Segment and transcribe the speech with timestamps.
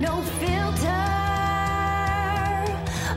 [0.00, 0.86] no filter.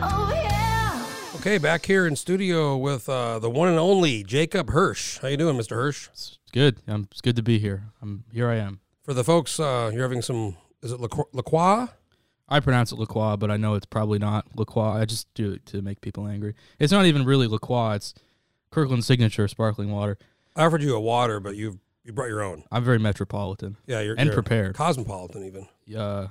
[0.04, 1.05] Oh yeah.
[1.38, 5.20] Okay, back here in studio with uh, the one and only Jacob Hirsch.
[5.20, 5.78] How you doing, Mr.
[5.78, 6.10] Hirsch?
[6.12, 6.82] It's good.
[6.90, 7.86] Um, it's good to be here.
[8.02, 8.50] I'm here.
[8.50, 8.82] I am.
[9.04, 10.58] For the folks, uh, you're having some.
[10.84, 11.88] Is it La- LaCroix?
[12.48, 14.89] I pronounce it La Croix, but I know it's probably not La Croix.
[14.91, 16.54] I just do it to make people angry.
[16.80, 17.94] It's not even really La Croix.
[17.94, 18.14] It's
[18.71, 20.18] Kirkland Signature Sparkling Water.
[20.55, 22.63] I offered you a water, but you you brought your own.
[22.71, 24.76] I'm very metropolitan Yeah, you're and you're prepared.
[24.76, 25.68] Cosmopolitan, even.
[25.98, 26.27] Uh,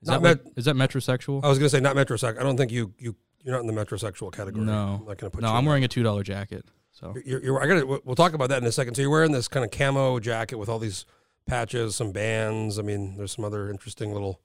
[0.00, 1.44] is, Not that met- is that metrosexual?
[1.44, 2.38] I was gonna say not metrosexual.
[2.38, 4.64] I don't think you you you're not in the metrosexual category.
[4.64, 4.98] No.
[5.00, 5.42] I'm not gonna put.
[5.42, 6.64] no, I'm in wearing a two dollar jacket.
[6.92, 7.12] So.
[7.26, 8.00] You're, you're, I gotta.
[8.04, 8.94] We'll talk about that in a second.
[8.94, 11.06] So you're wearing this kind of camo jacket with all these
[11.44, 12.78] patches, some bands.
[12.78, 14.40] I mean, there's some other interesting little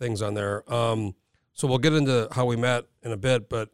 [0.00, 0.70] things on there.
[0.72, 1.14] Um,
[1.52, 3.70] so we'll get into how we met in a bit, but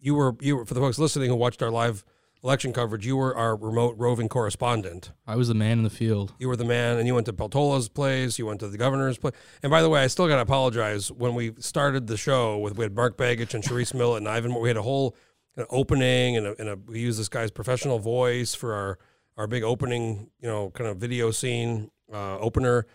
[0.00, 2.04] you were you were for the folks listening who watched our live
[2.42, 3.06] election coverage.
[3.06, 5.12] You were our remote roving correspondent.
[5.26, 6.34] I was the man in the field.
[6.38, 8.38] You were the man, and you went to Peltola's place.
[8.38, 9.34] You went to the governor's place.
[9.62, 11.12] And by the way, I still got to apologize.
[11.12, 14.54] When we started the show with we had Mark Begich and Sharice Millett and Ivan,
[14.54, 15.14] we had a whole
[15.56, 18.98] an opening and, a, and a, we used this guy's professional voice for our
[19.36, 22.86] our big opening, you know, kind of video scene uh, opener.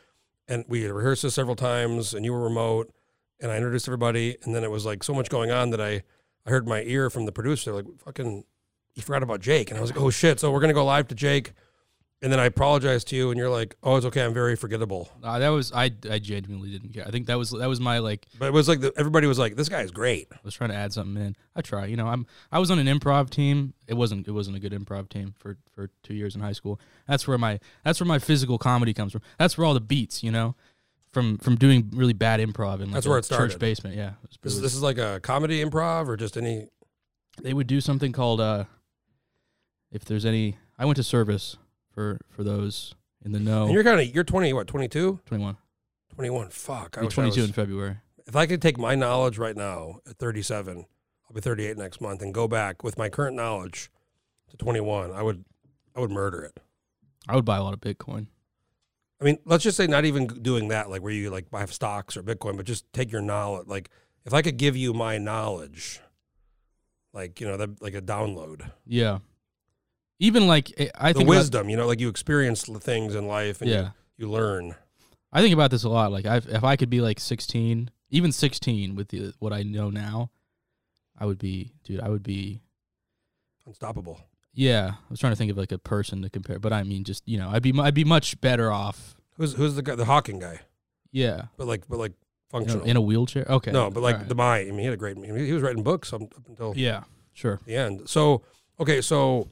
[0.48, 2.94] And we rehearsed this several times, and you were remote,
[3.40, 6.04] and I introduced everybody, and then it was like so much going on that I
[6.46, 8.44] I heard my ear from the producer like fucking
[8.96, 10.40] you forgot about Jake, and I was like, oh shit.
[10.40, 11.54] So we're gonna go live to Jake.
[12.24, 14.24] And then I apologized to you, and you're like, "Oh, it's okay.
[14.24, 15.92] I'm very forgettable." Uh, that was I.
[16.10, 17.04] I genuinely didn't care.
[17.06, 18.26] I think that was that was my like.
[18.40, 20.70] But it was like the, everybody was like, "This guy is great." I was trying
[20.70, 21.36] to add something in.
[21.54, 21.86] I try.
[21.86, 23.74] You know, I'm I was on an improv team.
[23.88, 26.80] It wasn't it wasn't a good improv team for for two years in high school.
[27.10, 29.22] That's where my that's where my physical comedy comes from.
[29.38, 30.24] That's where all the beats.
[30.24, 30.56] You know,
[31.12, 33.50] from from doing really bad improv in like That's where it started.
[33.52, 33.98] church basement.
[33.98, 36.70] Yeah, it was- it This, this is like a comedy improv or just any.
[37.42, 38.64] they would do something called uh,
[39.92, 40.58] if there's any.
[40.80, 41.58] I went to service
[41.94, 43.64] for for those in the know.
[43.66, 45.58] And you're kind of you're 20, what 22, 21.
[46.16, 46.50] 21.
[46.50, 47.98] Fuck, I I'll wish I 22 was- in February.
[48.28, 50.86] if I could take my knowledge right now at 37,
[51.30, 53.90] I'll be 38 next month, and go back with my current knowledge
[54.50, 55.46] to 21, I would,
[55.96, 56.60] I would murder it.
[57.28, 58.28] I would buy a lot of Bitcoin.
[59.22, 62.18] I mean, let's just say not even doing that, like where you like buy stocks
[62.18, 63.68] or Bitcoin, but just take your knowledge.
[63.68, 63.90] Like
[64.26, 66.02] if I could give you my knowledge,
[67.14, 69.20] like you know, that like a download, Yeah.
[70.24, 73.14] Even like eh, I the think about- wisdom, you know, like you experience the things
[73.14, 73.90] in life and yeah.
[74.18, 74.74] you, you learn.
[75.34, 76.12] I think about this a lot.
[76.14, 79.90] Like, I've, if I could be like 16, even 16 with the, what I know
[79.90, 80.30] now,
[81.20, 82.00] I would be, dude.
[82.00, 82.62] I would be.
[83.66, 84.22] Unstoppable.
[84.54, 87.04] Yeah, I was trying to think of like a person to compare, but I mean,
[87.04, 89.16] just you know, I'd be, I'd be much better off.
[89.38, 90.60] Who's who's the guy, the Hawking guy?
[91.12, 92.86] Yeah, But like, but like in a, functional.
[92.86, 93.46] in a wheelchair.
[93.50, 94.30] Okay, no, but like right.
[94.30, 94.68] the mind.
[94.68, 95.18] I mean, he had a great.
[95.18, 97.04] He was writing books up, up until yeah,
[97.34, 97.60] sure.
[97.66, 98.08] the end.
[98.08, 98.44] So
[98.80, 99.50] okay, so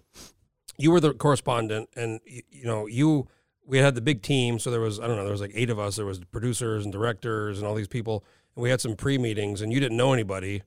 [0.78, 3.28] you were the correspondent, and you, you know you
[3.66, 4.60] we had the big team.
[4.60, 5.96] So there was I don't know there was like eight of us.
[5.96, 8.24] There was producers and directors and all these people,
[8.56, 10.64] and we had some pre meetings, and you didn't know anybody.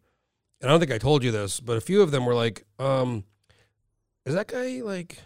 [0.60, 2.64] And I don't think I told you this, but a few of them were like,
[2.78, 3.24] um,
[4.24, 5.18] "Is that guy like?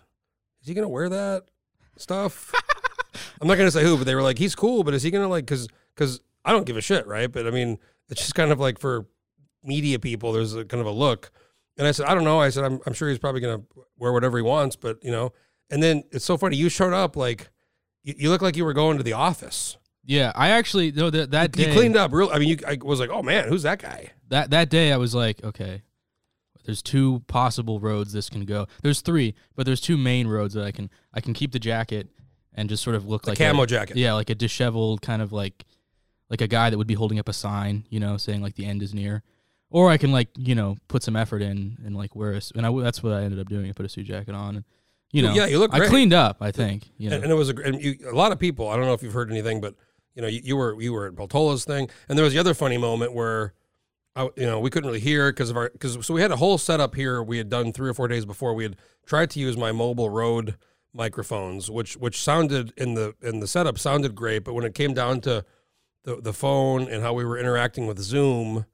[0.63, 1.45] Is he gonna wear that
[1.97, 2.53] stuff?"
[3.41, 5.29] I'm not gonna say who, but they were like, "He's cool, but is he gonna
[5.29, 7.31] like?" Because because I don't give a shit, right?
[7.31, 7.79] But I mean,
[8.09, 9.07] it's just kind of like for
[9.63, 11.31] media people, there's a kind of a look.
[11.79, 12.41] And I said, I don't know.
[12.41, 13.67] I said, I'm, I'm sure he's probably going to
[13.97, 15.33] wear whatever he wants, but you know,
[15.71, 16.57] and then it's so funny.
[16.57, 17.49] You showed up like,
[18.03, 19.77] you, you look like you were going to the office.
[20.05, 22.31] Yeah, I actually no that that You day, cleaned up real.
[22.33, 24.13] I mean, you, I was like, oh man, who's that guy?
[24.29, 25.83] that that day I was like, okay,
[26.65, 28.67] there's two possible roads this can go.
[28.83, 32.09] There's three, but there's two main roads that I can I can keep the jacket
[32.55, 33.97] and just sort of look The like camo a, jacket.
[33.97, 35.65] Yeah, like a disheveled kind of like
[36.31, 38.65] like a guy that would be holding up a sign, you know, saying like the
[38.65, 39.23] end is near.
[39.71, 42.67] Or I can like you know put some effort in and like wear a and
[42.67, 43.69] I that's what I ended up doing.
[43.69, 44.65] I put a suit jacket on and
[45.13, 46.39] you know Yeah, you look I cleaned up.
[46.41, 48.69] I think you know And, and it was a, and you, a lot of people.
[48.69, 49.75] I don't know if you've heard anything, but
[50.19, 52.53] you know, you, you were you were at Peltola's thing, and there was the other
[52.53, 53.55] funny moment where,
[54.17, 56.37] I, you know, we couldn't really hear because of our because so we had a
[56.37, 58.53] whole setup here we had done three or four days before.
[58.53, 58.77] We had
[59.07, 60.57] tried to use my mobile Rode
[60.93, 64.93] microphones, which which sounded in the in the setup sounded great, but when it came
[64.93, 65.45] down to
[66.03, 68.67] the the phone and how we were interacting with Zoom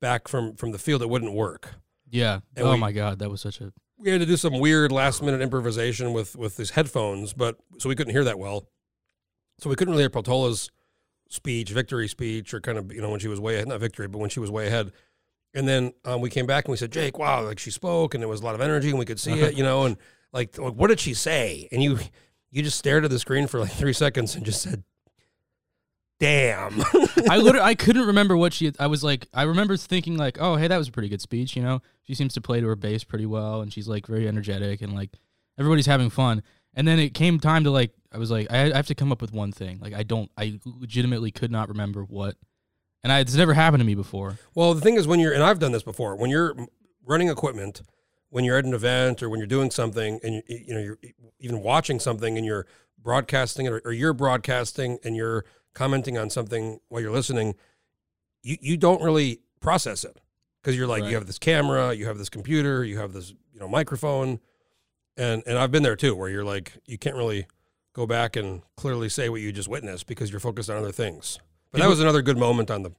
[0.00, 1.74] back from from the field, it wouldn't work.
[2.10, 2.40] yeah.
[2.56, 4.90] and oh we- my god, that was such a we had to do some weird
[4.92, 8.66] last minute improvisation with with these headphones, but so we couldn't hear that well.
[9.58, 10.70] So we couldn't really hear Peltola's
[11.28, 14.08] speech, victory speech, or kind of you know when she was way ahead, not victory,
[14.08, 14.92] but when she was way ahead.
[15.52, 18.22] And then um, we came back and we said, Jake, wow, like she spoke and
[18.22, 19.96] there was a lot of energy and we could see it, you know, and
[20.32, 21.68] like, like, what did she say?
[21.72, 21.98] And you
[22.50, 24.82] you just stared at the screen for like three seconds and just said,
[26.20, 26.80] damn.
[27.28, 28.72] I literally I couldn't remember what she.
[28.78, 31.56] I was like, I remember thinking like, oh, hey, that was a pretty good speech.
[31.56, 34.28] You know, she seems to play to her base pretty well, and she's like very
[34.28, 35.10] energetic, and like
[35.58, 36.42] everybody's having fun.
[36.74, 39.10] And then it came time to like, I was like, I, I have to come
[39.10, 39.80] up with one thing.
[39.80, 42.36] Like, I don't, I legitimately could not remember what,
[43.02, 44.38] and I, it's never happened to me before.
[44.54, 46.54] Well, the thing is, when you're, and I've done this before, when you're
[47.04, 47.82] running equipment,
[48.28, 50.98] when you're at an event or when you're doing something and you, you know, you're
[51.40, 52.66] even watching something and you're
[53.02, 55.44] broadcasting it or, or you're broadcasting and you're
[55.74, 57.54] commenting on something while you're listening,
[58.42, 60.16] you, you don't really process it
[60.62, 61.10] because you're like, Right.
[61.10, 64.40] you have this camera, you have this computer, you have this, you know, microphone.
[65.16, 67.46] And, and I've been there too, where you're like, you can't really
[67.92, 71.38] go back and clearly say what you just witnessed because you're focused on other things.
[71.72, 72.92] But that was another good moment on the,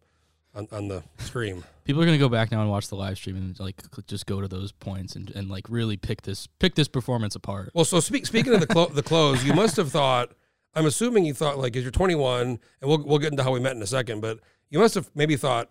[0.53, 1.63] on, on the stream.
[1.83, 4.39] People are gonna go back now and watch the live stream and like just go
[4.41, 7.71] to those points and, and like really pick this pick this performance apart.
[7.73, 10.31] Well, so speak, speaking of the clo- the clothes, you must have thought.
[10.73, 13.59] I'm assuming you thought like, as you're 21, and we'll we'll get into how we
[13.59, 14.39] met in a second, but
[14.69, 15.69] you must have maybe thought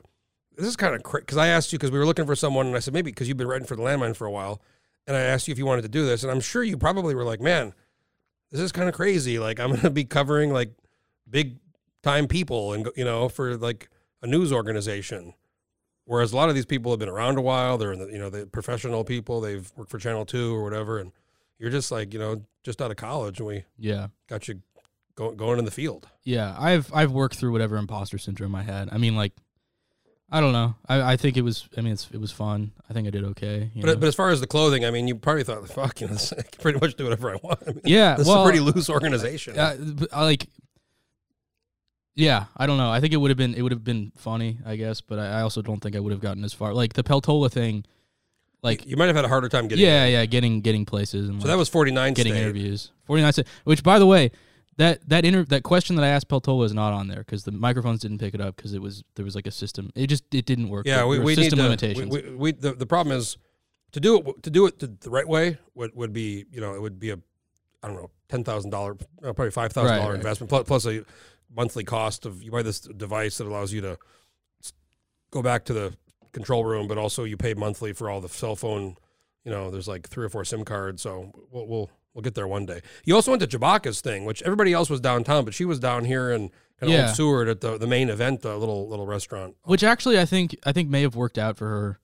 [0.56, 2.66] this is kind of crazy because I asked you because we were looking for someone,
[2.66, 4.60] and I said maybe because you've been writing for the landmine for a while,
[5.06, 7.14] and I asked you if you wanted to do this, and I'm sure you probably
[7.14, 7.72] were like, man,
[8.50, 9.38] this is kind of crazy.
[9.38, 10.72] Like I'm going to be covering like
[11.28, 11.58] big
[12.02, 13.88] time people, and you know, for like
[14.22, 15.34] a news organization.
[16.04, 18.18] Whereas a lot of these people have been around a while, they're in the, you
[18.18, 19.40] know the professional people.
[19.40, 21.12] They've worked for Channel Two or whatever, and
[21.58, 24.60] you're just like you know just out of college, and we Yeah, got you
[25.14, 26.08] go, going in the field.
[26.24, 26.56] yeah.
[26.58, 28.88] I've I've worked through whatever imposter syndrome I had.
[28.92, 29.32] I mean, like,
[30.30, 30.76] I don't know.
[30.88, 31.68] I, I think it was.
[31.76, 32.72] I mean, it's, it was fun.
[32.88, 33.70] I think I did okay.
[33.74, 33.88] you know?
[33.88, 36.14] But but as far as the clothing, I mean, you probably thought, fuck, you know,
[36.38, 37.60] I can pretty much do whatever I want.
[37.66, 39.54] I mean, yeah, this well, is a pretty loose organization.
[39.56, 40.48] But I like,
[42.14, 42.90] yeah, I don't know.
[42.90, 45.38] I think it would have been it would have been funny, I guess, but I,
[45.38, 46.74] I also don't think I would have gotten as far.
[46.74, 47.84] Like the Peltola thing,
[48.62, 49.84] like you might have had a harder time getting.
[49.84, 50.12] yeah, in.
[50.12, 52.42] yeah, getting getting places and So like, that was 49 getting state.
[52.42, 52.92] interviews.
[53.04, 53.32] Forty nine,
[53.64, 54.30] which by the way,
[54.80, 57.52] that that inter- that question that I asked Peltola is not on there because the
[57.52, 59.90] microphones didn't pick it up because it was there was like a system.
[59.94, 60.86] It just it didn't work.
[60.86, 61.62] Yeah, we, we need system to.
[61.64, 62.10] limitations.
[62.10, 63.36] We, we, we, the, the problem is
[63.92, 66.80] to do it to do it the, right way would, would be you know it
[66.80, 67.18] would be a
[67.82, 70.86] I don't know ten thousand dollar uh, probably five thousand Right, dollar investment plus, plus
[70.86, 71.04] a
[71.54, 73.98] monthly cost of you buy this device that allows you to
[75.30, 75.94] go back to the
[76.32, 78.96] control room, but also you pay monthly for all the cell phone.
[79.44, 82.48] You know, there's like three or four SIM cards, so we'll we'll, we'll get there
[82.48, 82.80] one day.
[83.04, 86.04] You also went to Tshibaka's thing, which everybody else was downtown, but she was down
[86.04, 86.48] here in
[86.78, 87.06] kind of Yeah.
[87.08, 89.56] Old Seward at the the main event, a little little restaurant.
[89.64, 92.00] which actually I think I think may have worked out for her.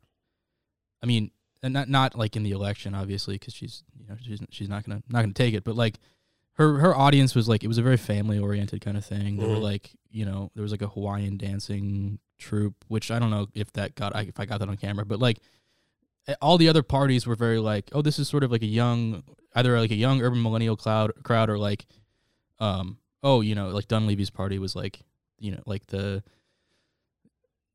[1.03, 1.31] I mean,
[1.63, 4.85] and not not like in the election, obviously, because she's you know she's she's not
[4.85, 5.99] gonna not gonna take it, but like
[6.55, 9.37] her her audience was like it was a very family oriented kind of thing.
[9.39, 9.63] There were Mhm.
[9.63, 13.73] like you know there was like a Hawaiian dancing troupe, which I don't know if
[13.73, 15.39] that got I- if I got that on camera, but like
[16.43, 19.23] all the other parties were very like oh this is sort of like a young
[19.57, 21.87] either like a young urban millennial crowd crowd or like
[22.61, 25.01] um oh you know like Dunleavy's party was like
[25.39, 26.23] you know like the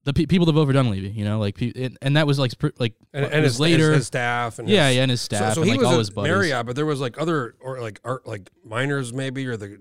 [0.03, 2.39] the pe- people that vote for Dunleavy, you know, like, pe- and, and that was
[2.39, 5.11] like, pr- like and, and his, later, his, his staff and yeah, his, yeah, and
[5.11, 6.31] his staff, so and he like was all at his buddies.
[6.31, 9.77] Marriott, but there was like other or like art like miners maybe or the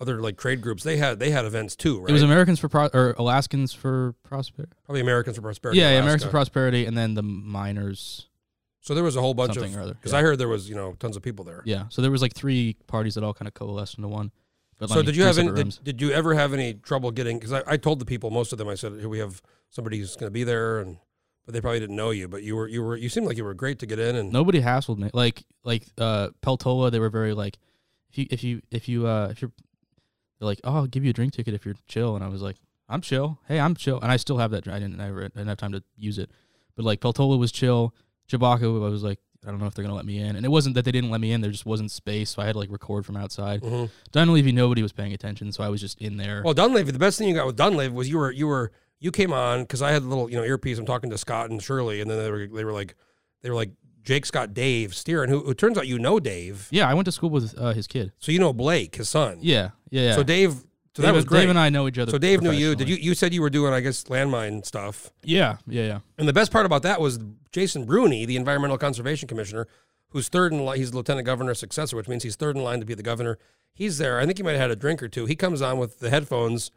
[0.00, 0.84] other like trade groups.
[0.84, 2.08] They had they had events too, right?
[2.08, 4.72] It was Americans for Pro- or Alaskans for Prosperity.
[4.86, 5.80] Probably Americans for Prosperity.
[5.80, 8.26] Yeah, yeah, Americans for Prosperity, and then the miners.
[8.80, 10.18] So there was a whole bunch Something of or other, because yeah.
[10.18, 11.62] I heard there was you know tons of people there.
[11.64, 14.30] Yeah, so there was like three parties that all kind of coalesced into one.
[14.78, 15.52] But So like did you have any?
[15.52, 17.38] Did, did you ever have any trouble getting?
[17.38, 19.98] Because I, I told the people most of them I said here we have somebody
[19.98, 20.98] who's going to be there and.
[21.44, 23.44] But they probably didn't know you, but you were you were you seemed like you
[23.44, 25.08] were great to get in and Nobody hassled me.
[25.14, 27.56] Like like uh Peltola, they were very like,
[28.10, 29.50] if you if you if you uh if you're,
[30.38, 32.42] they're like, oh, I'll give you a drink ticket if you're chill, and I was
[32.42, 33.38] like, I'm chill.
[33.48, 34.68] Hey, I'm chill, and I still have that.
[34.68, 36.30] I didn't I didn't have time to use it,
[36.76, 37.94] but like Peltola was chill.
[38.30, 40.48] Chewbacca, I was like, I don't know if they're gonna let me in, and it
[40.48, 41.40] wasn't that they didn't let me in.
[41.40, 43.62] There just wasn't space, so I had to like record from outside.
[43.62, 43.88] Mhm.
[44.12, 46.42] Dunleavy, nobody was paying attention, so I was just in there.
[46.44, 49.10] Well, Dunleavy, the best thing you got with Dunleavy was you were you were you
[49.12, 50.76] came on because I had a little you know earpiece.
[50.78, 52.96] I'm talking to Scott and Shirley, and then they were they were like
[53.42, 53.70] they were like
[54.02, 57.12] Jake Scott Dave Stieren, who, who turns out you know Dave, yeah, I went to
[57.12, 58.12] school with uh, his kid.
[58.18, 59.38] so you know Blake, his son.
[59.40, 60.14] Yeah, yeah, yeah.
[60.16, 60.64] So Dave,
[60.98, 61.40] so Dave, that was great.
[61.40, 62.10] Dave and I know each other.
[62.10, 62.74] so Dave knew you.
[62.74, 65.98] Did you you said you were doing I guess landmine stuff, Yeah, yeah, yeah.
[66.18, 67.18] and the best part about that was
[67.52, 69.66] Jason Brune, the Environmental Conservation Commissioner,
[70.10, 70.78] who's third in line.
[70.78, 73.38] He's the lieutenant governor's successor, which means he's third in line to be the governor.
[73.72, 74.18] He's there.
[74.18, 75.26] I think he might have had a drink or two.
[75.26, 76.70] He comes on with the headphones.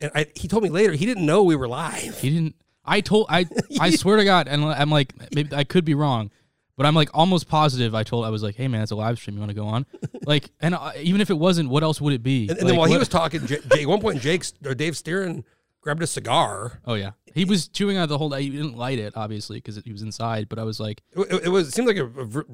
[0.00, 2.18] And I, he told me later he didn't know we were live.
[2.20, 2.56] He didn't.
[2.84, 3.26] I told.
[3.30, 3.46] I.
[3.80, 6.30] I swear to God, and I'm like, maybe I could be wrong,
[6.76, 7.94] but I'm like almost positive.
[7.94, 8.24] I told.
[8.24, 9.34] I was like, hey man, it's a live stream.
[9.36, 9.86] You want to go on?
[10.26, 12.48] like, and uh, even if it wasn't, what else would it be?
[12.48, 14.74] And, and then Like, while he was talking, J- Jake, at one point, Jake's or
[14.74, 15.44] Dave Stieren
[15.80, 16.80] grabbed a cigar.
[16.86, 18.32] Oh yeah, he was chewing on the whole.
[18.32, 20.48] He didn't light it, obviously, because he was inside.
[20.48, 22.44] But I was like, It, it- was it seemed like a, a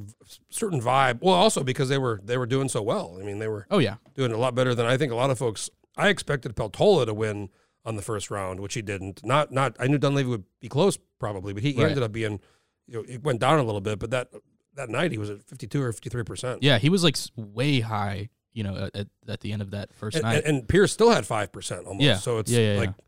[0.51, 1.21] certain vibe.
[1.23, 3.19] Well, also because they were they were doing so well.
[3.21, 5.31] I mean, they were oh yeah, doing a lot better than I think a lot
[5.31, 7.51] of folks I expected Peltola to win
[7.85, 9.25] on the first round, which he didn't.
[9.25, 11.89] Not not I knew Dunleavy would be close probably, but he, he Right.
[11.91, 12.41] ended up being
[12.89, 14.33] you know it went down a little bit, but that
[14.75, 16.63] that night he was at 52 or 53 percent.
[16.63, 20.17] Yeah, he was like way high, you know, at, at, the end of that first
[20.17, 20.45] and, night.
[20.45, 22.05] and, and Pierce still had five percent almost.
[22.05, 22.17] Yeah.
[22.17, 23.05] so it's Yeah, yeah, like yeah.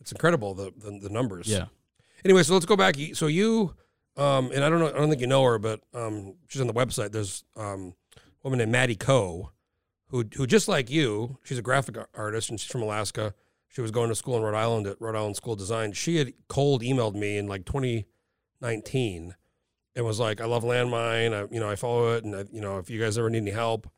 [0.00, 1.46] it's incredible the, the the numbers.
[1.46, 1.66] yeah.
[2.24, 2.96] Anyway, so let's go back.
[3.14, 3.74] So you,
[4.16, 6.66] um, and I don't know, I don't think you know her, but um, she's on
[6.66, 7.12] the website.
[7.12, 9.52] There's um, a woman named Maddie Coe,
[10.08, 13.34] who who just like you, she's a graphic artist and she's from Alaska.
[13.68, 15.92] She was going to school in Rhode Island at Rhode Island School of Design.
[15.92, 17.64] She had cold emailed me in like
[18.60, 19.34] 2019
[19.96, 21.34] and was like, "I love Landmine.
[21.34, 23.38] I, you know, I follow it, and I, you know, if you guys ever need
[23.38, 23.90] any help."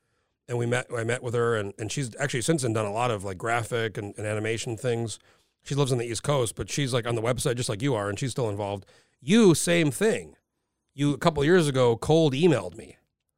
[0.49, 0.87] And we met.
[0.95, 3.39] I met with her, and, and she's actually since then done a lot of like
[3.39, 5.19] graphic and, and animation things.
[5.63, 7.95] She lives on the East Coast, but she's like on the website just like you
[7.95, 8.85] are, and she's still involved.
[9.21, 10.35] You, same thing.
[10.95, 12.97] You a couple of years ago, cold emailed me.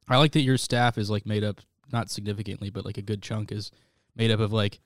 [0.09, 3.21] I like that your staff is like made up not significantly, but like a good
[3.21, 3.71] chunk is
[4.15, 4.79] made up of like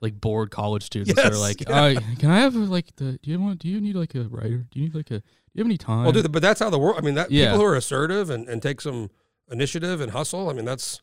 [0.00, 1.74] like bored college students that are like, yeah.
[1.74, 4.66] "Uh, can I have like the do you want do you need like a writer?
[4.70, 5.22] Do you need like a
[5.54, 6.04] you have any time?
[6.04, 6.96] Well, dude, but that's how the world.
[6.98, 7.46] I mean, that Yeah.
[7.46, 9.10] people who are assertive and, and take some
[9.50, 10.48] initiative and hustle.
[10.48, 11.00] I mean, that's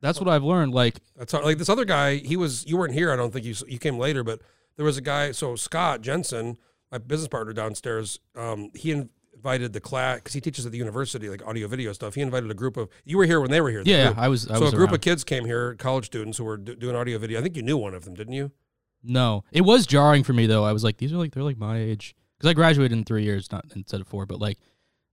[0.00, 0.72] That's what I've learned.
[0.72, 2.16] Like, That's how, like this other guy.
[2.16, 3.10] He was you weren't here.
[3.12, 4.40] I don't think you you came later, but
[4.76, 5.32] there was a guy.
[5.32, 6.56] So Scott Jensen,
[6.92, 11.28] my business partner downstairs, um, he invited the class because he teaches at the university,
[11.28, 12.14] like audio video stuff.
[12.14, 13.82] He invited a group of you were here when they were here.
[13.82, 14.18] the yeah, group.
[14.18, 14.48] I was.
[14.48, 14.94] I so was a group around.
[14.96, 17.40] of kids came here, college students who were do, doing audio video.
[17.40, 18.52] I think you knew one of them, didn't you?
[19.02, 20.64] No, it was jarring for me though.
[20.64, 23.24] I was like, these are like they're like my age because I graduated in three
[23.24, 24.24] years, not instead of four.
[24.26, 24.58] But like,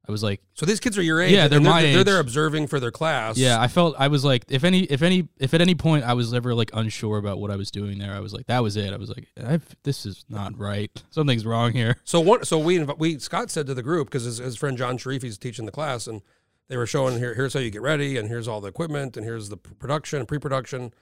[0.08, 1.32] I was like, So these kids are your age.
[1.32, 2.06] Yeah, and they're my They're age.
[2.06, 3.38] there observing for their class.
[3.38, 6.14] yeah, I felt I was like, if any, if any, if at any point I
[6.14, 8.78] was ever like unsure about what I was doing there, I was like, that was
[8.78, 8.94] it.
[8.94, 10.92] I was like, I've, this is not right.
[11.10, 11.98] Something's wrong here.
[12.04, 14.98] So one, so we we Scott said to the group because his, his friend John
[14.98, 16.22] Sharif he's teaching the class and
[16.68, 19.26] they were showing here here's how you get ready and here's all the equipment and
[19.26, 20.94] here's the production and pre-production,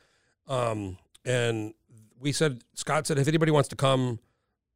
[0.48, 1.74] um, and
[2.20, 4.20] we said Scott said if anybody wants to come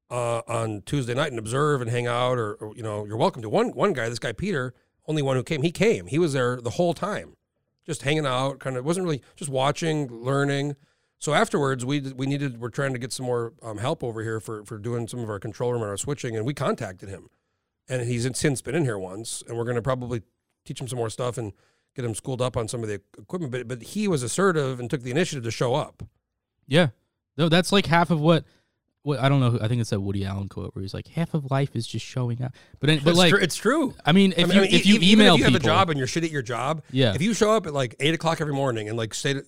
[0.09, 3.41] uh, on Tuesday night and observe and hang out or, or you know you're welcome
[3.41, 3.49] to.
[3.49, 4.73] One one guy, this guy Peter,
[5.07, 5.61] only one who came.
[5.61, 6.07] He came.
[6.07, 7.35] He was there the whole time,
[7.85, 8.59] just hanging out.
[8.59, 10.75] Kind of wasn't really just watching, learning.
[11.19, 14.39] So afterwards, we we needed we're trying to get some more um, help over here
[14.39, 17.29] for for doing some of our control room and our switching, and we contacted him,
[17.89, 20.21] and he's since been in here once, and we're going to probably
[20.63, 21.53] teach him some more stuff and
[21.95, 23.51] get him schooled up on some of the equipment.
[23.51, 26.03] But but he was assertive and took the initiative to show up.
[26.67, 26.89] Yeah,
[27.35, 28.45] no, that's like half of what.
[29.07, 29.51] What I don't know.
[29.51, 31.87] who- I think it's that Woody Allen quote where he's like, "Half of life is
[31.87, 33.95] just showing up." But but It's like, true- it's true.
[34.05, 35.55] I mean, if I mean, you I mean, if you even email if you have
[35.55, 37.95] a job and you're shit at your job, yeah, if you show up at like
[38.01, 39.45] eight o'clock every morning and like stay, to,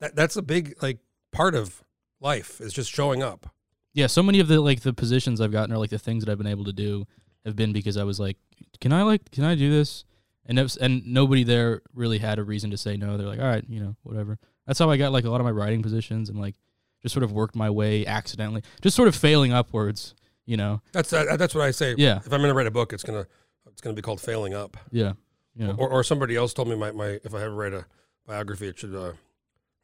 [0.00, 0.98] that that's a big like
[1.32, 1.82] part of
[2.20, 3.46] life is just showing up.
[3.94, 6.30] Yeah, so many of the like the positions I've gotten or like the things that
[6.30, 7.06] I've been able to do
[7.46, 8.36] have been because I was like,
[8.82, 10.04] "Can I like can I do this?"
[10.44, 13.16] And was, and nobody there really had a reason to say no.
[13.16, 15.44] They're like, "All right, you know, whatever." That's how I got like a lot of
[15.46, 16.56] my writing positions and like
[17.02, 20.14] just sort of worked my way accidentally, just sort of failing upwards,
[20.46, 20.80] you know.
[20.92, 21.94] That's that, that's what I say.
[21.96, 22.18] Yeah.
[22.18, 23.26] If I'm going to write a book, it's gonna
[23.70, 24.76] it's gonna be called Failing Up.
[24.90, 25.12] Yeah.
[25.54, 25.74] Know.
[25.76, 27.84] Or, or somebody else told me my, my if I ever write a
[28.26, 29.12] biography, it should uh,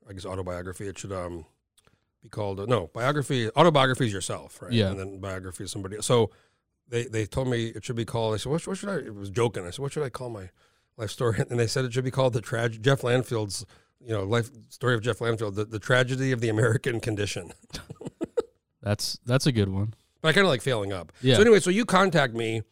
[0.09, 0.87] I guess autobiography.
[0.87, 1.47] It should um
[2.23, 3.51] be called uh, no biography.
[3.51, 4.73] Autobiography is yourself, right?
[4.73, 4.91] Yeah.
[4.91, 5.97] And then biography is somebody.
[6.01, 6.31] So
[6.89, 8.35] they they told me it should be called.
[8.35, 8.97] I said, what, what should I?
[8.97, 9.67] It was joking.
[9.67, 10.51] I said, what should I call my
[10.97, 11.45] life story?
[11.51, 12.83] And they said it should be called the tragedy.
[12.83, 13.67] Jeff Landfield's
[14.05, 17.53] you know life story of Jeff Landfield, the, the tragedy of the American condition.
[18.83, 19.95] That's that's a good one.
[20.21, 21.13] But I kind of like failing up.
[21.23, 21.37] Yeah.
[21.37, 22.63] So anyway, so you contact me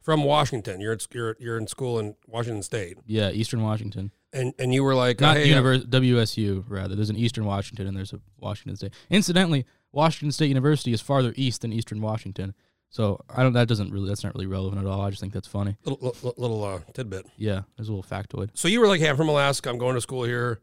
[0.00, 0.80] from Washington.
[0.80, 4.10] You're at, you're you're in school in Washington State, Yeah, Eastern Washington.
[4.32, 6.94] and and you were like, Not hey, uh, univers- WSU rather.
[6.94, 8.94] There's an Eastern Washington and there's a Washington State.
[9.10, 12.54] Incidentally, Washington State University is farther east than Eastern Washington.
[12.88, 13.52] So I don't.
[13.52, 14.08] That doesn't really.
[14.08, 15.02] That's not really relevant at all.
[15.02, 15.76] I just think that's funny.
[15.84, 17.26] little little, little uh, tidbit.
[17.36, 18.48] Yeah, there's a little factoid.
[18.54, 19.68] So you were like, hey, I'm from Alaska.
[19.68, 20.60] I'm going to school here.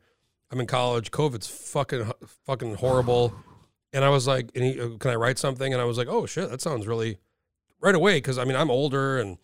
[0.52, 1.12] I'm in college.
[1.12, 2.12] COVID's fucking
[2.46, 3.34] fucking horrible.
[3.94, 5.72] And I was like, and he, uh, can I write something?
[5.74, 7.18] And I was like, oh shit, that sounds really
[7.80, 8.18] right away.
[8.18, 9.38] Because I mean, I'm older, and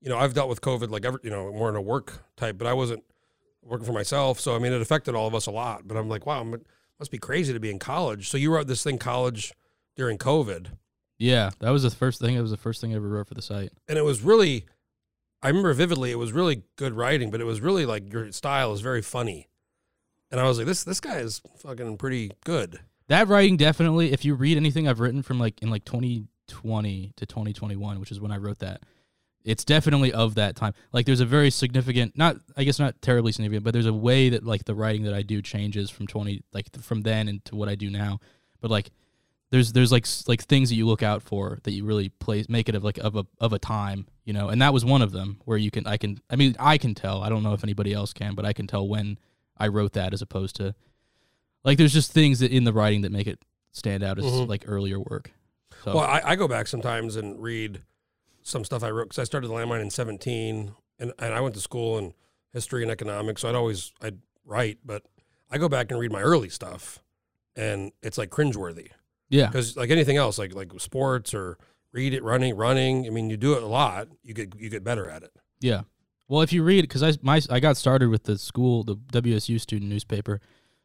[0.00, 2.58] you know, I've dealt with COVID like ever, you know, more in a work type,
[2.58, 3.02] but I wasn't
[3.62, 4.38] working for myself.
[4.40, 5.88] So I mean, it affected all of us a lot.
[5.88, 6.66] But I'm like, wow, it
[6.98, 8.28] must be crazy to be in college.
[8.28, 9.52] So you wrote this thing, college,
[9.96, 10.68] during COVID,
[11.18, 12.34] Yeah, that was the first thing.
[12.34, 13.72] It was the first thing I ever wrote for the site.
[13.88, 14.66] and it was really,
[15.42, 16.10] I remember vividly.
[16.10, 19.48] It was really good writing, but it was really like your style is very funny.
[20.34, 22.80] And I was like, this this guy is fucking pretty good.
[23.06, 24.12] That writing definitely.
[24.12, 28.20] If you read anything I've written from like in like 2020 to 2021, which is
[28.20, 28.82] when I wrote that,
[29.44, 30.74] it's definitely of that time.
[30.92, 34.30] Like there's a very significant, not I guess not terribly significant, but there's a way
[34.30, 37.68] that like the writing that I do changes from 20 like from then into what
[37.68, 38.18] I do now.
[38.60, 38.90] But like
[39.50, 42.68] there's there's like like things that you look out for that you really place make
[42.68, 44.48] it of like of a of a time, you know.
[44.48, 46.96] And that was one of them where you can I can I mean I can
[46.96, 47.22] tell.
[47.22, 49.16] I don't know if anybody else can, but I can tell when
[49.56, 50.74] I wrote that as opposed to
[51.64, 53.38] like there's just things that in the writing that make it
[53.72, 54.48] stand out as Mhm.
[54.48, 55.32] like earlier work.
[55.84, 57.82] So Well, I, I go back sometimes and read
[58.42, 61.54] some stuff I wrote because I started the landmine in 17, and, and I went
[61.54, 62.14] to school in
[62.52, 65.02] history and economics, so I'd always I'd write, but
[65.50, 67.02] I go back and read my early stuff,
[67.56, 68.88] and it's like cringeworthy
[69.30, 71.58] yeah, because like anything else, like like sports or
[71.92, 73.06] read it running running.
[73.06, 75.32] I mean, you do it a lot, you get you get better at it.
[75.60, 75.82] yeah.
[76.28, 79.60] Well, if you read, because I my I got started with the school, the WSU
[79.60, 80.40] student newspaper.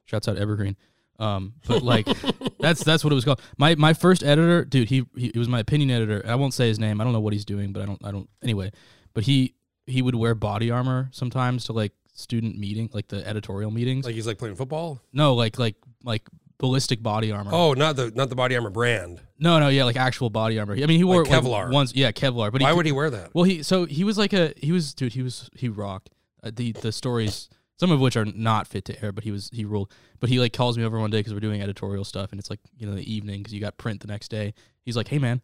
[0.06, 0.76] Shouts out Evergreen.
[1.20, 2.08] Um, but like
[2.60, 3.42] that's that's what it was called.
[3.58, 6.24] My my first editor, dude, he he, he was my opinion editor.
[6.26, 7.00] I won't say his name.
[7.00, 8.72] I don't know what he's doing, but I don't I don't anyway.
[9.14, 9.56] But he
[9.86, 14.06] he would wear body armor sometimes to like student meeting, like the editorial meetings.
[14.06, 15.02] Like he's like playing football.
[15.14, 16.28] no, like like like
[16.60, 17.50] ballistic body armor.
[17.54, 19.22] Oh, not the not the body armor brand.
[19.40, 20.74] no, no, yeah, like actual body armor.
[20.76, 21.72] I mean, he wore Like Kevlar.
[21.72, 21.96] once.
[21.96, 22.52] Yeah, Kevlar.
[22.52, 23.34] But Why he, would he wear that?
[23.34, 25.14] Well, he so he was like a he was dude.
[25.14, 26.10] He was he rocked.
[26.44, 27.50] Uh, the the stories,
[27.80, 29.92] some of which are not fit to air, but he was he ruled.
[30.20, 32.50] But he like calls me over one day because we're doing editorial stuff, and it's
[32.50, 34.54] like you know the evening because you got print the next day.
[34.84, 35.42] He's like, "Hey man,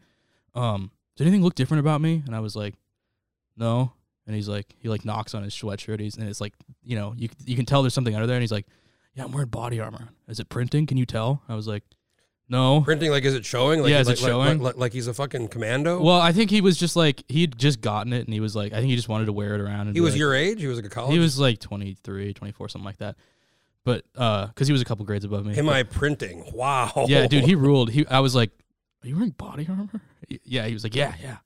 [0.53, 2.75] um, does anything look different about me?" And I was like,
[3.57, 3.93] "No."
[4.27, 5.99] And he's like, he like knocks on his sweatshirt.
[5.99, 6.53] He's and it's like
[6.83, 8.35] you know you you can tell there's something under there.
[8.37, 8.65] And he's like,
[9.15, 10.09] "Yeah, I'm wearing body armor.
[10.27, 10.85] Is it printing?
[10.85, 11.83] Can you tell?" I was like,
[12.49, 13.81] "No." Printing like is it showing?
[13.81, 14.59] Like, Yeah, is like, it like- showing?
[14.61, 16.01] Like, like he's a fucking commando.
[16.01, 18.73] Well, I think he was just like he'd just gotten it, and he was like,
[18.73, 19.87] I think he just wanted to wear it around.
[19.87, 20.59] And he be was like- your age.
[20.61, 21.13] He was like a college.
[21.13, 23.15] He was like 23, 24, something like that.
[23.83, 25.55] But uh, because he was a couple grades above me.
[25.57, 26.43] Am I printing?
[26.53, 27.05] Wow.
[27.07, 27.91] yeah, dude, he ruled.
[27.91, 28.49] He, I was like,
[29.03, 30.01] "Are you wearing body armor?"
[30.43, 31.37] Yeah, he was like, "Yeah, yeah."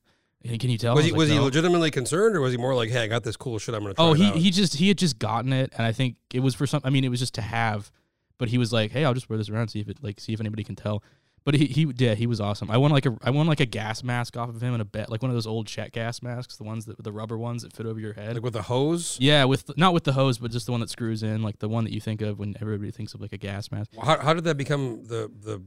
[0.43, 0.96] Can you tell?
[0.96, 3.03] Was I he like, was he "No." legitimately concerned, or was he more like, "Hey,
[3.03, 3.75] I got this cool shit.
[3.75, 5.86] I'm gonna try Oh, it he out." he just he had just gotten it, and
[5.86, 6.81] I think it was for some.
[6.86, 7.91] I mean, it was just to have,
[8.38, 10.31] but he was like, "Hey, I'll just wear this around, see if it like see
[10.34, 11.03] if anybody can tell."
[11.46, 12.69] But he he yeah he was awesome.
[12.72, 14.86] I won like a I won like a gas mask off of him and a
[14.86, 17.63] bet like one of those old Czech gas masks, the ones that the rubber ones
[17.63, 18.36] that fit over your head.
[18.36, 19.17] like with a hose.
[19.19, 21.69] Yeah, with not with the hose, but just the one that screws in, like the
[21.69, 23.91] one that you think of when everybody thinks of like a gas mask.
[24.01, 25.62] How, how did that become the the?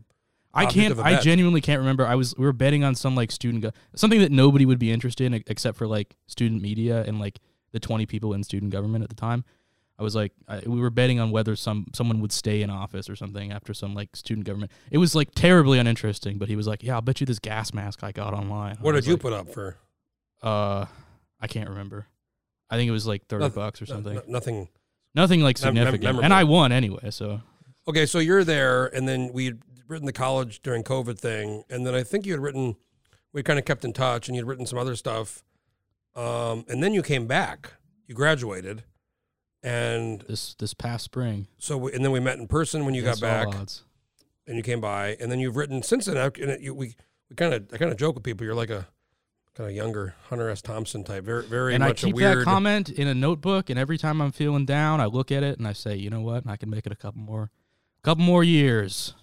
[0.55, 0.99] I can't.
[0.99, 2.07] I genuinely can't remember.
[2.07, 4.91] I was we were betting on some like student go- something that nobody would be
[4.91, 7.41] interested in except for like student media and like
[7.73, 9.45] the twenty people in student government at the time.
[9.99, 13.09] I was like, I, we were betting on whether some someone would stay in office
[13.09, 14.73] or something after some like student government.
[14.91, 17.73] It was like terribly uninteresting, but he was like, "Yeah, I'll bet you this gas
[17.73, 19.77] mask I got online." What did you like, put up for?
[20.43, 20.87] Uh,
[21.41, 22.07] I can't remember.
[22.69, 24.15] I think it was like thirty bucks or something.
[24.15, 24.69] no- nothing.
[25.15, 26.33] Nothing like Mem- mem- significant, and.
[26.33, 27.11] I won anyway.
[27.11, 27.43] So
[27.87, 29.59] Okay, so you're there, and then we'd
[29.93, 32.77] written the college during COVID thing, and then I think you had written.
[33.33, 35.45] We kind of kept in touch, and you'd written some other stuff,
[36.17, 37.75] um, and then you came back.
[38.07, 38.83] You graduated,
[39.63, 43.03] and this this past spring, so we, and then we met in person when you
[43.03, 43.85] got against back, odds.
[44.47, 46.17] and you came by, and then you've written since then.
[46.17, 46.97] And it, you, we
[47.31, 48.45] we kind of I kind of joke with people.
[48.45, 48.89] You're like a
[49.55, 50.61] kind of younger Hunter S.
[50.61, 52.39] Thompson type, very very and I keep a weird.
[52.39, 55.59] that comment in a notebook, and every time I'm feeling down, I look at it
[55.59, 57.51] and I say, you know what, I can make it a couple more,
[58.03, 59.15] couple more years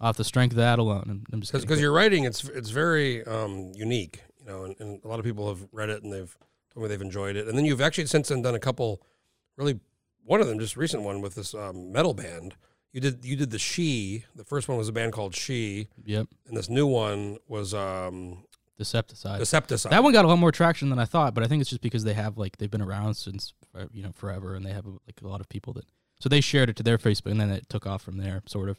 [0.00, 1.04] off the strength of that alone.
[1.08, 5.04] And I'm just because your writing it's it's very um, unique, you know, and, and
[5.04, 6.36] a lot of people have read it and they've
[6.72, 7.46] told me they've enjoyed it.
[7.46, 9.02] And then you've actually since then done a couple,
[9.56, 9.80] really,
[10.24, 12.54] one of them just recent one with this um, metal band.
[12.92, 14.24] You did you did the She.
[14.34, 18.44] The first one was a band called She, yep, and this new one was um,
[18.80, 19.40] Decepticide.
[19.40, 19.90] Decepticide.
[19.90, 21.82] that one got a lot more traction than I thought, but I think it's just
[21.82, 24.86] because they have like they've been around since uh, you know forever, and they have
[24.86, 25.84] like a lot of people that
[26.18, 28.68] so they shared it to their Facebook, and then it took off from there, sort
[28.68, 28.78] of.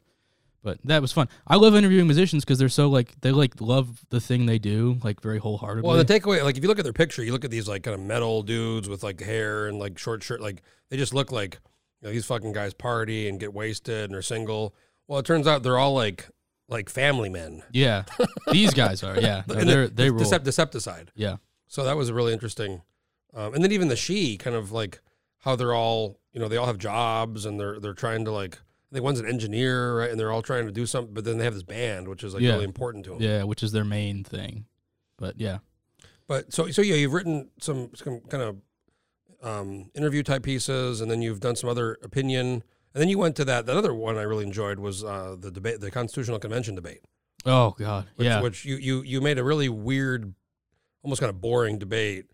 [0.64, 1.28] But that was fun.
[1.48, 5.00] I love interviewing musicians because they're so like they like love the thing they do
[5.04, 5.88] like very wholeheartedly.
[5.88, 7.84] Well, the takeaway, like if you look at their picture, you look at these like
[7.84, 11.32] kind of metal dudes with like hair and like short shirt, like they just look
[11.32, 11.60] like
[12.02, 14.76] you know, these fucking guys party and get wasted and are single.
[15.08, 16.28] Well, it turns out they're all like
[16.70, 17.64] like family men.
[17.72, 18.04] yeah,
[18.52, 20.22] these guys are yeah, no, And they're the- they rule.
[20.22, 21.08] Decept- Decepticide.
[21.16, 21.38] yeah.
[21.68, 22.82] So that was really interesting.
[23.34, 25.02] Um, and then even the she kind of like
[25.40, 28.60] how they're all you know they all have jobs and they're they're trying to like
[28.92, 31.38] I think one's an engineer right and they're all trying to do something, but then
[31.38, 32.52] they have this band which is like Yeah.
[32.54, 33.22] really important to them.
[33.22, 34.66] Yeah, which is their main thing.
[35.18, 35.60] But yeah.
[36.28, 38.58] But so so yeah, you've written some some kind of
[39.44, 42.46] um, interview type pieces, and then you've done some other opinion,
[42.94, 45.50] and then you went to that that other one I really enjoyed was uh, the
[45.52, 47.02] debate, the Constitutional Convention debate,
[47.46, 48.08] Oh God.
[48.18, 48.42] which, yeah.
[48.42, 50.34] which you you you made a really weird,
[51.04, 52.26] almost kind of boring debate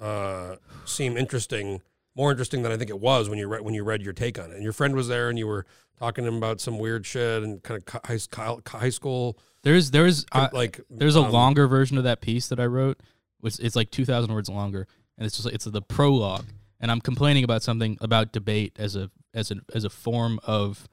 [0.00, 1.82] uh, seem interesting,
[2.16, 4.38] more interesting than I think it was when you read when you read your take
[4.38, 4.54] on it.
[4.54, 5.66] And your friend was there, and you were
[5.98, 8.18] talking to him about some weird shit and kind of high,
[8.66, 12.66] high, school there's there's like there's a um, longer version of that piece that I
[12.66, 13.00] wrote,
[13.40, 14.86] which it's like two thousand words longer,
[15.18, 16.44] and it's just like, it's the prologue,
[16.78, 20.88] and I'm complaining about something about debate as a as a as a form of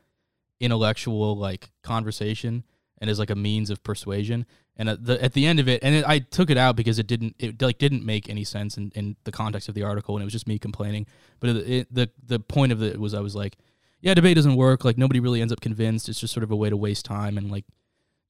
[0.60, 2.64] intellectual like conversation
[3.00, 4.48] and as like a means of persuasion.
[4.76, 6.98] And at the at the end of it, and it, I took it out because
[6.98, 10.16] it didn't it like didn't make any sense in, in the context of the article,
[10.16, 11.06] and it was just me complaining.
[11.40, 13.58] But it, it, the the point of it was I was like,
[14.02, 14.84] yeah, debate doesn't work.
[14.84, 16.10] Like nobody really ends up convinced.
[16.10, 17.66] It's just sort of a way to waste time and like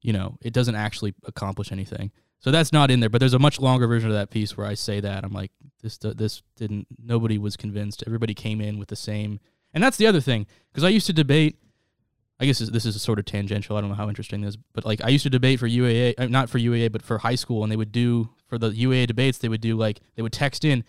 [0.03, 2.11] you know, it doesn't actually accomplish anything.
[2.39, 4.67] So that's not in there, but there's a much longer version of that piece where
[4.67, 5.51] I say that I'm like
[5.81, 8.03] this this didn't nobody was convinced.
[8.05, 9.39] Everybody came in with the same.
[9.73, 11.57] And that's the other thing because I used to debate
[12.39, 13.77] I guess this is a sort of tangential.
[13.77, 16.15] I don't know how interesting this is, but like I used to debate for UAA,
[16.17, 19.07] uh, not for UAA, but for high school, and they would do for the UAA
[19.07, 19.37] debates.
[19.37, 20.83] They would do like they would text in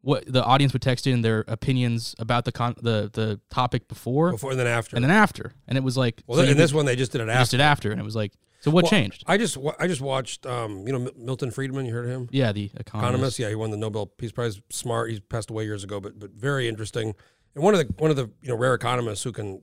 [0.00, 4.32] what the audience would text in their opinions about the con- the the topic before,
[4.32, 4.96] Before and then after.
[4.96, 7.12] and then after, and it was like well, so in this would- one they just
[7.12, 7.40] did it after.
[7.40, 9.22] just did after, and it was like so what Well, changed?
[9.28, 11.86] I just I just watched um you know Milton Friedman.
[11.86, 12.28] You heard of him?
[12.32, 12.88] Yeah, the economist.
[13.14, 13.38] Economist.
[13.38, 14.60] Yeah, he won the Nobel Peace Prize.
[14.70, 15.10] Smart.
[15.12, 17.14] He passed away years ago, but but very interesting.
[17.54, 19.62] And one of the one of the you know rare economists who can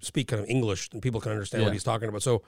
[0.00, 1.66] speak kind of English and people can understand Yeah.
[1.68, 2.22] what he's talking about.
[2.22, 2.42] So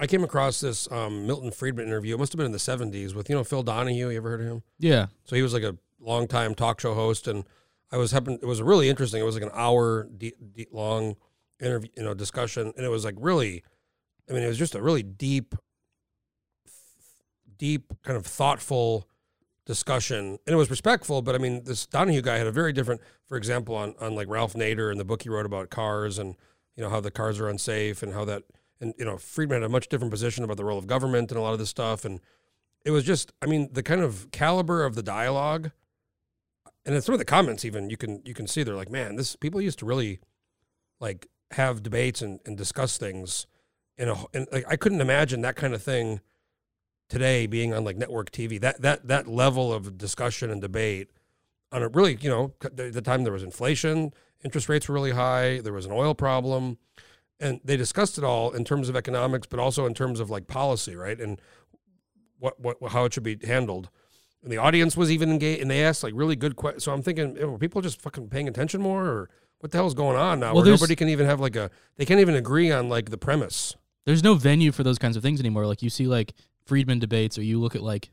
[0.00, 2.14] I came across this um, Milton Friedman interview.
[2.14, 4.08] It must have been in the '70s with you know Phil Donahue.
[4.10, 4.62] You ever heard of him?
[4.78, 7.44] Yeah, So he was like a longtime talk show host, and
[7.90, 8.38] I was happen.
[8.40, 9.20] It was really interesting.
[9.20, 11.16] It was like an hour de- de- long
[11.60, 13.62] interview, you know, discussion, and it was like really.
[14.30, 15.54] I mean, it was just a really deep,
[17.56, 19.08] deep kind of thoughtful
[19.66, 21.22] discussion, and it was respectful.
[21.22, 24.28] But I mean, this Donahue guy had a very different, for example, on on like
[24.28, 26.36] Ralph Nader and the book he wrote about cars, and
[26.78, 28.44] you know how the cars are unsafe, and how that,
[28.80, 31.38] and you know Friedman had a much different position about the role of government and
[31.38, 32.20] a lot of this stuff, and
[32.84, 35.72] it was just, I mean, the kind of caliber of the dialogue,
[36.86, 39.16] and in some of the comments, even you can you can see they're like, man,
[39.16, 40.20] this people used to really
[41.00, 43.48] like have debates and, and discuss things
[43.96, 46.20] in a and like I couldn't imagine that kind of thing
[47.08, 48.60] today being on like network TV.
[48.60, 51.10] That that that level of discussion and debate
[51.72, 54.12] on a really you know the time there was inflation,
[54.44, 56.78] interest rates were really high, there was an oil problem,
[57.40, 60.46] and they discussed it all in terms of economics, but also in terms of like
[60.46, 61.20] policy, right?
[61.20, 61.40] And
[62.38, 63.90] what what how it should be handled.
[64.42, 66.84] And the audience was even engaged, and they asked like really good questions.
[66.84, 69.94] So I'm thinking, eh, were people just fucking paying attention more, or what the hell's
[69.94, 70.54] going on now?
[70.54, 73.18] Well, where nobody can even have like a, they can't even agree on like the
[73.18, 73.74] premise.
[74.06, 75.66] there's no venue for those kinds of things anymore.
[75.66, 76.34] Like you see like
[76.66, 78.10] Friedman debates, or you look at like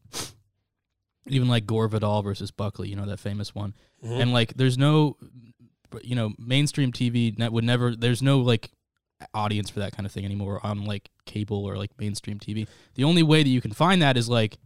[1.28, 4.22] even like Gore Vidal versus Buckley, you know that famous one, Mhm.
[4.22, 5.18] and like there's no,
[6.04, 7.96] you know, mainstream TV net would never.
[7.96, 8.72] There's no like
[9.34, 12.68] audience for that kind of thing anymore on like cable or like mainstream TV.
[12.96, 14.58] The only way that you can find that is like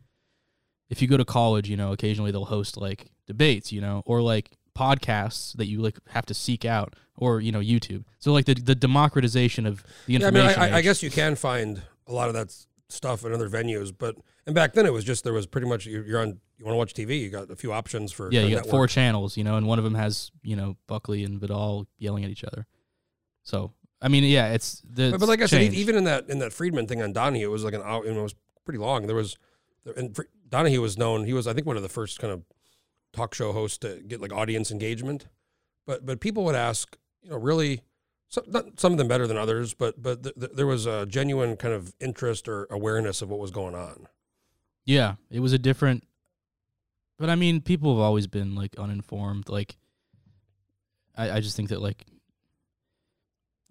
[0.89, 4.21] if you go to college, you know, occasionally they'll host like debates, you know, or
[4.21, 8.03] like podcasts that you like have to seek out or you know YouTube.
[8.19, 10.61] So like the the democratization of the Yeah, I mean, information.
[10.61, 12.55] I, I, guess you can find a lot of that
[12.89, 15.85] stuff in other venues, but and back then it was just there was pretty much
[15.85, 16.39] you're, you're on.
[16.57, 17.21] You want to watch TV?
[17.21, 18.71] You got a few options for Yeah, you got network.
[18.71, 22.25] four channels, you know, and one of them has, you know, Buckley and Vidal yelling
[22.25, 22.65] at each other.
[23.43, 23.71] So,
[24.01, 26.39] I mean, yeah, it's the But, but like I said, e- even in that in
[26.39, 28.05] that Friedman thing on Donahue, it was like an hour.
[28.05, 29.07] You know, it was pretty long.
[29.07, 29.37] There was,
[29.95, 30.17] and
[30.49, 31.25] Donahue was known.
[31.25, 32.43] He was, I think, one of the first kind of
[33.13, 35.27] talk show hosts to get like audience engagement.
[35.85, 37.81] But but people would ask, you know, really,
[38.29, 41.05] some, not some of them better than others, but but th- th- there was a
[41.05, 44.07] genuine kind of interest or awareness of what was going on.
[44.85, 46.03] yeah, it was a different.
[47.17, 49.49] But I mean, people have always been like uninformed.
[49.49, 49.75] Like,
[51.17, 52.05] I, I just think that like,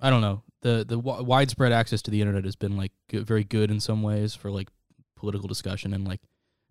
[0.01, 3.27] I don't know the the wi- widespread access to the internet has been like good,
[3.27, 4.68] very good in some ways for like
[5.16, 6.21] political discussion and like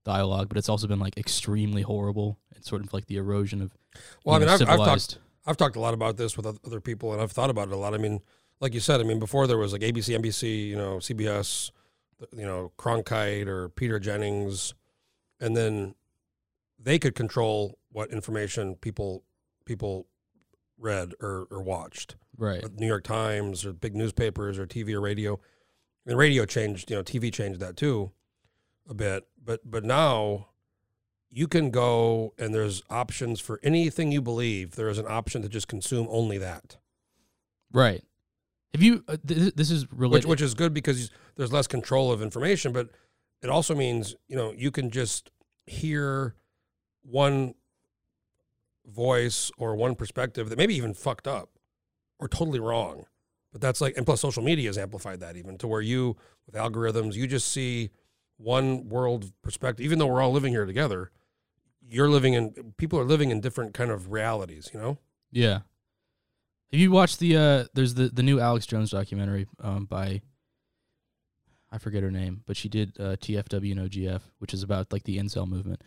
[0.03, 3.71] dialogue, but it's also been like extremely horrible and sort of like the erosion of
[4.23, 5.19] Well, I mean, know, I've, I've talked.
[5.47, 7.77] I've talked a lot about this with other people, and I've thought about it a
[7.77, 7.93] lot.
[7.93, 8.19] I mean,
[8.59, 11.71] like you said, I mean, before there was like ABC, NBC, you know, CBS,
[12.33, 14.73] you know, Cronkite or Peter Jennings,
[15.39, 15.95] and then
[16.77, 19.23] they could control what information people
[19.65, 20.07] people
[20.77, 22.15] read or, or watched.
[22.37, 22.63] right.
[22.79, 25.39] New York Times or big newspapers or TV or radio.
[26.05, 28.11] And radio changed, you know, TV changed that too
[28.89, 29.27] a bit.
[29.43, 30.47] But but now
[31.29, 34.75] you can go and there's options for anything you believe.
[34.75, 36.77] There is an option to just consume only that,
[37.71, 38.03] Right.
[38.73, 39.03] Have you?
[39.07, 42.73] Uh, th- this is which which is good because there's less control of information.
[42.73, 42.89] But
[43.41, 45.31] it also means you know you can just
[45.65, 46.35] hear
[47.03, 47.55] one
[48.85, 51.49] voice or one perspective that maybe even fucked up
[52.19, 53.05] or totally wrong.
[53.51, 56.55] But that's like, and plus social media has amplified that even to where you, with
[56.55, 57.89] algorithms, you just see
[58.37, 59.85] one world perspective.
[59.85, 61.11] Even though we're all living here together,
[61.89, 64.97] you're living in, people are living in different kind of realities, you know?
[65.31, 65.59] Yeah.
[66.71, 70.21] Have you watched the uh there's the the new Alex Jones documentary um by
[71.71, 75.03] I forget her name, but she did uh TFW NO GF, which is about like
[75.03, 75.81] the incel movement.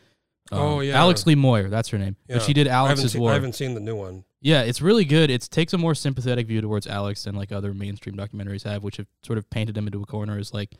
[0.52, 0.98] Um, Oh, yeah.
[0.98, 2.16] Alex Lee Moyer, that's her name.
[2.28, 2.36] Yeah.
[2.36, 3.30] But she did I Alex's seen, War.
[3.30, 4.24] I haven't seen the new one.
[4.40, 5.30] Yeah, it's really good.
[5.30, 8.96] It takes a more sympathetic view towards Alex than like other mainstream documentaries have, which
[8.96, 10.76] have sort of painted him into a corner as like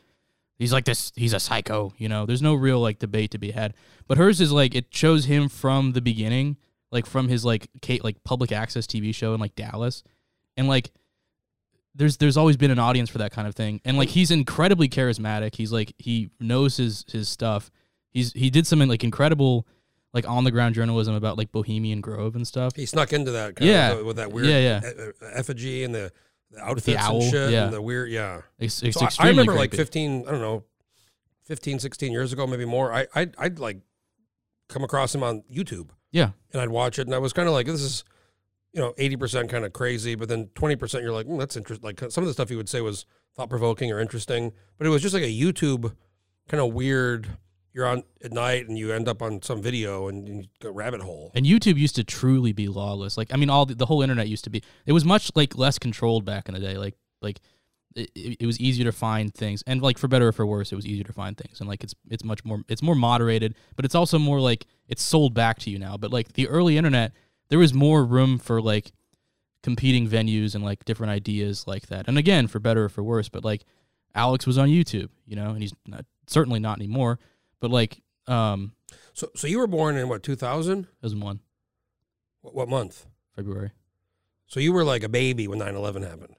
[0.61, 2.25] he's like this he's a psycho, you know.
[2.27, 3.75] There's no real like debate to be had.
[4.07, 6.57] But hers is like it shows him from the beginning,
[6.93, 10.05] like from his like Kate like public access TV show in like Dallas.
[10.57, 10.93] And like
[11.95, 14.89] there's there's always been an audience for that kind of thing, and like he's incredibly
[14.89, 15.57] charismatic.
[15.57, 17.71] He's like he knows his his stuff.
[18.11, 19.67] He's he did some like incredible
[20.13, 22.75] like on the ground journalism about like Bohemian Grove and stuff.
[22.77, 23.93] He snuck into that kind Yeah.
[23.93, 25.11] of with that weird Yeah, yeah.
[25.35, 26.11] effigy and the,
[26.51, 27.65] the outfits owl, and shit yeah.
[27.65, 28.43] and the weird yeah.
[28.59, 30.65] It's, it's So I- I, remember like 15, I don't know,
[31.45, 32.93] 15, 16 years ago, maybe more.
[32.93, 33.79] I I'd, I'd like
[34.69, 37.55] come across him on YouTube Yeah, and I'd watch it and I was kind of
[37.55, 38.05] like this is
[38.73, 41.85] you know 80% kind of crazy, but then 20% you're like, mm, that's interesting.
[41.85, 44.91] Like some of the stuff he would say was thought provoking or interesting, but it
[44.91, 45.95] was just like a YouTube
[46.49, 47.29] kind of weird
[47.73, 51.01] you're on at night and you end up on some video and you go rabbit
[51.01, 51.31] hole.
[51.35, 53.17] and YouTube used to truly be lawless.
[53.17, 54.63] Like I mean, all the, the whole internet used to be.
[54.87, 56.77] It was much like less controlled back in the day.
[56.77, 57.41] Like like
[57.95, 60.77] it, it was easier to find things, and like for better or for worse, it
[60.77, 61.61] was easier to find things.
[61.61, 65.03] And like it's it's much more it's more moderated, but it's also more like it's
[65.03, 65.97] sold back to you now.
[65.97, 67.13] But like the early internet,
[67.49, 68.93] there was more room for like
[69.63, 72.09] competing venues and like different ideas like that.
[72.09, 73.65] And again, for better or for worse, but like
[74.15, 77.19] Alex was on YouTube, you know, and he's not, certainly not anymore.
[77.61, 78.73] But like um,
[79.13, 80.87] So so you were born in what 2000?
[81.03, 81.41] as one
[82.43, 83.07] What, what month?
[83.37, 83.73] February.
[84.47, 86.35] So you were like a baby when 9/11 happened.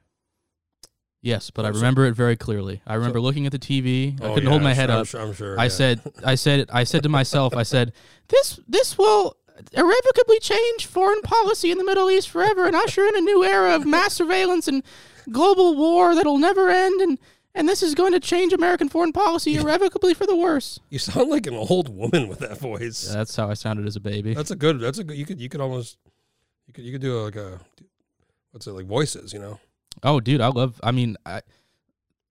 [1.21, 2.81] Yes, but I Oh, so- remember it very clearly.
[2.85, 4.17] I remember looking at the TV.
[4.21, 5.07] I Oh, couldn't yeah, hold my head I'm up.
[5.07, 5.59] sure- I'm sure.
[5.59, 5.69] I yeah.
[5.69, 7.93] said, I said, I said to myself, I said,
[8.29, 9.37] this, this will
[9.73, 13.75] irrevocably change foreign policy in the Middle East forever and usher in a new era
[13.75, 14.81] of mass surveillance and
[15.31, 16.99] global war that'll never end.
[17.01, 17.19] And,
[17.55, 20.79] and this is going to change American foreign policy irrevocably for the worse.
[20.89, 23.11] You sound like an old woman with that voice.
[23.13, 24.33] That's how I sounded as a baby.
[24.33, 24.79] That's a good.
[24.79, 25.17] That's a good.
[25.17, 25.39] You could.
[25.41, 25.97] You could almost.
[26.67, 26.83] You could.
[26.85, 27.59] You could do a, like a.
[28.51, 28.85] What's it like?
[28.85, 29.33] Voices.
[29.33, 29.59] You know.
[30.03, 30.79] Oh, dude, I love.
[30.83, 31.41] I mean, I,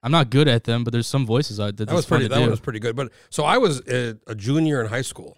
[0.03, 2.25] I'm not good at them, but there's some voices I that, That was pretty.
[2.25, 2.41] to That do.
[2.43, 2.97] one was pretty good.
[2.97, 5.37] But so I was a, a junior in high school.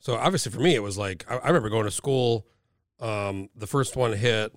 [0.00, 2.46] So obviously for me it was like I, I remember going to school.
[3.00, 4.54] Um, the first one hit,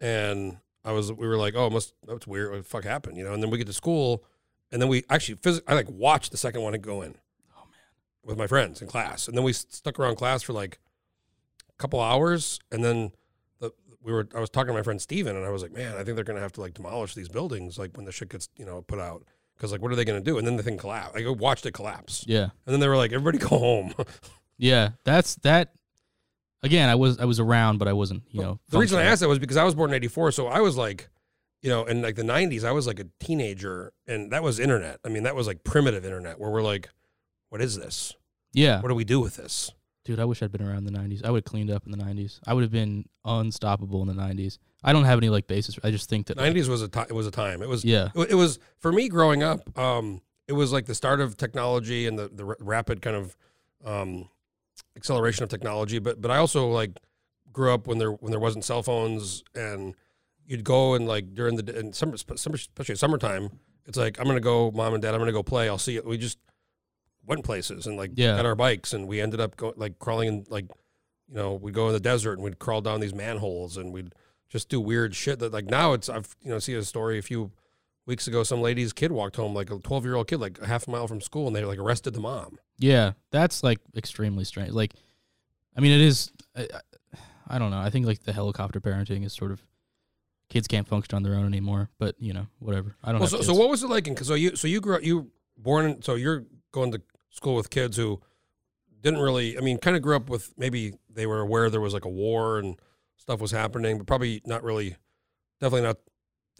[0.00, 2.50] and I was we were like, oh, it must that's weird.
[2.50, 3.16] What the fuck happened?
[3.16, 3.32] You know.
[3.32, 4.24] And then we get to school,
[4.72, 7.16] and then we actually phys- I like watched the second one go in.
[7.56, 7.80] Oh, man.
[8.24, 10.78] With my friends in class, and then we stuck around class for like
[11.68, 13.12] a couple hours, and then
[13.60, 15.94] the we were I was talking to my friend Steven, and I was like, man,
[15.96, 18.48] I think they're gonna have to like demolish these buildings like when the shit gets
[18.56, 19.24] you know put out
[19.56, 20.38] because like what are they gonna do?
[20.38, 21.14] And then the thing collapsed.
[21.14, 22.44] Like, I watched it collapse, yeah.
[22.44, 23.94] and then they were like, everybody go home.
[24.60, 25.72] Yeah, that's that.
[26.62, 28.22] Again, I was I was around, but I wasn't.
[28.30, 30.46] You know, the reason I asked that was because I was born in '84, so
[30.48, 31.08] I was like,
[31.62, 34.98] you know, in like the '90s, I was like a teenager, and that was internet.
[35.04, 36.88] I mean, that was like primitive internet, where we're like,
[37.50, 38.14] what is this?
[38.52, 39.70] Yeah, What do we do with this?
[40.04, 41.22] dude, I wish I'd been around in the '90s.
[41.24, 42.40] I would have cleaned up in the '90s.
[42.46, 44.58] I would have been unstoppable in the '90s.
[44.82, 45.78] I don't have any like basis.
[45.84, 46.38] I just think that.
[46.38, 47.06] like, '90s was a time.
[47.10, 47.62] it was a time.
[47.62, 49.78] It was yeah, it it was for me growing up.
[49.78, 53.36] Um, it was like the start of technology and the the ra- rapid kind of
[53.84, 54.28] um,
[54.96, 55.98] acceleration of technology.
[55.98, 56.98] But but I also like
[57.52, 59.94] grew up when there when there wasn't cell phones and
[60.46, 63.50] you'd go and like during the and summer, summer especially summertime.
[63.86, 65.14] It's like I'm gonna go, mom and dad.
[65.14, 65.68] I'm gonna go play.
[65.68, 66.02] I'll see you.
[66.04, 66.38] We just
[67.26, 68.36] went places and like Yeah.
[68.36, 70.66] got our bikes and we ended up going like crawling in like
[71.28, 74.14] you know we'd go in the desert and we'd crawl down these manholes and we'd
[74.48, 77.22] just do weird shit that like now it's I've you know see a story a
[77.22, 77.50] few
[78.06, 80.66] weeks ago some lady's kid walked home like a 12 year old kid like a
[80.66, 84.44] half a mile from school and they like arrested the mom yeah, that's like extremely
[84.44, 84.72] strange.
[84.72, 84.94] Like,
[85.76, 86.32] I mean, it is.
[86.56, 86.66] I,
[87.50, 87.78] I- don't know.
[87.80, 89.62] I think like the helicopter parenting is sort of
[90.50, 91.88] kids can't function on their own anymore.
[91.98, 92.94] But you know, whatever.
[93.02, 93.20] I don't.
[93.20, 95.30] well, so, so what was it like in, so you so you grew up you
[95.56, 98.20] born in, so you're going to school with kids who
[99.00, 101.94] didn't really I mean kind of grew up with maybe they were aware there was
[101.94, 102.78] like a war and
[103.16, 104.96] stuff was happening but probably not really
[105.60, 105.98] definitely not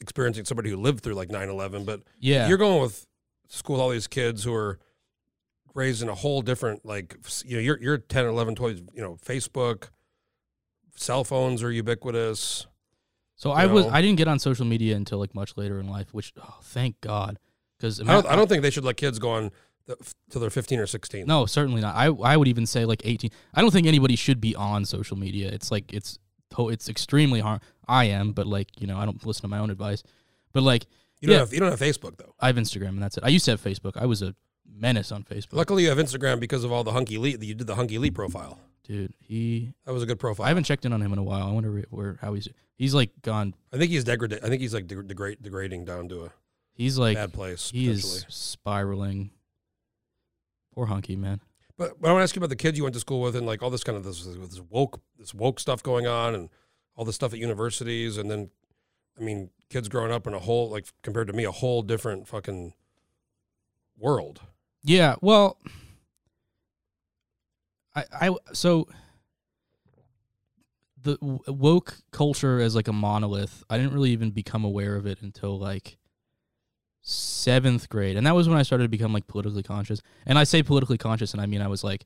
[0.00, 3.06] experiencing somebody who lived through like 9/11 but Yeah, you're going with
[3.48, 4.78] school with all these kids who are
[5.78, 9.16] raised in a whole different like you know you're you're 10 11 12 you know
[9.24, 9.88] facebook
[10.96, 12.66] cell phones are ubiquitous
[13.36, 13.86] So I you was?
[13.86, 17.00] I didn't get on social media until like much later in life, which oh, thank
[17.00, 17.38] God,
[17.78, 19.52] because I don't, I don't think they should let kids go on
[20.28, 21.94] till they're 15 or 16 No, certainly not.
[21.94, 23.30] I I would even say like 18.
[23.54, 25.48] I don't think anybody should be on social media.
[25.48, 26.18] It's like it's
[26.58, 27.60] it's extremely hard.
[27.86, 30.02] I am, but like you know, I don't listen to my own advice.
[30.52, 30.86] But like
[31.20, 31.40] you don't yeah.
[31.40, 33.24] have you don't have facebook though I have Instagram and that's it.
[33.24, 33.96] I used to have Facebook.
[33.96, 34.34] I was a
[34.72, 35.52] menace on Facebook.
[35.54, 38.10] luckily you have instagram because of all the hunky lee you did the hunky lee
[38.10, 41.18] profile Dude, he that was a good profile I haven't checked in on him in
[41.18, 41.46] a while.
[41.46, 43.54] I wonder where- where how he's he's like gone.
[43.70, 46.32] I think he's degraded i think he's like deg- degrade, degrading down to a
[46.72, 49.30] He's like bad place he is spiraling.
[50.74, 51.40] Poor hunky man.
[51.76, 53.36] But, but I want to ask you about the kids you went to school with
[53.36, 56.48] and like all this kind of this, this woke this woke stuff going on and
[56.96, 58.48] all the stuff at universities and then
[59.18, 62.26] I mean kids growing up in a whole like compared to me a whole different
[62.26, 62.72] fucking
[63.98, 64.40] world.
[64.84, 65.58] Yeah, well,
[67.94, 68.88] I, I so
[71.02, 73.64] the woke culture as like a monolith.
[73.70, 75.98] I didn't really even become aware of it until like
[77.02, 80.00] seventh grade, and that was when I started to become like politically conscious.
[80.26, 82.04] And I say politically conscious, and I mean I was like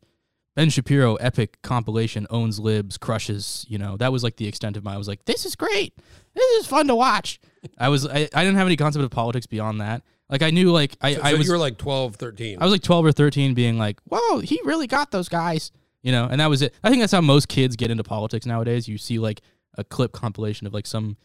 [0.54, 3.66] Ben Shapiro epic compilation owns libs crushes.
[3.68, 4.94] You know that was like the extent of my.
[4.94, 5.94] I was like, this is great.
[6.34, 7.40] This is fun to watch.
[7.78, 10.02] I was I, I didn't have any concept of politics beyond that.
[10.32, 12.56] Like I knew like I So, I so was you were like 12, 13.
[12.58, 15.70] I was like 12 or 13 being like, whoa, he really got those guys.
[16.02, 16.74] You know, and that was it.
[16.82, 18.88] I think that's how most kids get into politics nowadays.
[18.88, 19.42] You see like
[19.76, 21.18] a clip compilation of like some,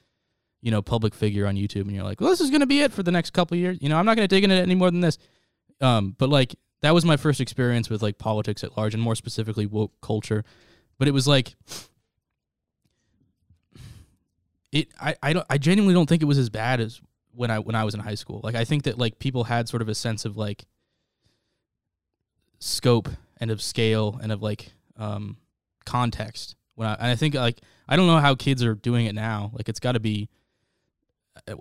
[0.61, 2.81] you know, public figure on YouTube and you're like, well, this is going to be
[2.81, 3.77] it for the next couple of years.
[3.81, 5.17] You know, I'm not going to dig into it any more than this.
[5.79, 9.15] Um, but like that was my first experience with like politics at large and more
[9.15, 10.43] specifically woke culture.
[10.99, 11.55] But it was like,
[14.73, 16.99] it, I, I don't, I genuinely don't think it was as bad as
[17.37, 18.41] when I, when I was in high school.
[18.43, 20.65] Like, I think that like people had sort of a sense of like,
[22.59, 23.07] scope
[23.39, 25.37] and of scale and of like um
[25.85, 29.13] context when I and I think like I don't know how kids are doing it
[29.13, 30.27] now like it's got to be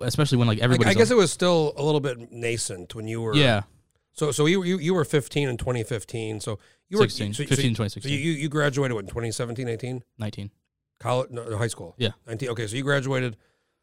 [0.01, 3.21] especially when like everybody I guess it was still a little bit nascent when you
[3.21, 3.35] were.
[3.37, 3.65] yeah
[4.12, 6.41] So so you you, you were 15 in 2015.
[6.41, 6.59] So
[6.89, 10.03] you were 16 so, so- 15 So 2016 you, you graduated what in 2017, 18?
[10.19, 10.51] 19
[10.99, 11.95] College, no, high school.
[11.99, 12.12] Yeah.
[12.27, 12.49] 19.
[12.49, 13.37] Okay, so you graduated.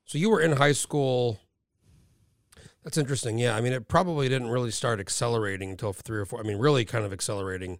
[0.05, 1.39] So you were in high school.
[2.83, 3.37] That's interesting.
[3.37, 6.39] Yeah, I mean, it probably didn't really start accelerating until three or four.
[6.39, 7.79] I mean, really kind of accelerating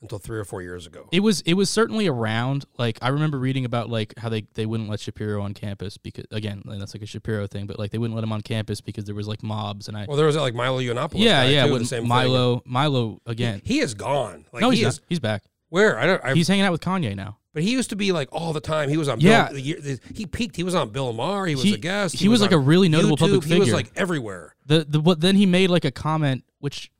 [0.00, 1.08] until three or four years ago.
[1.10, 4.64] it was it was certainly around like I remember reading about like how they they
[4.64, 7.98] wouldn't let Shapiro on campus because again that's like a Shapiro thing but like they
[7.98, 10.36] wouldn't let him on campus because there was like mobs and I Well, there was
[10.36, 11.18] like Milo Yiannopoulos.
[11.18, 12.08] yeah yeah too, same thing.
[12.08, 14.44] Milo Milo again He is gone.
[14.52, 16.24] Like no he he's is not he's back where I don't.
[16.24, 18.60] I, he's hanging out with Kanye now but he used to be like all the
[18.60, 18.88] time.
[18.88, 19.18] He was on.
[19.20, 19.48] Yeah.
[19.48, 20.54] Bill, year- he peaked.
[20.54, 21.46] He was on Bill Maher.
[21.46, 22.14] He was He- a guest.
[22.14, 23.20] he was like a really notable YouTube.
[23.20, 23.54] public figure.
[23.56, 24.54] He was like everywhere.
[24.66, 26.90] The the what then he made like a comment which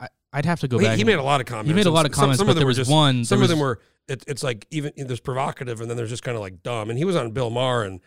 [0.00, 0.92] I I'd have to go Well, back.
[0.96, 1.68] he, he made a lot of comments.
[1.68, 2.90] he made a lot of some- comments, Some, but of them there were was just
[2.90, 3.24] one.
[3.24, 3.80] Some there of them were.
[4.08, 6.90] It, it's like even there's provocative, and then there's just kind of like dumb.
[6.90, 8.00] And he was on Bill Maher, and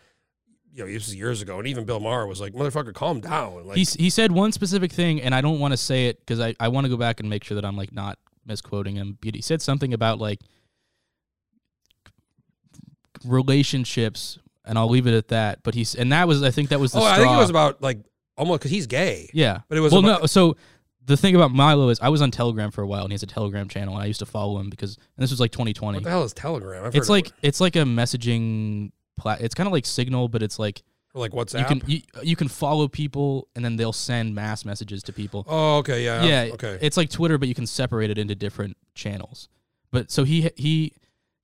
[0.72, 3.66] you know this was years ago, and even Bill Maher was like, "Motherfucker, calm down."
[3.66, 6.38] Like he he said one specific thing, and I don't want to say it because
[6.38, 9.16] I I want to go back and make sure that I'm like not misquoting him.
[9.22, 10.40] But he said something about like
[13.26, 15.62] relationships, and I'll leave it at that.
[15.62, 17.12] But he's and that was I think that was the oh, straw.
[17.12, 17.98] I think it was about like
[18.36, 19.30] almost because he's gay.
[19.32, 20.26] yeah, but it was well about- no.
[20.26, 20.56] So
[21.04, 23.22] the thing about Milo is I was on Telegram for a while, and he has
[23.22, 25.98] a Telegram channel, and I used to follow him because and this was like 2020.
[25.98, 26.84] What the hell is Telegram?
[26.84, 29.40] I've It's like it's like a messaging plat.
[29.40, 30.82] It's kind of like Signal, but it's like
[31.14, 31.60] or like WhatsApp.
[31.60, 35.44] you can you, you can follow people and then they'll send mass messages to people.
[35.48, 36.78] oh, okay, yeah, yeah, okay.
[36.82, 39.48] It's like Twitter, but you can separate it into different channels.
[39.90, 40.92] But so he he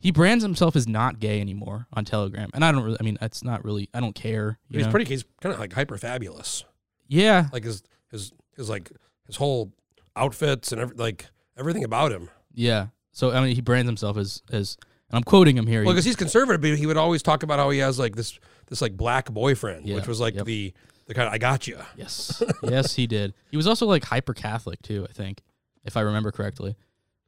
[0.03, 2.97] he brands himself as not gay anymore on Telegram, and I don't really.
[3.01, 3.89] I mean, that's not really.
[3.95, 4.59] I don't care.
[4.69, 4.91] He's know?
[4.91, 5.07] pretty.
[5.07, 6.65] He's kind of like hyper fabulous.
[7.09, 8.91] Yeah, Like his his his like
[9.27, 9.73] his whole
[10.17, 12.29] outfits and every, like everything about him.
[12.53, 12.89] yeah.
[13.13, 14.77] So I mean, he brands himself as as.
[15.11, 15.85] And I'm quoting him here.
[15.85, 18.39] Well, because he's conservative, but he would always talk about how he has like this
[18.69, 20.47] this like black boyfriend, Yeah, which was like yep.
[20.47, 20.73] the
[21.07, 21.77] the kind of I got you.
[21.97, 23.35] yes, yes, he did.
[23.51, 25.07] He was also like hyper Catholic too.
[25.07, 25.43] I think,
[25.85, 26.77] if I remember correctly,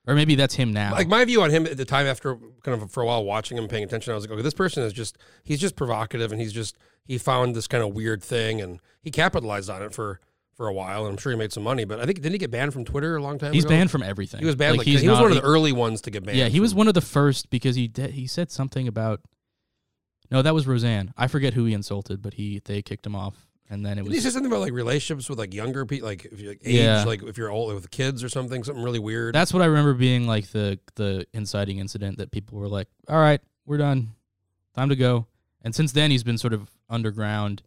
[0.06, 0.92] or maybe that's him now.
[0.92, 3.56] Like my view on him at the time, after kind of for a while watching
[3.58, 6.40] him, paying attention, I was like, okay, this person is just he's just provocative, and
[6.40, 10.20] he's just he found this kind of weird thing, and he capitalized on it for
[10.56, 11.84] for a while, and I'm sure he made some money.
[11.84, 13.70] But I think didn't he get banned from Twitter a long time he's ago?
[13.74, 14.40] banned from everything.
[14.40, 14.78] He was banned.
[14.78, 16.38] Like, he's he was not- one of he- the early ones to get banned.
[16.38, 19.20] Yeah, he was one of the first because he did, he said something about.
[20.30, 21.12] No, that was Roseanne.
[21.16, 24.14] I forget who he insulted, but he they kicked him off, and then it Didn't
[24.14, 26.74] he say something about like relationships with like younger people, like if you like age,
[26.76, 27.04] Yeah.
[27.04, 29.34] like if you're old with kids or something, something really weird.
[29.34, 33.18] that's what I remember being like the the inciting incident that people were like, "All
[33.18, 34.14] right, we're done,
[34.74, 35.26] time to go."
[35.62, 37.62] And since then, he's been sort of underground.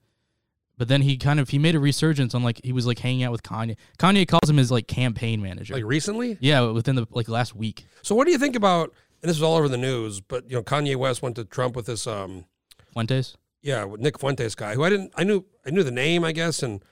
[0.77, 3.23] But then he kind of he made a resurgence on like he was like hanging
[3.23, 3.75] out with Kanye.
[3.97, 5.73] Kanye calls him his like campaign manager.
[5.73, 6.37] like recently.
[6.39, 7.87] yeah, within the like last week.
[8.03, 8.93] So what do you think about?
[9.23, 11.75] And this was all over the news, but you know, Kanye West went to Trump
[11.75, 12.45] with this, um,
[12.93, 13.35] Fuentes.
[13.61, 16.31] Yeah, with Nick Fuentes guy, who I didn't, I knew, I knew the name, I
[16.31, 16.83] guess, and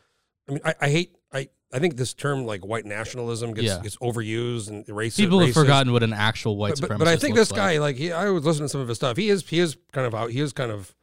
[0.48, 3.80] I mean, I, I hate, I, I think this term like white nationalism gets Yeah.
[3.82, 5.18] gets overused and racist.
[5.18, 5.54] People have racist.
[5.54, 6.98] forgotten what an actual white But, supremacist.
[7.00, 8.98] but, but I think this guy, like, he, I was listening to some of his
[8.98, 9.18] stuff.
[9.18, 10.32] He is, he is kind of out.
[10.32, 10.94] He is kind of.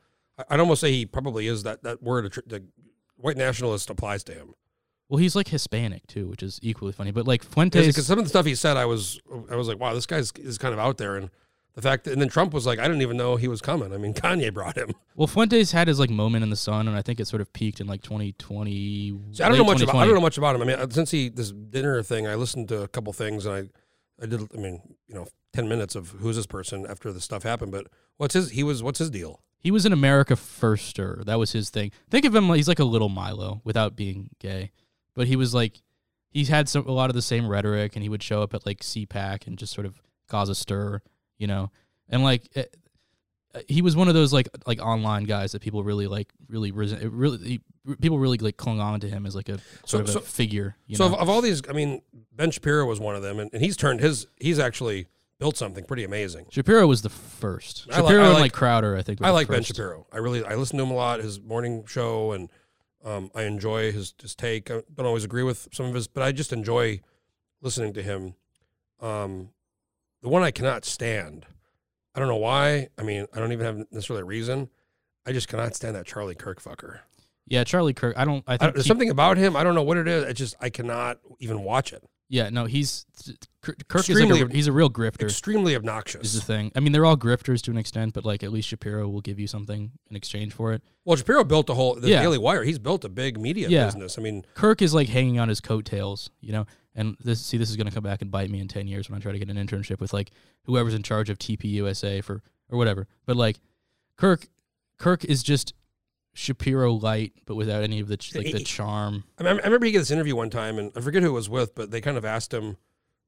[0.49, 2.33] I'd almost say he probably is that that word.
[2.47, 2.65] The
[3.17, 4.55] white nationalist applies to him
[5.09, 7.11] Well, he's like Hispanic too, which is equally funny.
[7.11, 9.79] But like Fuentes, because some of the stuff he said, I was, I was like,
[9.79, 11.31] wow, this guy's is kind of out there, and
[11.75, 13.93] the fact that, and then Trump was like, I didn't even know he was coming.
[13.93, 14.93] I mean, Kanye brought him.
[15.17, 17.53] well, Fuentes had his like moment in the sun, and I think it sort of
[17.53, 19.21] peaked in like 2020.
[19.33, 19.97] See, I don't know much about.
[19.97, 20.63] I don't know much about him.
[20.63, 23.55] I mean, uh, since he this dinner thing, I listened to a couple things, and
[23.55, 24.41] I, I did.
[24.55, 27.73] I mean, you know, ten minutes of who's this person after the stuff happened.
[27.73, 28.51] But what's his?
[28.51, 28.83] He was.
[28.83, 29.41] What's his deal?
[29.59, 31.25] He was an America firster.
[31.25, 31.93] That was his thing.
[32.11, 34.73] Think of him he's like a little Milo without being gay,
[35.15, 35.81] but he was like
[36.33, 38.67] he had some a lot of the same rhetoric, and he would show up at
[38.67, 41.01] like CPAC and just sort of cause a stir,
[41.43, 41.71] you know.
[42.09, 42.75] And like it,
[43.55, 46.71] uh, he was one of those like like online guys that people really like really
[46.73, 47.61] really he,
[48.01, 50.77] people really like clung on to him as like a sort So- of a figure.
[50.87, 51.15] You so know?
[51.15, 52.01] of, of all these, I mean,
[52.35, 54.27] Ben Shapiro was one of them, and, and he's turned his.
[54.39, 56.47] He's actually built something pretty amazing.
[56.51, 57.87] Shapiro was the first.
[57.91, 59.21] I Shapiro I and like- like Crowder, I think.
[59.23, 59.63] I like Ben.
[59.65, 60.07] Shapiro.
[60.13, 61.21] I really I listen to him a lot.
[61.21, 62.49] His morning show, and
[63.05, 64.71] um, I enjoy his his take.
[64.71, 67.01] I don't always agree with some of his, but I just enjoy
[67.61, 68.35] listening to him.
[69.01, 69.49] Um,
[70.23, 71.47] the one I cannot stand.
[72.15, 72.89] I don't know why.
[72.99, 74.69] I mean, I don't even have necessarily a reason.
[75.27, 76.99] I just cannot stand that Charlie Kirk fucker.
[77.47, 78.15] Yeah, Charlie Kirk.
[78.17, 78.45] I don't.
[78.47, 79.57] I I, there's he- something about him.
[79.57, 80.25] I don't know what it is.
[80.25, 82.05] It's just I cannot even watch it.
[82.29, 83.05] Yeah, no, he's
[83.61, 85.25] Kirk Kirk is like a, he's a real grifter.
[85.25, 86.73] Extremely obnoxious is the thing.
[86.75, 89.39] I mean, they're all grifters to an extent, but like at least Shapiro will give
[89.39, 90.83] you something in exchange for it.
[91.05, 92.23] Well, Shapiro built a whole the Yeah.
[92.23, 92.65] Daily Wire.
[92.65, 93.85] He's built a big media Yeah.
[93.85, 94.19] business.
[94.19, 96.67] I mean, Kirk is like hanging on his coattails, you know.
[96.95, 99.09] And this, see, this is going to come back and bite me in ten years
[99.09, 100.31] when I try to get an internship with like
[100.65, 103.07] whoever's in charge of TPUSA for or whatever.
[103.27, 103.61] But like,
[104.17, 104.49] Kirk,
[104.99, 105.75] Kirk is just
[106.35, 109.25] Shapiro light, but without any of the like the charm.
[109.39, 111.75] I, remember he did this interview one time, and I forget who it was with,
[111.75, 112.77] but they kind of asked him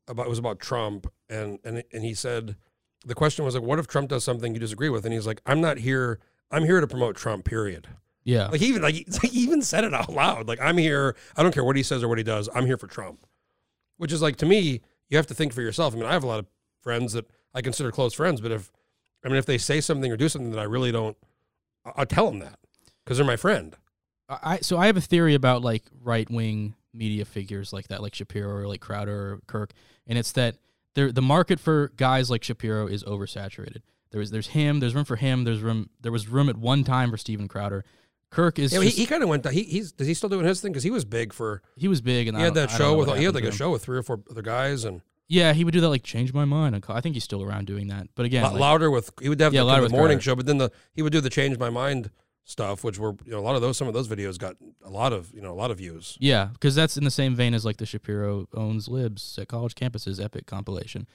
[0.09, 2.57] about it was about Trump, and and and he said
[3.05, 5.41] the question was like, "What if Trump does something you disagree with?" And he's like,
[5.45, 6.19] "I'm not here.
[6.51, 7.45] I'm here to promote Trump.
[7.45, 7.89] Period."
[8.25, 10.49] Yeah, Like he even like he he even said it out loud.
[10.49, 11.15] Like I'm here.
[11.37, 12.49] I don't care what he says or what he does.
[12.55, 13.27] I'm here for Trump,
[13.97, 15.95] which is like to me, you have to think for yourself.
[15.95, 16.47] I mean, I have a lot of
[16.82, 18.70] friends that I consider close friends, but if
[19.24, 21.16] I mean if they say something or do something that I really don't,
[21.84, 22.59] I'll tell them that
[23.05, 23.76] because they're my friend.
[24.28, 28.14] I so I have a theory about like right wing media figures like that, like
[28.14, 29.72] Shapiro or like Crowder or Kirk,
[30.07, 30.57] and it's that
[30.95, 33.82] there the market for guys like Shapiro is oversaturated.
[34.11, 37.11] There's there's him, there's room for him, there's room there was room at one time
[37.11, 37.84] for Steven Crowder.
[38.35, 39.49] Kirk is Yeah, he, just- he kind of went.
[39.51, 40.72] He he's is he still doing his thing?
[40.72, 41.62] Because he was big for.
[41.76, 43.70] he was big and He I had that show with he had like a show
[43.70, 46.45] with three or four other guys and Yeah, he would do that like change my
[46.45, 46.85] mind.
[46.89, 48.09] I think he's still around doing that.
[48.14, 50.22] But again, like, louder with he would have Yeah, the, Louder the with morning Crowder.
[50.22, 52.11] show, but then the he would do the change my mind
[52.47, 54.91] stuff, which were you know a lot of those some of those videos got a
[54.91, 56.16] lot of you know a lot of views.
[56.20, 59.74] Yeah, because that's in the same vein as like the Shapiro owns libs at college
[59.74, 61.07] campuses epic compilation.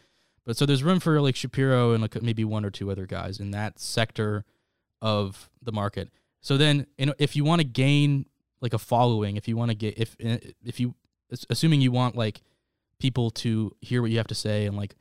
[0.46, 3.40] But so there's room for like Shapiro and like maybe one or two other guys
[3.40, 4.44] in that sector
[5.02, 6.10] of the market.
[6.42, 8.26] So then, you know, if you want to gain
[8.62, 10.96] like a following, if you want to get if eh, if you
[11.50, 12.42] assuming you want like
[13.00, 14.96] people to hear what you have to say and like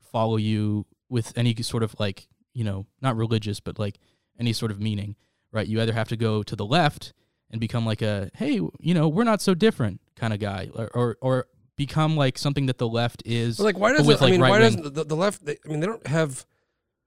[0.00, 3.98] follow you with any sort of like you know not religious but like
[4.38, 5.16] any sort of meaning,
[5.52, 5.66] right?
[5.66, 7.12] You either have to go to the left
[7.50, 10.88] and become like a hey you know we're not so different kind of guy or
[10.94, 11.46] or, or
[11.76, 14.40] become like something that the left is But like why doesn't with, I like, mean
[14.40, 15.44] why right-wing- doesn't the, the left?
[15.44, 16.44] They, I mean they don't have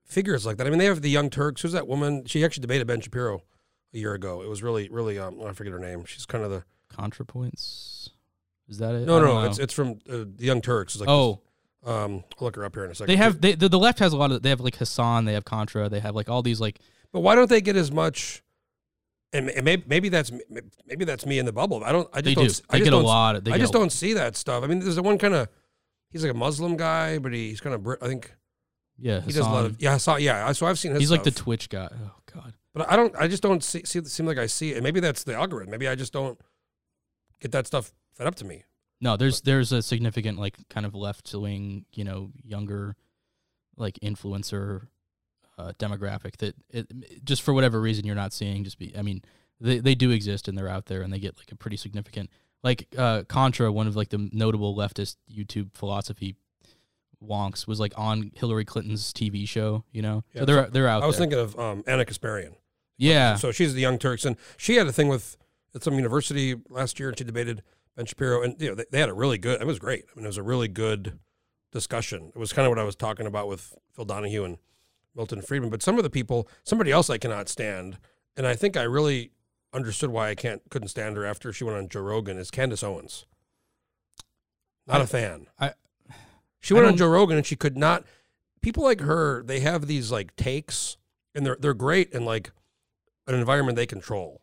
[0.06, 0.68] figures like that.
[0.68, 1.62] I mean they have the Young Turks.
[1.62, 2.26] Who's that woman?
[2.26, 3.42] She actually debated Ben Shapiro
[3.94, 4.42] a year ago.
[4.42, 6.06] It was really really um I forget her name.
[6.06, 6.64] She's kind of the
[6.94, 8.10] contrapoints
[8.68, 9.48] is that it no no, no know.
[9.48, 10.96] it's it's from uh, the Young Turks.
[10.96, 11.42] It's like oh
[11.84, 13.12] this- um I'll look her up here in a second.
[13.12, 15.34] they have they, the, the left has a lot of they have like Hasan they
[15.34, 16.80] have Contra they have like all these like
[17.12, 18.44] But why don't they get as much?
[19.32, 20.32] And ma- maybe, maybe that's
[20.88, 21.84] maybe that's me in the bubble.
[21.84, 22.10] I don't.
[22.12, 22.48] I just they don't.
[22.48, 24.64] do they I just get a lot of they I just don't see that stuff.
[24.64, 25.50] I mean, there's the one kind of.
[26.10, 27.84] He's like a Muslim guy, but he, he's kind of.
[27.84, 28.34] Brit- I think
[28.98, 29.80] yeah he does a lot of.
[29.80, 30.16] Yeah, I saw.
[30.16, 31.02] Yeah, so I've seen his.
[31.02, 31.30] he's like the.
[31.32, 32.12] Twitch guy oh
[32.80, 33.14] But I don't.
[33.18, 33.84] I just don't see.
[33.84, 34.82] see seem like I see it.
[34.82, 35.70] Maybe that's the algorithm.
[35.70, 36.40] Maybe I just don't
[37.42, 38.64] get that stuff fed up to me.
[39.02, 42.96] No, there's there's a significant like kind of left wing, you know, younger
[43.76, 44.88] like influencer
[45.58, 48.64] uh, demographic that it, just for whatever reason you're not seeing.
[48.64, 49.24] Just be, I mean,
[49.60, 52.30] they they do exist and they're out there and they get like a pretty significant
[52.64, 56.38] like uh, Contra, one of like the notable leftist YouTube philosophy
[57.22, 59.84] wonks was like on Hillary Clinton's TV show.
[59.92, 61.28] You know, Yeah, so they're they're out I was there.
[61.28, 62.54] thinking of um, Ana Kasparian.
[63.00, 65.38] Yeah, So she's the Young Turks, and she had a thing with
[65.74, 67.64] at some university last year, and she debated
[67.95, 69.60] Ben Shapiro, and you know they, they had a really good.
[69.62, 70.06] It was great.
[70.12, 71.18] I mean, it was a really good
[71.72, 72.32] discussion.
[72.36, 74.58] It was kind of what I was talking about with Phil Donahue and
[75.16, 75.70] Milton Friedman.
[75.70, 77.97] But some of the people, somebody else I cannot stand,
[78.38, 79.32] and I think I really
[79.74, 82.84] understood why I can't couldn't stand her after she went on Joe Rogan is Candace
[82.84, 83.26] Owens.
[84.88, 85.47] Not a I- fan.
[85.60, 85.74] I-
[86.60, 88.04] she went on Joe Rogan and she could not.
[88.62, 90.97] People like her, they have these like takes,
[91.34, 92.52] and they're they're great and like
[93.30, 94.42] an environment they control,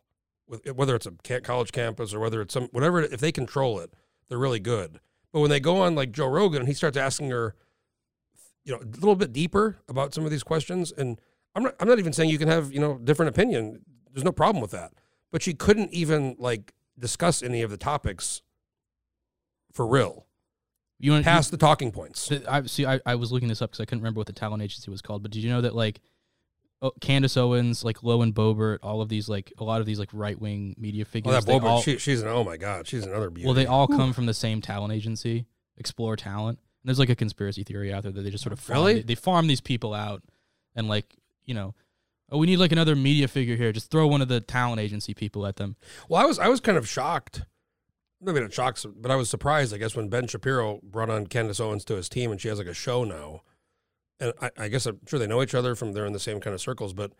[0.51, 3.01] eh, whether it's a college campus or whether it's some whatever.
[3.01, 3.93] If they control it,
[4.27, 4.99] they're really good.
[5.31, 7.55] But when they go on like Joe Rogan and he starts asking her,
[8.63, 11.19] you know, a little bit deeper about some of these questions, and
[11.55, 13.81] I'm not I'm not even saying you can have you know different opinion.
[14.11, 14.93] There's no problem with that.
[15.31, 18.41] But she couldn't even like discuss any of the topics
[19.71, 20.27] for real
[20.99, 22.31] you want past the talking points.
[22.47, 22.85] I see.
[22.85, 25.01] I, I was looking this up because I couldn't remember what the talent agency was
[25.01, 25.21] called.
[25.21, 25.99] But did you know that like,
[26.81, 30.09] oh, Candace Owens, like Lauren Boebert, all of these like a lot of these like
[30.13, 31.33] right wing media Oh, figures.
[31.33, 33.45] that they Boba, all, she, she's an oh my god, she's another beauty.
[33.47, 35.45] well, they all come from the same talent agency,
[35.77, 36.59] Explore Talent.
[36.83, 38.93] And there's like a conspiracy theory out there that they just sort of farm, Really?
[38.95, 40.23] they, they farm these people out,
[40.75, 41.15] and like
[41.45, 41.73] you know,
[42.29, 43.71] Oh, we need like another media figure here.
[43.71, 45.77] Just throw one of the talent agency people at them.
[46.09, 47.43] Well, I was I was kind of shocked.
[48.19, 49.73] Maybe not shocked, but I was surprised.
[49.73, 52.57] I guess when Ben Shapiro brought on Candace Owens to his team, and she has
[52.57, 53.43] like a show now,
[54.19, 56.39] and I, I guess I'm sure they know each other from they're in the same
[56.39, 56.93] kind of circles.
[56.93, 57.11] But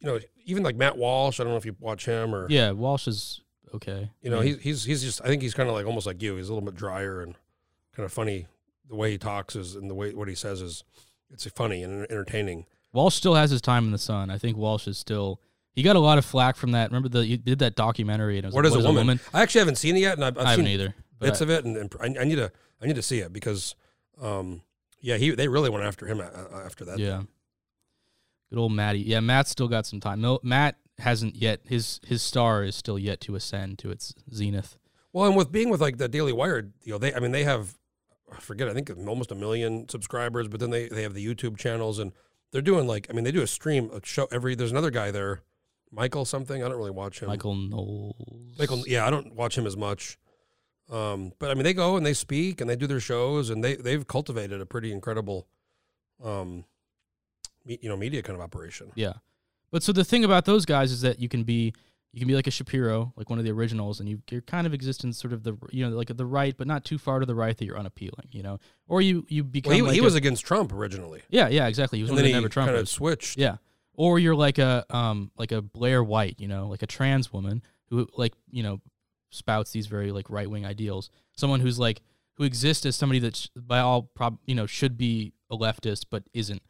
[0.00, 2.70] you know, even like Matt Walsh, I don't know if you watch him or Yeah,
[2.72, 3.40] Walsh is
[3.74, 4.10] okay.
[4.22, 6.22] you know, mean, he's he's he's just I think he's kind of like almost like
[6.22, 6.36] you.
[6.36, 7.34] He's a little bit drier and
[7.94, 8.46] kind of funny.
[8.88, 10.82] The way he talks is and the way what he says is
[11.30, 12.64] it's funny and entertaining.
[12.92, 14.30] Walsh still has his time in the sun.
[14.30, 15.40] I think Walsh is still.
[15.74, 16.90] He got a lot of flack from that.
[16.90, 19.20] Remember the you did that documentary and it was What like, is a woman?
[19.34, 20.94] I actually haven't seen it yet, and I've, I've I haven't seen either.
[21.20, 22.50] bits I- of it, and, and I, I need to
[22.82, 23.74] I need to see it because,
[24.20, 24.62] um,
[25.00, 26.98] yeah, he they really went after him a- a- after that.
[26.98, 27.22] Yeah.
[28.50, 29.00] Good old Matty.
[29.00, 30.20] Yeah, Matt's still got some time.
[30.20, 31.60] No, Matt hasn't yet.
[31.66, 34.78] His his star is still yet to ascend to its zenith.
[35.12, 37.44] Well, and with being with like the Daily Wire you know, they I mean they
[37.44, 37.76] have
[38.32, 41.56] I forget I think almost a million subscribers, but then they they have the YouTube
[41.58, 42.12] channels and
[42.52, 44.54] they're doing like I mean they do a stream a show every.
[44.54, 45.42] There's another guy there,
[45.92, 46.62] Michael something.
[46.64, 47.28] I don't really watch him.
[47.28, 48.56] Michael Knowles.
[48.58, 50.18] Michael, yeah, I don't watch him as much.
[50.90, 53.62] Um, but I mean, they go and they speak and they do their shows and
[53.62, 55.46] they they've cultivated a pretty incredible,
[56.22, 56.64] um,
[57.64, 58.92] me, you know, media kind of operation.
[58.94, 59.14] Yeah.
[59.70, 61.74] But so the thing about those guys is that you can be
[62.12, 64.66] you can be like a Shapiro, like one of the originals, and you you're kind
[64.66, 67.18] of exist in sort of the you know like the right, but not too far
[67.20, 68.58] to the right that you're unappealing, you know.
[68.86, 71.66] Or you you become Well, he, like he a- was against Trump originally, yeah yeah
[71.66, 73.36] exactly he was and one then of the he never kind of switched.
[73.38, 73.56] Yeah.
[73.92, 77.62] Or you're like a um like a Blair White, you know, like a trans woman
[77.90, 78.80] who like, you know,
[79.30, 81.10] spouts these very like right wing ideals.
[81.36, 82.02] Someone who's like
[82.34, 86.06] who exists as somebody that sh- by all prob you know should be a leftist
[86.10, 86.62] but isn't.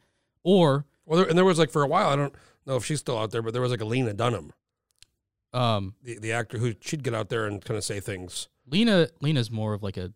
[0.43, 2.33] Or Well, there, and there was like for a while, I don't
[2.65, 4.53] know if she's still out there, but there was like a Lena Dunham,
[5.53, 8.47] um the, the actor who she'd get out there and kind of say things.
[8.67, 10.13] Lena Lena's more of like a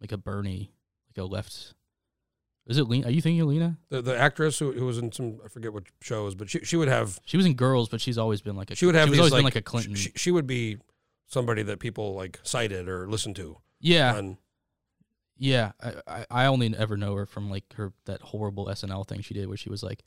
[0.00, 0.72] like a Bernie,
[1.08, 1.74] like a left.
[2.66, 3.08] Is it Lena?
[3.08, 3.76] Are you thinking of Lena?
[3.88, 6.76] The, the actress who, who was in some I forget what shows, but she she
[6.76, 8.76] would have She was in Girls, but she's always been like a.
[8.76, 9.94] she would have these, always like, been like a Clinton.
[9.94, 10.78] She, she would be
[11.32, 13.56] somebody that people like cited or listened to.
[13.80, 14.38] yeah, on-
[15.38, 15.72] yeah.
[16.06, 19.48] I, I only ever know her from like her that horrible SNL thing she did
[19.48, 20.04] where she was like,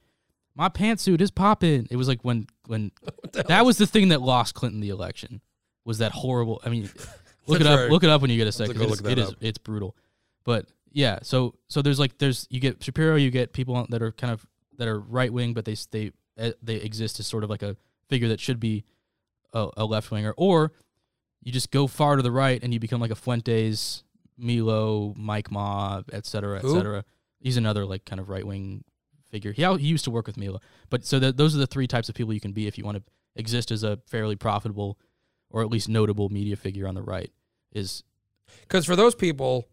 [0.55, 2.91] "My pantsuit is popping." It was like when when
[3.33, 5.41] that was the thing that lost Clinton the election.
[5.83, 6.61] Was that horrible?
[6.65, 6.89] I mean,
[7.47, 7.79] look it up.
[7.79, 7.89] right.
[7.91, 8.81] Look it up when you get a second.
[8.81, 9.95] It is, it is it's brutal,
[10.45, 11.19] but yeah.
[11.23, 14.45] So so there's like there's you get Shapiro, you get people that are kind of
[14.77, 17.75] that are right wing, but they they eh, they exist as sort of like a
[18.09, 18.85] figure that should be
[19.53, 20.71] a, a left winger, or
[21.45, 24.03] you just go far to the right and you become like a Fuentes,
[24.37, 26.73] Milo, Mike Ma, et cetera, et Who?
[26.73, 27.05] cetera.
[27.39, 28.83] He's another like kind of right wing
[29.29, 29.53] figure.
[29.53, 32.09] He, he used to work with Milo, but so that those are the three types
[32.09, 33.03] of people you can be if you want to
[33.35, 34.97] exist as a fairly profitable
[35.49, 37.31] or at least notable media figure on the right.
[37.71, 38.03] Is
[38.61, 39.67] Because for those people,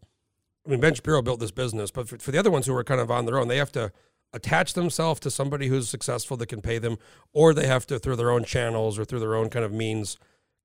[0.67, 2.85] I mean, Ben Shapiro built this business, but for, for the other ones who are
[2.85, 3.93] kind of on their own, they have to
[4.33, 6.99] attach themselves to somebody who's successful that can pay them,
[7.33, 10.19] or they have to, through their own channels or through their own kind of means,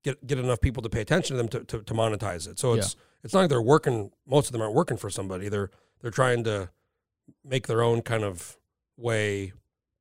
[0.03, 2.59] get get enough people to pay attention to them to, to, to monetize it.
[2.59, 4.11] So it's it's not like they're working.
[4.25, 5.49] Most of them aren't working for somebody.
[5.49, 5.71] They're
[6.01, 6.69] they're trying to
[7.43, 8.57] make their own kind of
[8.95, 9.53] way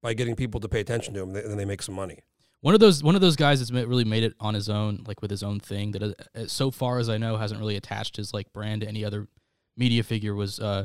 [0.02, 2.20] by getting people to pay attention to them, and then they make some money.
[2.60, 5.22] one of those one of those guys that's really made it on his own, like
[5.22, 5.92] with his own thing.
[5.92, 9.04] That, uh, so far as I know, hasn't really attached his like brand to any
[9.04, 9.26] other
[9.76, 10.34] media figure.
[10.34, 10.84] Was uh,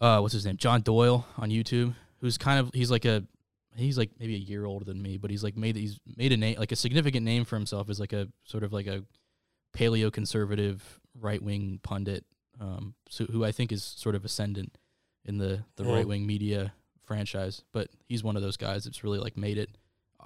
[0.00, 0.56] uh, what's his name?
[0.56, 3.24] John Doyle on YouTube, who's kind of he's like a
[3.76, 6.36] he's like maybe a year older than me, but he's like made he's made a
[6.36, 9.04] name like a significant name for himself as like a sort of like a
[9.76, 12.24] paleo conservative right wing pundit,
[12.60, 14.76] um, so who I think is sort of ascendant
[15.24, 15.94] in the the Mhm.
[15.94, 16.72] right wing media
[17.04, 17.62] franchise.
[17.72, 19.70] But he's one of those guys that's really like made it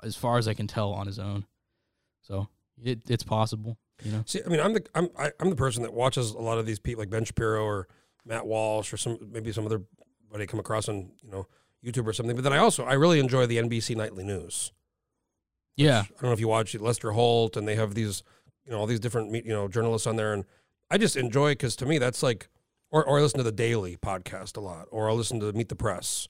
[0.03, 1.47] as far as I can tell on his own.
[2.23, 2.49] So
[2.83, 4.23] it it's possible, you know.
[4.27, 6.67] See, I mean, I'm the I'm I, I'm the person that watches a lot of
[6.67, 7.89] these people like Ben Shapiro or
[8.25, 9.83] Matt Walsh or some maybe some other
[10.31, 11.47] buddy come across on you know
[11.85, 12.35] YouTube or something.
[12.37, 14.73] But then I also I really enjoy the NBC nightly news.
[15.77, 18.23] Yeah, I don't know if you watch Lester Holt and they have these
[18.65, 20.45] you know all these different you know journalists on there, and
[20.91, 22.49] I just enjoy because to me that's like
[22.91, 25.69] or or I listen to the Daily podcast a lot, or I'll listen to Meet
[25.69, 26.29] the Press,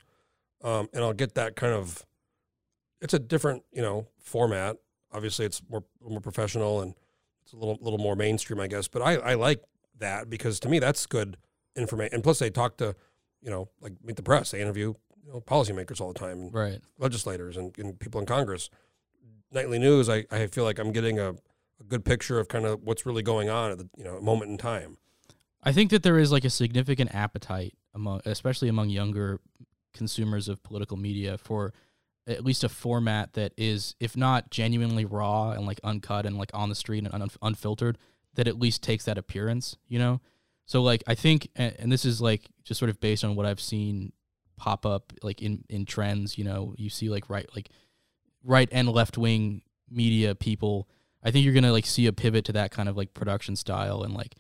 [0.63, 2.05] um, and I'll get that kind of
[3.01, 4.77] it's a different you know format.
[5.13, 6.95] Obviously, it's more more professional and
[7.43, 8.89] it's a little little more mainstream, I guess.
[8.89, 9.63] But I I like
[9.99, 11.37] that because to me that's good
[11.77, 12.15] information.
[12.15, 12.97] And plus, they talk to
[13.43, 14.51] you know like Meet the Press.
[14.51, 14.95] They interview
[15.25, 16.81] you know policymakers all the time, and right.
[16.99, 18.70] legislators and, and people in Congress.
[19.53, 22.83] Nightly news, I, I feel like I'm getting a, a good picture of kind of
[22.83, 24.99] what's really going on at the you know moment in time.
[25.62, 29.41] I think that there is like a significant appetite among, especially among younger
[29.95, 31.72] consumers of political media, for
[32.27, 36.51] at least a format that is, if not genuinely raw and like uncut and like
[36.53, 37.97] on the street and un- unfiltered,
[38.35, 39.77] that at least takes that appearance.
[39.89, 40.20] You know,
[40.66, 43.47] so like I think, and, and this is like just sort of based on what
[43.47, 44.12] I've seen
[44.57, 46.39] pop up like in in trends.
[46.39, 47.71] You know, you see like right like
[48.43, 50.89] right and left wing media people.
[51.23, 54.03] I think you're gonna like see a pivot to that kind of like production style
[54.03, 54.35] and like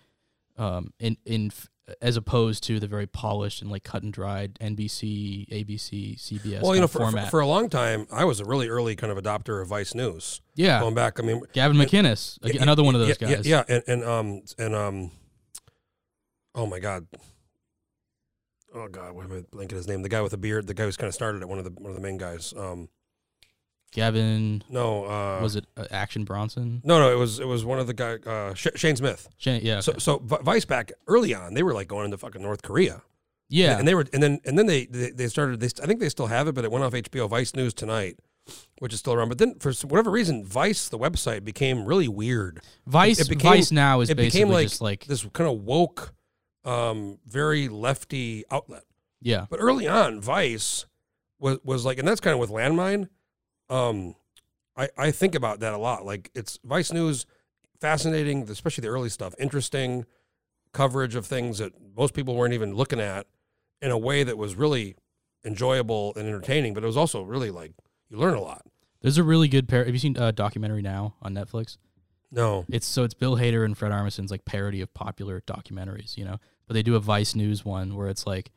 [0.56, 1.68] um in in f-
[2.00, 6.74] as opposed to the very polished and like cut and dried NBC, ABC, CBS well,
[6.74, 7.30] you know, for, for, format.
[7.30, 10.40] for a long time, I was a really early kind of adopter of Vice News.
[10.54, 13.34] yeah, Going back, I mean, Gavin McInnes, ag- Yeah, another one of those yeah, yeah,
[13.36, 13.46] guys.
[13.46, 15.10] Yeah, and, and um and um,
[16.54, 17.06] oh my god,
[18.74, 20.02] oh god, what am I blanking his name?
[20.02, 21.70] The guy with the beard, the guy who's kind of started it, one of the
[21.70, 22.52] one of the main guys.
[22.56, 22.88] Um,
[23.92, 26.80] Gavin no, uh, was it uh, Action Bronson?
[26.84, 29.28] No, no, it was it was one of the guy, uh, Sh- Shane Smith.
[29.38, 30.00] Shane, yeah, So okay.
[30.00, 33.02] so Vi- Vice back early on, they were like going into fucking North Korea.
[33.48, 35.60] yeah, and they were and then and then they they, they started.
[35.60, 38.18] They, I think they still have it, but it went off HBO Vice News tonight.
[38.80, 42.60] Which is still around, but then for whatever reason, Vice, the website, became really weird.
[42.86, 45.60] Vice it became- Vice now is it basically became like just like this kind of
[45.62, 46.12] woke,
[46.64, 48.84] um, very lefty outlet.
[49.20, 50.86] yeah, But early on, Vice
[51.38, 53.08] was was like, and that's kind of with Landmine.
[53.68, 54.14] Um,
[54.76, 56.04] I I think about that a lot.
[56.04, 57.26] Like it's Vice News,
[57.80, 60.06] fascinating, especially the early stuff, interesting
[60.72, 63.26] coverage of things that most people weren't even looking at
[63.80, 64.96] in a way that was really
[65.44, 66.74] enjoyable and entertaining.
[66.74, 67.72] But it was also really like
[68.08, 68.66] you learn a lot.
[69.02, 69.84] there's a really good pair.
[69.84, 71.76] Have you seen a documentary now on Netflix?
[72.30, 76.24] No, It's so it's Bill Hader and Fred Armisen's like parody of popular documentaries, you
[76.24, 76.38] know.
[76.66, 78.50] But they do a Vice News one where it's like,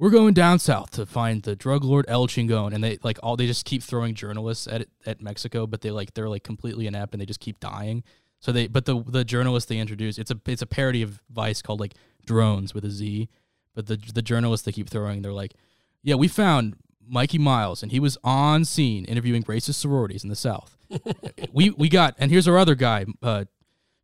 [0.00, 3.36] we're going down south to find the drug lord El Chingon, and they like all
[3.36, 7.12] they just keep throwing journalists at at Mexico, but they like they're like completely inept
[7.12, 8.02] and they just keep dying.
[8.40, 11.60] So they but the the journalists they introduce it's a it's a parody of Vice
[11.60, 11.94] called like
[12.24, 13.28] Drones with a Z,
[13.74, 15.52] but the the journalists they keep throwing they're like,
[16.02, 16.76] yeah, we found
[17.06, 20.78] Mikey Miles and he was on scene interviewing racist sororities in the South.
[21.52, 23.44] we we got and here's our other guy, uh,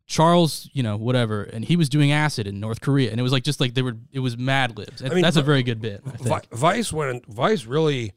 [0.07, 3.31] Charles, you know, whatever, and he was doing acid in North Korea, and it was
[3.33, 5.03] like just like they were, it was Mad Libs.
[5.03, 6.01] mean, That's a very good bit.
[6.05, 6.11] I.
[6.17, 7.25] Vi- Vice went.
[7.25, 8.13] Vice really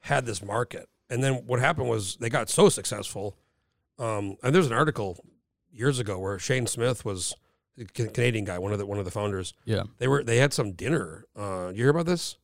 [0.00, 3.36] had this market, and then what happened was they got so successful.
[4.00, 5.24] Um, and there's an article
[5.72, 7.34] years ago where Shane Smith was
[7.76, 9.54] the Canadian guy, one of the one of the founders.
[9.64, 11.24] yeah, They were they had some dinner.
[11.36, 12.36] Uh, you hear about this?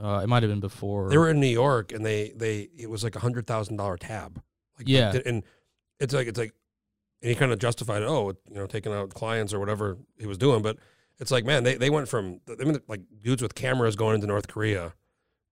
[0.00, 1.08] uh, it might have been before.
[1.08, 3.96] They were in New York, and they they it was like a hundred thousand dollar
[3.96, 4.40] tab.
[4.78, 5.16] Like Yeah.
[5.24, 5.42] and
[5.98, 6.52] it's like it's like,
[7.22, 8.08] and he kind of justified it.
[8.08, 10.76] Oh, you know, taking out clients or whatever he was doing, but
[11.18, 14.26] it's like, man, they they went from I mean, like dudes with cameras going into
[14.26, 14.94] North Korea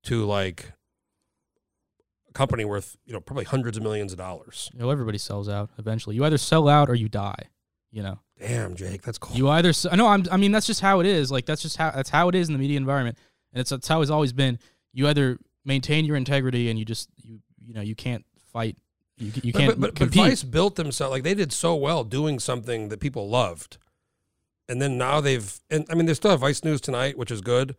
[0.04, 0.72] to like
[2.28, 4.70] a company worth you know probably hundreds of millions of dollars.
[4.72, 6.16] you know, everybody sells out eventually.
[6.16, 7.48] You either sell out or you die.
[7.90, 9.36] You know, Damn, Jake, that's cool.
[9.36, 11.30] you either no, I'm, I mean that's just how it is.
[11.30, 13.16] Like that's just how that's how it is in the media environment,
[13.52, 14.58] and it's that's how it's always been.
[14.92, 18.76] You either maintain your integrity and you just you you know you can't fight.
[19.16, 20.22] You, you can't but, but, but compete.
[20.22, 23.78] Vice built themselves like they did so well doing something that people loved,
[24.68, 27.40] and then now they've and I mean they still have Vice News tonight, which is
[27.40, 27.76] good,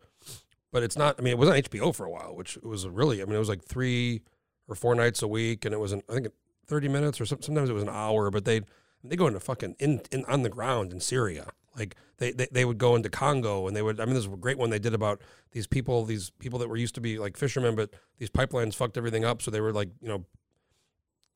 [0.72, 1.16] but it's not.
[1.18, 3.20] I mean it was on HBO for a while, which was really.
[3.20, 4.22] I mean it was like three
[4.68, 6.28] or four nights a week, and it was an, I think
[6.66, 8.62] thirty minutes or some, sometimes it was an hour, but they
[9.04, 11.48] they go into fucking in, in on the ground in Syria.
[11.76, 14.00] Like they, they they would go into Congo and they would.
[14.00, 15.20] I mean, there's a great one they did about
[15.52, 18.96] these people, these people that were used to be like fishermen, but these pipelines fucked
[18.96, 20.24] everything up, so they were like you know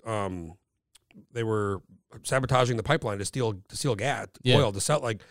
[0.07, 0.55] um,
[1.33, 1.83] they were
[2.23, 4.57] sabotaging the pipeline to steal to steal gas, Yeah.
[4.57, 5.23] oil to sell like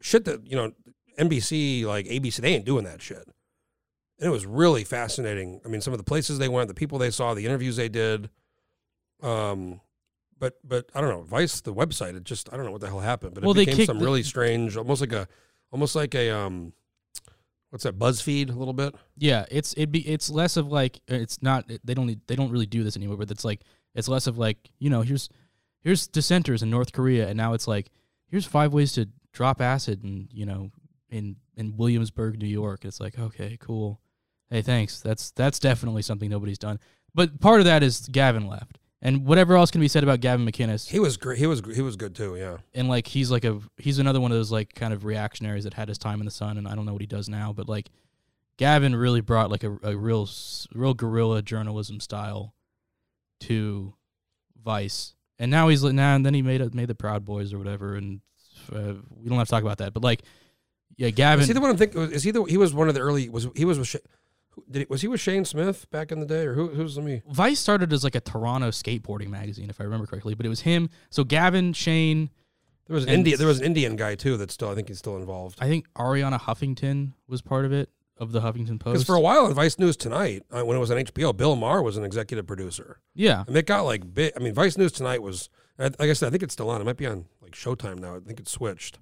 [0.00, 0.72] shit that you know
[1.18, 3.24] NBC like ABC they ain't doing that shit.
[4.18, 5.60] And it was really fascinating.
[5.64, 7.88] I mean, some of the places they went, the people they saw, the interviews they
[7.90, 8.30] did.
[9.22, 9.80] Um,
[10.38, 12.14] but but I don't know, Vice the website.
[12.16, 14.04] It just I don't know what the hell happened, but Well, it became some the-
[14.04, 15.26] really strange, almost like a
[15.72, 16.72] almost like a um,
[17.70, 18.94] what's that BuzzFeed a little bit.
[19.16, 22.66] Yeah, it's it be it's less of like it's not they don't they don't really
[22.66, 23.62] do this anymore, but it's like
[23.96, 25.28] it's less of like you know here's
[25.80, 27.90] here's dissenters in North Korea, and now it's like
[28.28, 30.70] here's five ways to drop acid, and you know
[31.10, 32.84] in in Williamsburg, New York.
[32.84, 34.00] It's like okay, cool,
[34.50, 35.00] hey, thanks.
[35.00, 36.78] That's that's definitely something nobody's done.
[37.14, 40.44] But part of that is Gavin left, and whatever else can be said about Gavin
[40.46, 41.38] McInnes, He was great.
[41.38, 42.36] He was he was good too.
[42.36, 42.58] Yeah.
[42.74, 45.72] and like he's like a he's another one of those like kind of reactionaries that
[45.74, 47.68] had his time in the sun and I don't know what he does now but
[47.68, 47.88] like
[48.58, 52.54] Gavin really brought like a, a real s- real guerrilla journalism style
[53.40, 53.94] to
[54.64, 57.58] Vice and now he's now and then he made a, made the Proud Boys or
[57.58, 58.20] whatever and
[58.72, 60.22] uh, we don't have to talk about that but like
[60.96, 62.10] yeah Gavin Is he the one I'm thinking?
[62.10, 62.42] Is he the?
[62.44, 63.28] He was one of the early.
[63.28, 63.96] Was he was with?
[64.50, 66.68] Who- Did he, was he with Shane Smith back in the day, or who?
[66.68, 67.20] Who's let me?
[67.28, 70.62] Vice started as like a Toronto skateboarding magazine if I remember correctly but it was
[70.62, 72.30] him so Gavin Shane
[72.86, 73.36] There was an Indian.
[73.38, 74.38] There was an Indian guy too.
[74.38, 74.70] That's still.
[74.70, 75.58] I think he's still involved.
[75.60, 78.94] I think Arianna Huffington was part of it of the Huffington Post.
[78.94, 81.56] Because for a while on Vice News Tonight, uh, when it was on HBO, Bill
[81.56, 84.32] Maher was an executive producer, yeah and it got like big.
[84.36, 85.48] I mean, Vice News Tonight was.
[85.78, 86.80] Like I said, I think it's still on.
[86.80, 88.16] It might be on like Showtime now.
[88.16, 88.98] I think it's switched,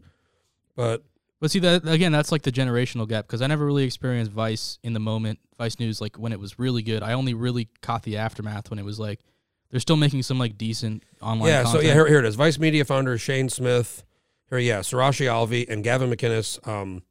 [0.74, 1.04] but
[1.38, 4.80] But see that again, that's like the generational gap because I never really experienced Vice
[4.82, 7.04] in the moment, Vice News like when it was really good.
[7.04, 9.20] I only really caught the aftermath when it was like
[9.70, 11.48] they're still making some like decent online.
[11.48, 12.34] yeah, so yeah, here, here it is.
[12.34, 14.02] Vice Media founder Shane Smith.
[14.50, 17.02] Here, yeah, Suroosh Alvi and Gavin McInnes um,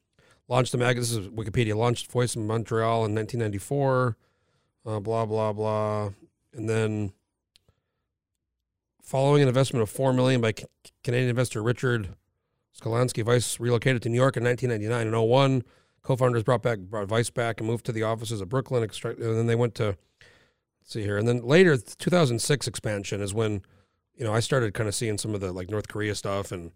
[0.54, 1.20] launched the magazine.
[1.20, 1.76] This is Wikipedia.
[1.76, 4.16] Launched Voice in Montreal in 1994.
[4.86, 6.12] Uh, blah blah blah,
[6.54, 7.12] and then
[9.02, 10.66] following an investment of four million by C-
[11.04, 12.10] Canadian investor Richard
[12.80, 15.64] Skolansky, Vice relocated to New York in 1999 and 01.
[16.04, 18.84] Co-founders brought back brought Vice back and moved to the offices of Brooklyn.
[18.84, 19.98] Extract, and then they went to let's
[20.84, 23.64] see here, and then later 2006 expansion is when
[24.16, 26.72] you know I started kind of seeing some of the like North Korea stuff, and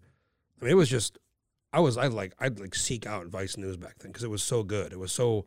[0.60, 1.18] I mean it was just
[1.72, 4.42] I was I like I'd like seek out Vice News back then because it was
[4.42, 4.92] so good.
[4.92, 5.46] It was so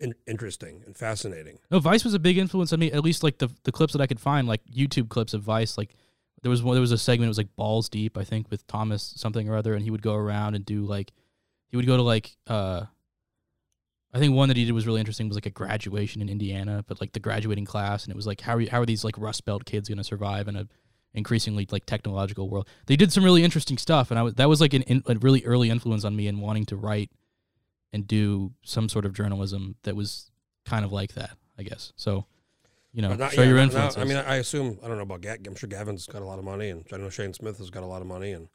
[0.00, 1.58] in, interesting and fascinating.
[1.70, 2.92] No, Vice was a big influence on me.
[2.92, 5.78] At least like the the clips that I could find, like YouTube clips of Vice.
[5.78, 5.94] Like
[6.42, 7.26] there was one, there was a segment.
[7.26, 10.02] It was like balls deep, I think, with Thomas something or other, and he would
[10.02, 11.12] go around and do like
[11.68, 12.84] he would go to like uh,
[14.12, 16.84] I think one that he did was really interesting was like a graduation in Indiana,
[16.86, 19.04] but like the graduating class, and it was like how are you, how are these
[19.04, 20.68] like Rust Belt kids going to survive in a
[21.14, 22.68] increasingly like technological world?
[22.86, 25.16] They did some really interesting stuff, and I was that was like an in, a
[25.16, 27.10] really early influence on me in wanting to write
[27.92, 30.30] and do some sort of journalism that was
[30.64, 31.92] kind of like that, I guess.
[31.96, 32.26] So,
[32.92, 35.20] you know, not- show yeah, your not- I mean, I assume I don't know about
[35.20, 35.38] Gav.
[35.46, 37.82] I'm sure Gavin's got a lot of money, and I know Shane Smith has got
[37.82, 38.48] a lot of money, and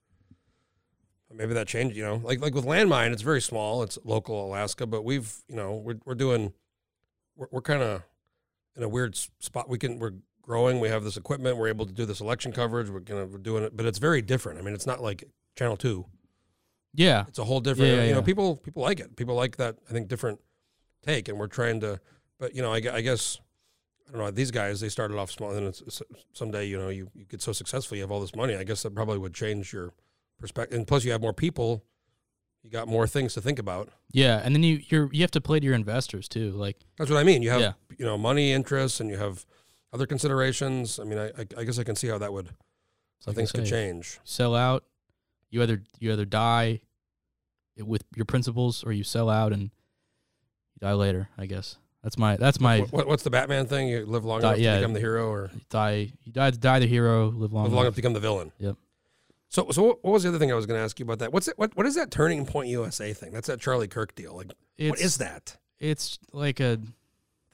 [1.34, 1.96] maybe that changed.
[1.96, 3.84] You know, like like with Landmine, it's very small.
[3.84, 6.54] It's local Alaska, but we've you know we're we're doing
[7.36, 8.04] we're, we're kind of
[8.76, 9.70] in a weird spot.
[9.70, 10.14] We can we're
[10.48, 10.80] growing.
[10.80, 11.58] We have this equipment.
[11.58, 12.90] We're able to do this election coverage.
[12.90, 14.58] We're kind of doing it, but it's very different.
[14.60, 15.26] I mean, it's not like
[15.58, 16.06] Channel Two.
[16.94, 17.92] yeah, It's a whole different.
[17.92, 19.16] Yeah, yeah, you know, people people like it.
[19.16, 19.76] People like that.
[19.90, 20.40] I think different
[21.06, 22.00] take, and we're trying to.
[22.40, 23.40] But you know, I, I guess
[24.08, 24.32] I don't know.
[24.32, 26.02] These guys they started off small, and then it's,
[26.34, 28.56] someday you know you, you get so successful, you have all this money.
[28.56, 29.92] I guess that probably would change your
[30.40, 30.78] perspective.
[30.78, 31.84] And plus, you have more people.
[32.64, 33.90] You got more things to think about.
[34.12, 36.52] yeah, and then you you're you have to play to your investors too.
[36.52, 37.42] Like, That's what I mean.
[37.42, 37.74] You have Yeah.
[37.98, 39.46] you know money, interests, and you have
[39.94, 41.00] other considerations.
[41.00, 42.50] I mean, I, I, guess I can see how that would
[43.26, 44.20] like things could change.
[44.24, 44.84] sell out.
[45.50, 46.82] You either you either die
[47.78, 49.70] with your principles, or you sell out and you
[50.82, 51.30] die later.
[51.38, 53.88] I guess that's my that's my What, what- what's the Batman thing?
[53.88, 54.74] You live long Uh, enough yeah.
[54.76, 56.12] to become the hero, or die.
[56.24, 57.64] You die die the hero, live long.
[57.66, 57.94] live long enough.
[57.94, 58.52] to become the villain.
[58.60, 58.76] Yep.
[59.50, 61.20] So, so what, what was the other thing I was going to ask you about
[61.20, 61.32] that?
[61.32, 61.58] What's it?
[61.58, 63.32] What, what is that Turning Point USA thing?
[63.32, 64.36] That's that Charlie Kirk deal.
[64.36, 65.56] Like, It's, what is that?
[65.80, 66.80] It's like a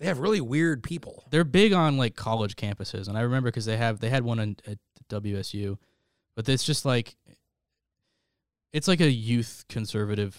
[0.03, 1.23] They have really weird people.
[1.29, 4.37] they're big on like college campuses, and I remember because they have they had one
[4.37, 4.77] in, at
[5.07, 5.77] WSU,
[6.35, 7.15] but it's just like
[8.73, 10.35] it's like a youth conservative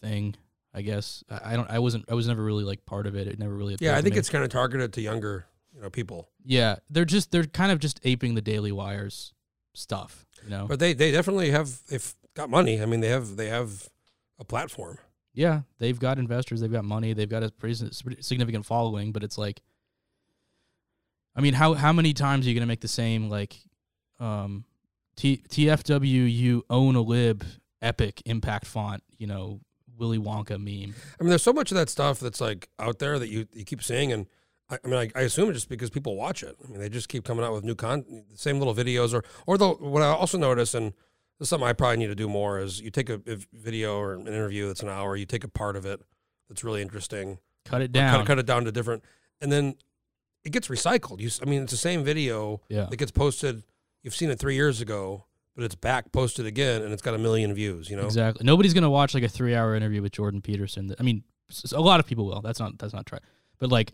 [0.00, 0.36] thing,
[0.72, 1.24] I guess.
[1.28, 1.68] I, I don't.
[1.68, 2.04] I wasn't.
[2.08, 3.26] I was never really like part of it.
[3.26, 3.76] It never really.
[3.80, 6.28] Yeah, I think it's kind of targeted to younger, you know, people.
[6.44, 9.34] Yeah, they're just they're kind of just aping the Daily Wire's
[9.74, 10.66] stuff, you know.
[10.68, 12.80] But they they definitely have they've got money.
[12.80, 13.88] I mean, they have they have
[14.38, 14.98] a platform.
[15.36, 17.74] Yeah, they've got investors, they've got money, they've got a pretty
[18.20, 19.60] significant following, but it's like
[21.36, 23.56] I mean, how how many times are you to make the same like
[24.18, 24.64] um
[25.16, 27.44] T TFW you own a lib
[27.82, 29.60] epic impact font, you know,
[29.98, 30.94] Willy Wonka meme.
[31.20, 33.64] I mean, there's so much of that stuff that's like out there that you you
[33.64, 34.26] keep seeing, and
[34.70, 36.56] I, mean, I, I assume it's just because people watch it.
[36.64, 39.58] I mean, they just keep coming out with new content, same little videos, or or
[39.58, 40.94] the what I also notice, and
[41.38, 43.98] this is something I probably need to do more, is you take a, a video
[43.98, 46.00] or an interview that's an hour, you take a part of it
[46.48, 48.18] that's really interesting, Cut it down.
[48.18, 49.04] cut, cut it down to different,
[49.40, 49.76] and then
[50.44, 51.20] it gets recycled.
[51.20, 52.86] You, I mean, it's the same video yeah.
[52.86, 53.64] that gets posted.
[54.02, 55.24] You've seen it three years ago,
[55.56, 57.90] but it's back posted again, and it's got a million views.
[57.90, 58.46] You know, Exactly.
[58.46, 60.94] Nobody's going to watch like a 3-hour interview with Jordan Peterson.
[60.98, 61.24] I mean,
[61.72, 62.40] a lot of people will.
[62.40, 63.18] That's not that's not true.
[63.58, 63.92] But like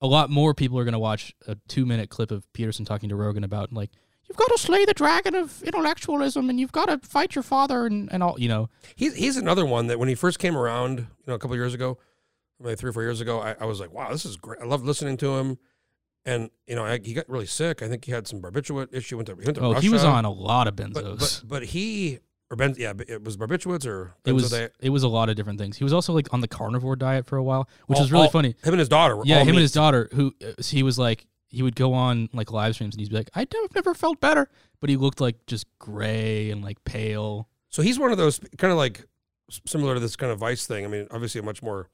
[0.00, 3.16] a lot more people are going to watch a 2-minute clip of Peterson talking to
[3.16, 3.90] Rogan about like
[4.32, 7.84] you've got to slay the dragon of intellectualism and you've got to fight your father
[7.86, 8.70] and, and all, you know.
[8.96, 11.74] He's he's another one that when he first came around, you know, a couple years
[11.74, 11.98] ago,
[12.58, 14.60] maybe three or four years ago, I, I was like, wow, this is great.
[14.60, 15.58] I love listening to him.
[16.24, 17.82] And you know, I, he got really sick.
[17.82, 19.16] I think he had some barbiturate issue.
[19.16, 19.82] Went to, he went to Oh, Russia.
[19.82, 21.18] he was on a lot of benzos.
[21.18, 22.20] but but he
[22.50, 25.58] or ben, yeah, it was barbiturates or it was it was a lot of different
[25.58, 25.76] things.
[25.78, 28.24] He was also like on the carnivore diet for a while, which All- is really
[28.26, 28.48] all- funny.
[28.62, 29.16] Him and his daughter.
[29.16, 32.28] Were Yeah, him and his daughter, who uh, he was like, he would go on
[32.32, 34.48] like live streams and he'd be like, "I've never felt better,"
[34.80, 37.48] but he looked like just gray and like pale.
[37.68, 39.06] So he's one of those kind of like
[39.66, 40.84] similar to this kind of vice thing.
[40.84, 41.88] I mean, obviously a much more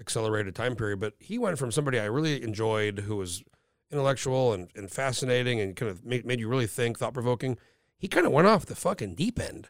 [0.00, 3.42] accelerated time period, but he went from somebody I really enjoyed who was
[3.90, 7.56] intellectual and, and fascinating and kind of made, made you really think, thought provoking.
[7.96, 9.68] He kind of went off the fucking deep end.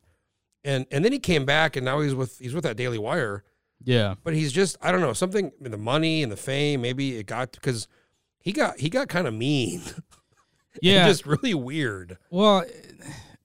[0.64, 3.44] And and then he came back and now he's with he's with that Daily Wire,
[3.84, 6.80] Yeah, but he's just I don't know, something I mean, the money and the fame,
[6.80, 7.86] maybe it got because
[8.44, 9.82] he got he got kind of mean.
[10.82, 11.08] yeah.
[11.08, 12.18] just really weird.
[12.30, 12.64] well,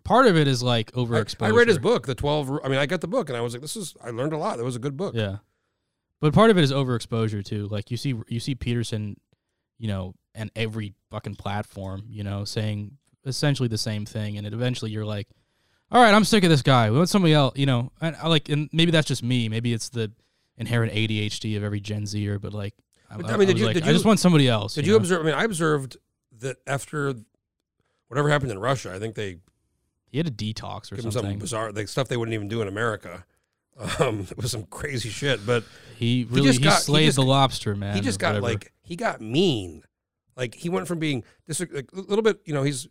[0.03, 1.47] part of it is like I, overexposure.
[1.47, 2.51] I read his book, the twelve.
[2.63, 3.95] I mean, I got the book, and I was like, this is.
[4.03, 4.57] I learned a lot.
[4.57, 5.15] That was a good book.
[5.15, 5.37] Yeah,
[6.19, 7.67] but part of it is overexposure too.
[7.67, 9.19] Like you see, you see Peterson,
[9.77, 14.53] you know, and every fucking platform, you know, saying essentially the same thing, and it
[14.53, 15.27] eventually you're like,
[15.91, 16.91] all right, I'm sick of this guy.
[16.91, 17.91] We want somebody else, you know.
[18.01, 19.49] And I like, and maybe that's just me.
[19.49, 20.11] Maybe it's the
[20.57, 22.37] inherent ADHD of every Gen Zer.
[22.37, 24.47] But like, I, But, I mean, did was you- like, did I just want somebody
[24.47, 24.75] else.
[24.75, 25.01] Did you you know?
[25.01, 25.21] observe?
[25.21, 25.97] I mean, I observed
[26.39, 27.13] that after
[28.07, 29.37] whatever happened in Russia, I think they
[30.07, 31.11] He had a detox or something.
[31.11, 33.25] some bizarre like stuff they wouldn't even do in America.
[33.99, 35.63] Um, it was some crazy shit, but
[35.95, 37.95] he really he, just got- he just- the lobster, man.
[37.95, 38.45] he just got whatever.
[38.47, 39.83] like he got mean.
[40.35, 42.89] Like he went from being dis- like, a little bit, you know, he's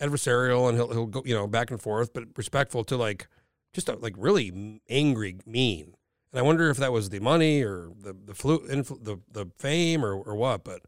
[0.00, 3.28] adversarial and he'll he'll go, you know, back and forth, but respectful to like
[3.74, 5.92] just a, like really angry, mean.
[6.32, 9.50] And I wonder if that was the money or the the flu, influ, the the
[9.58, 10.64] fame or or what.
[10.64, 10.82] But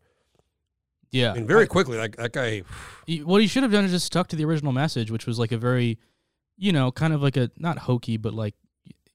[1.12, 1.32] yeah.
[1.32, 2.62] I mean, very quickly, like that guy.
[3.24, 5.52] What he should have done is just stuck to the original message, which was like
[5.52, 5.98] a very,
[6.56, 8.54] you know, kind of like a not hokey, but like,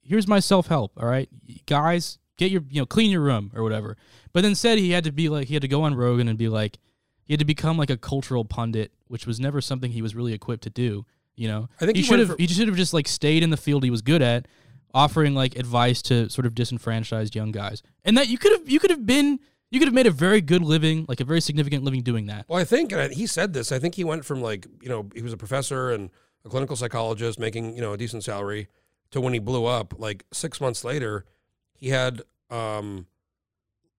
[0.01, 0.91] here's my self help.
[0.97, 1.29] All right,
[1.65, 3.97] guys, get your you know clean your room or whatever.
[4.33, 6.49] But instead, he had to be like he had to go on Rogan and be
[6.49, 6.77] like
[7.25, 10.33] he had to become like a cultural pundit, which was never something he was really
[10.33, 11.05] equipped to do.
[11.35, 13.57] You know, I think he should have he should have just like stayed in the
[13.57, 14.47] field he was good at,
[14.93, 18.79] offering like advice to sort of disenfranchised young guys, and that you could have you
[18.79, 21.83] could have been you could have made a very good living, like a very significant
[21.83, 22.45] living doing that.
[22.47, 23.71] Well, I think and I, he said this.
[23.71, 26.09] I think he went from like you know he was a professor and
[26.45, 28.67] a clinical psychologist making you know a decent salary
[29.11, 29.93] to when he blew up.
[29.97, 31.25] Like six months later,
[31.73, 33.07] he had um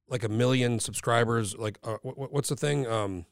[0.09, 1.57] like a million subscribers.
[1.57, 2.87] Like uh, what, what's the thing?
[2.87, 3.27] Um,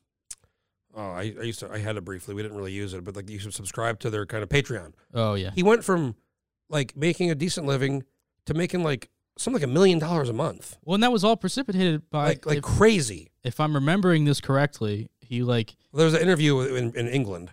[0.95, 2.35] oh, I, I used to I had it briefly.
[2.35, 4.93] We didn't really use it, but like you should subscribe to their kind of Patreon.
[5.15, 5.51] Oh yeah.
[5.55, 6.17] He went from
[6.69, 8.05] like making a decent living
[8.47, 11.37] to making like something like a million dollars a month, Well, and that was all
[11.37, 13.31] precipitated by, like like if, crazy.
[13.45, 17.51] if I'm remembering this correctly, he like, There was an interview in, in England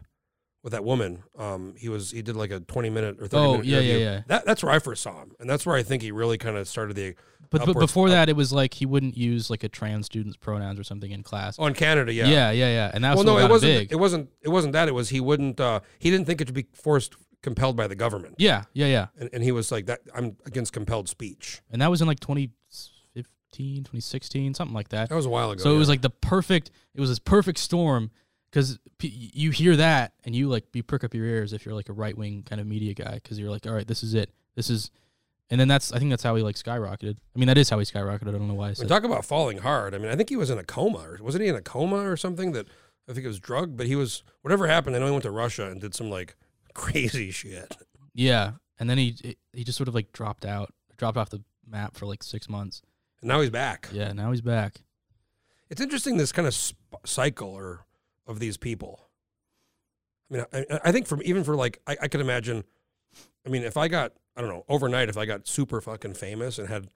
[0.64, 1.24] with that woman.
[1.38, 3.84] Um, he was he did like a twenty minute or thirty Oh, minute yeah, yeah,
[3.90, 4.06] interview.
[4.06, 4.22] yeah.
[4.28, 6.56] That that's where I first saw him, and that's where I think he really kind
[6.56, 7.16] of started the.
[7.50, 10.06] but, but upwards- before up- that, it was like he wouldn't use like a trans
[10.06, 11.58] student's pronouns or something in class.
[11.60, 12.28] Oh, in Canada, yeah.
[12.28, 13.74] yeah, yeah, yeah, and that's well, no, it wasn't.
[13.74, 13.92] big.
[13.92, 14.30] It wasn't.
[14.42, 14.88] It wasn't that.
[14.88, 15.60] It was he wouldn't.
[15.60, 19.08] Uh, he didn't think it should be forced, compelled by the government, yeah, yeah, yeah,
[19.20, 20.00] and, and he was like that.
[20.16, 21.62] I'm against compelled speech.
[21.72, 25.10] and that was in like 2015, 2016, something like that.
[25.10, 25.62] That was a while ago.
[25.62, 26.72] So it was like the perfect.
[26.96, 28.12] It was this perfect storm
[28.50, 31.76] because p- you hear that and you like you prick up your ears if you're
[31.76, 34.14] like a right wing kind of media guy because you're like, all right, this is
[34.14, 34.32] it.
[34.56, 34.92] This is,
[35.50, 37.18] and then that's I think that's how he like skyrocketed.
[37.36, 38.30] I mean, that is how he skyrocketed.
[38.30, 38.84] I don't know why I I said.
[38.84, 39.94] mean, talk about falling hard.
[39.94, 41.98] I mean, I think he was in a coma, or wasn't he in a coma
[42.10, 42.52] or something?
[42.54, 42.68] That
[43.10, 44.96] I think it was drug, but he was whatever happened.
[44.96, 46.36] I know he went to Russia and did some like
[46.80, 47.78] crazy shit.
[48.14, 51.96] Yeah, and then he he just sort of like dropped out, dropped off the map
[51.96, 52.82] for like six months.
[53.22, 53.90] And now he's back.
[53.92, 54.76] Yeah, now he's back.
[55.70, 57.86] It's interesting this kind of sp- cycle or
[58.28, 59.08] of these people.
[60.30, 62.64] I mean, I, I think from even for like I, I could imagine.
[63.46, 66.58] I mean, if I got I don't know overnight, if I got super fucking famous
[66.58, 66.88] and had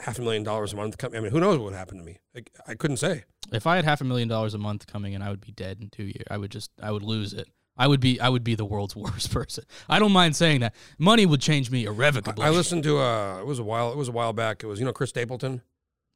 [0.00, 2.04] half a million dollars a month, coming, I mean, who knows what would happen to
[2.04, 2.18] me?
[2.34, 3.24] Like, I couldn't say.
[3.52, 5.78] If I had half a million dollars a month coming in, I would be dead
[5.80, 6.24] in two years.
[6.30, 7.48] I would just I would lose it.
[7.76, 9.64] I would be I would be the world's worst person.
[9.88, 10.74] I don't mind saying that.
[10.98, 12.44] Money would change me irrevocably.
[12.44, 14.62] I listened to uh, it was a while it was a while back.
[14.62, 15.62] It was you know Chris Stapleton,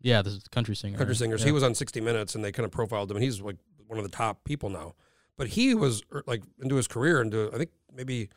[0.00, 0.98] Yeah, the country singer.
[0.98, 1.40] country singers.
[1.40, 1.46] Yeah.
[1.46, 3.56] He was on 60 Minutes, and they kind of profiled him, and he's like
[3.86, 4.94] one of the top people now.
[5.36, 8.30] But he was er, like into his career, into I think maybe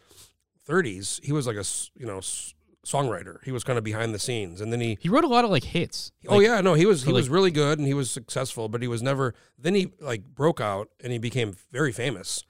[0.68, 1.24] 30s.
[1.24, 1.66] He was like a
[1.98, 2.22] you know
[2.86, 3.44] songwriter.
[3.44, 4.98] He was kind of behind the scenes, and then he.
[5.00, 6.12] He wrote a lot of like hits.
[6.28, 8.82] oh Like, yeah, no, he was he was really good, and he was successful, but
[8.82, 9.34] he was never.
[9.58, 12.44] Then he like broke out, and he became very famous.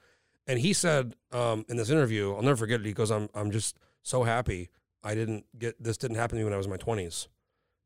[0.46, 2.86] And he said um, in this interview, I'll never forget it.
[2.86, 4.68] He goes, "I'm I'm just so happy
[5.02, 7.28] I didn't get this didn't happen to me when I was in my 20s."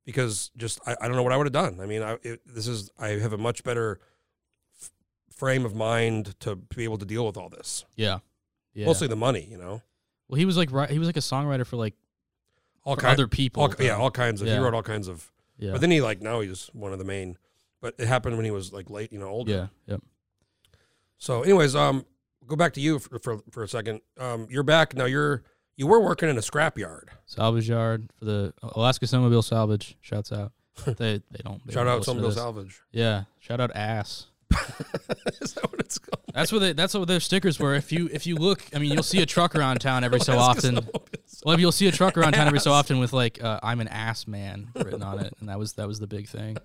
[0.04, 1.80] because just I, I don't know what I would have done.
[1.82, 4.00] I mean, I, it, this is I have a much better
[4.80, 4.90] f-
[5.36, 7.84] frame of mind to be able to deal with all this.
[7.94, 8.20] Yeah.
[8.72, 8.86] Yeah.
[8.86, 9.82] Mostly the money, you know,
[10.26, 11.92] well, he was like he was like a songwriter for like
[12.84, 13.62] all for kind, other people.
[13.62, 14.48] all, yeah, all kinds of.
[14.48, 15.30] He wrote all kinds of.
[15.58, 15.72] yeah.
[15.72, 17.36] But then he like now he's one of the main.
[17.82, 19.52] But it happened when he was like late, you know, older.
[19.52, 19.66] yeah.
[19.88, 20.02] Yep.
[21.18, 22.06] So, anyways, um,
[22.46, 24.00] go back to you for for, for a second.
[24.18, 25.04] Um, you're back now.
[25.04, 25.42] You're
[25.76, 27.04] you were working in a scrapyard.
[27.26, 29.96] Salvage yard for the Alaska Snowmobile Salvage.
[30.00, 30.52] Shouts out.
[30.86, 31.64] they they don't.
[31.66, 32.36] They Shout don't out listen to Somerville this.
[32.36, 32.80] Salvage.
[32.92, 33.24] Yeah.
[33.38, 34.26] Shout out ass.
[35.42, 36.24] is that what it's called?
[36.32, 37.74] That's what they, that's what their stickers were.
[37.74, 40.38] If you if you look, I mean, you'll see a truck around town every so
[40.38, 40.80] often.
[41.44, 43.88] Well, you'll see a truck around town every so often with like uh, "I'm an
[43.88, 46.56] ass man" written on it, and that was that was the big thing.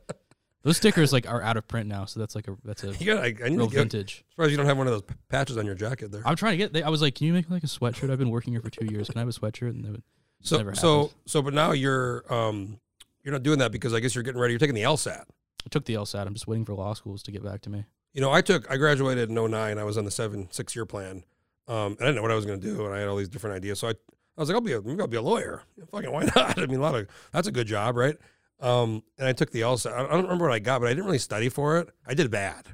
[0.64, 3.06] Those stickers like are out of print now, so that's like a that's a You
[3.06, 3.24] got.
[3.24, 4.24] I, I need real to get, vintage.
[4.30, 6.22] surprised you don't have one of those p- patches on your jacket there.
[6.26, 6.72] I'm trying to get.
[6.74, 8.70] They, I was like, "Can you make like a sweatshirt?" I've been working here for
[8.70, 9.08] two years.
[9.10, 9.72] Can I have a sweatshirt?
[9.72, 10.04] And they would,
[10.42, 12.80] So never so so, but now you're um
[13.24, 14.54] you're not doing that because I guess you're getting ready.
[14.54, 15.24] You're taking the LSAT.
[15.66, 16.26] I took the LSAT.
[16.26, 17.84] I'm just waiting for law schools to get back to me.
[18.14, 19.78] You know, I took I graduated in 09.
[19.78, 21.24] I was on the seven six year plan.
[21.68, 23.16] Um, and I didn't know what I was going to do, and I had all
[23.16, 23.80] these different ideas.
[23.80, 23.96] So I, I
[24.36, 25.64] was like, I'll be a, maybe I'll be a lawyer.
[25.92, 26.60] Fucking why not?
[26.60, 28.18] I mean, a lot of that's a good job, right?
[28.60, 29.92] Um, and I took the LSAT.
[29.94, 31.90] I don't remember what I got, but I didn't really study for it.
[32.08, 32.66] I did bad,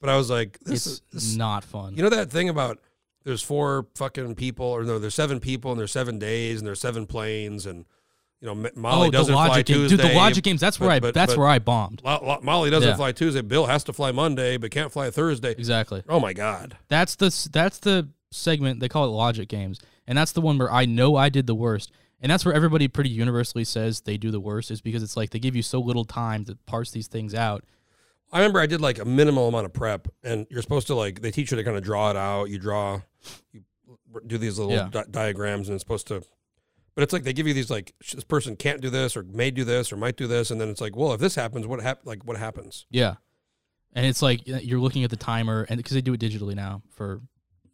[0.00, 1.96] but I was like, this it's is this, not fun.
[1.96, 2.78] you know that thing about
[3.24, 6.80] there's four fucking people, or no, there's seven people, and there's seven days, and there's
[6.80, 7.86] seven planes, and
[8.40, 9.96] you know Molly oh, the doesn't fly game, Tuesday.
[9.96, 10.06] dude.
[10.10, 10.60] The logic games.
[10.60, 11.00] That's where but- I.
[11.00, 12.02] but- that's but- where I bombed.
[12.04, 12.96] Lo- Lo- Molly doesn't Yeah.
[12.96, 13.40] fly Tuesday.
[13.42, 15.52] Bill has to fly Monday, but can't fly Thursday.
[15.52, 16.02] Exactly.
[16.08, 16.76] Oh my god!
[16.88, 20.70] That's the that's the segment they call it logic games, and that's the one where
[20.72, 24.30] I know I did the worst, and that's where everybody pretty universally says they do
[24.30, 27.06] the worst is because it's like they give you so little time to parse these
[27.08, 27.64] things out.
[28.32, 31.20] I remember I did like a minimal amount of prep, and you're supposed to like
[31.22, 32.44] they teach you to kind of draw it out.
[32.50, 33.00] You draw,
[33.52, 33.62] you
[34.26, 34.88] do these little Yeah.
[34.90, 36.22] di- diagrams, and it's supposed to.
[36.94, 39.50] But it's like they give you these like this person can't do this or may
[39.50, 41.80] do this or might do this, and then it's like, well, if this happens, what
[41.80, 42.86] hap- like what happens?
[42.90, 43.14] Yeah,
[43.94, 46.54] and it's like uh, you're looking at the timer, and because they do it digitally
[46.54, 47.22] now for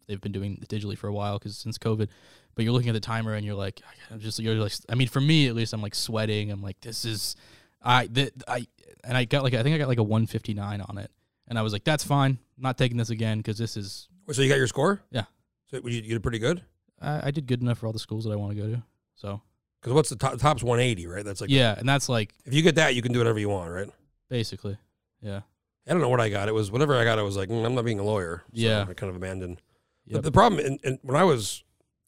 [0.07, 2.07] they've been doing digitally for a while because since COVID,
[2.55, 3.81] but you're looking at the timer and you're like,
[4.11, 6.51] I'm just you're like, I mean, for me at least, I'm like sweating.
[6.51, 7.35] I'm like, this is,
[7.83, 8.09] I
[8.47, 8.67] I
[9.03, 11.11] and I got like I think I got like a 159 on it,
[11.47, 14.41] and I was like, that's fine, I'm not taking this again because this is So
[14.41, 15.01] you got your score?
[15.11, 15.23] Yeah.
[15.69, 16.63] So you, you did pretty good.
[17.01, 18.81] I, I did good enough for all the schools that I want to go to.
[19.15, 19.41] So
[19.81, 20.37] Because what's the top?
[20.39, 21.23] Top's 180, right?
[21.25, 23.49] That's like yeah, and that's like if you get that, you can do whatever you
[23.49, 23.89] want, right?
[24.29, 24.77] basically,
[25.21, 25.41] yeah,
[25.87, 26.49] I don't know what I got.
[26.49, 27.17] It was whatever I got.
[27.19, 28.43] I was like, mm, I'm not being a lawyer.
[28.47, 28.85] So Yeah.
[28.89, 29.61] I kind of abandoned.
[30.07, 30.23] The- Yep.
[30.23, 31.63] The, problem, and, and when I was,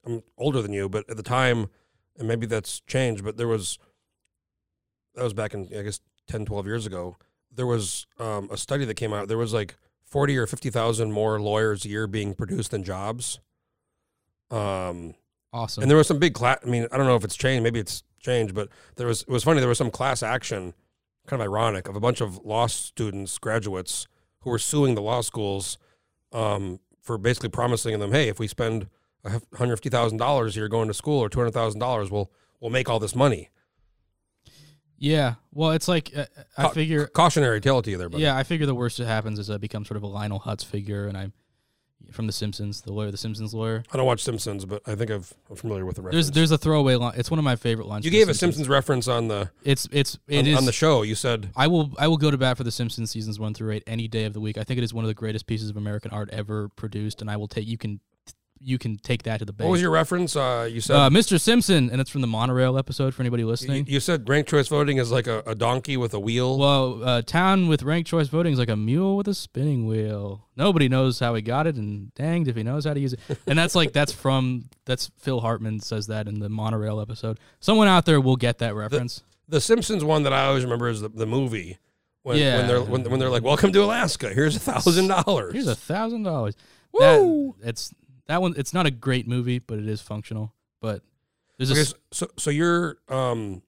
[0.05, 1.67] I'm older than you, but at the time,
[2.17, 3.77] and maybe that's changed, but there was,
[5.15, 7.17] that was back in, I guess, 10, 12 years ago.
[7.53, 9.27] There was um, a study that came out.
[9.27, 9.75] There was like
[10.05, 13.39] 40 or 50,000 more lawyers a year being produced than jobs.
[14.51, 15.15] Um,
[15.53, 15.83] awesome.
[15.83, 16.59] and there was some big class.
[16.65, 17.63] I mean, I don't know if it's changed.
[17.63, 19.21] Maybe it's changed, but there was.
[19.21, 19.59] It was funny.
[19.59, 20.73] There was some class action,
[21.27, 24.07] kind of ironic, of a bunch of law students, graduates,
[24.41, 25.77] who were suing the law schools
[26.31, 26.79] um,
[27.09, 28.87] for basically promising them, "Hey, if we spend
[29.55, 32.29] hundred fifty thousand dollars here going to school, or two hundred thousand dollars, we'll
[32.59, 33.49] we'll make all this money."
[34.99, 38.37] yeah, well, it's like uh, I Ca- figure cautionary tale to you there, but Yeah,
[38.37, 41.07] I figure the worst that happens is I become sort of a Lionel Hutz figure,
[41.07, 41.33] and I'm
[42.11, 43.83] from The Simpsons, the lawyer, the Simpsons lawyer.
[43.91, 46.27] I don't watch Simpsons, but I think I've, I'm familiar with the reference.
[46.27, 47.13] There's there's a throwaway line.
[47.17, 48.05] It's one of my favorite lines.
[48.05, 50.65] you from The gave a Simpsons reference on the It's it's it on, is on
[50.65, 51.03] the show.
[51.03, 53.71] You said I will I will go to bat for The Simpsons seasons one through
[53.71, 54.57] eight any day of the week.
[54.57, 57.29] I think it is one of the greatest pieces of American art ever produced, and
[57.29, 57.99] I will take you can
[58.61, 59.65] you can take that to the bank.
[59.67, 60.35] what was your reference?
[60.35, 61.39] Uh, you said uh, Mr.
[61.39, 63.85] Simpson, and it's from the monorail episode for anybody listening.
[63.87, 66.57] you said ranked choice voting is like a, a donkey with a wheel.
[66.57, 70.47] Well, uh, town with ranked choice voting is like a mule with a spinning wheel.
[70.57, 73.19] Nobody knows how he got it, and danged if he knows how to use it.
[73.47, 77.39] And that's like that's from that's Phil Hartman says that in the monorail episode.
[77.59, 79.23] Someone out there will get that reference.
[79.47, 81.77] The Simpsons one that I always remember is the, the movie
[82.23, 82.57] when, Yeah.
[82.57, 84.29] when they're when, when they're like, "Welcome to Alaska.
[84.33, 86.55] Here's a thousand dollars." Here's a thousand dollars.
[86.91, 87.55] Woo!
[87.61, 87.93] That it's
[88.29, 88.53] that one.
[88.55, 90.53] It's not a great movie, but it is functional.
[90.81, 91.03] But
[91.57, 93.61] there's a Okay, s- so so you're um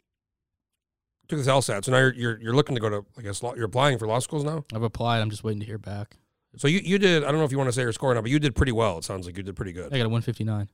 [1.28, 1.86] took this LSAT.
[1.86, 4.08] So now you're you're, you're looking to go to I guess law, you're applying for
[4.08, 4.66] law schools now.
[4.74, 5.20] I've applied.
[5.20, 6.18] I'm just waiting to hear back.
[6.58, 8.22] So you you did I don't know if you want to say your score now,
[8.22, 8.98] but you did pretty well.
[8.98, 9.88] It sounds like you did pretty good.
[9.94, 10.70] I got a 159.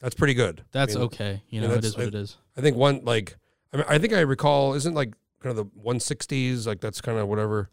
[0.00, 0.64] That's pretty good.
[0.70, 1.42] That's I mean, okay.
[1.48, 2.36] You I know, it is what it is.
[2.56, 3.36] I think one like
[3.72, 5.12] I mean I think I recall isn't like
[5.42, 7.70] kind of the 160s like that's kind of whatever.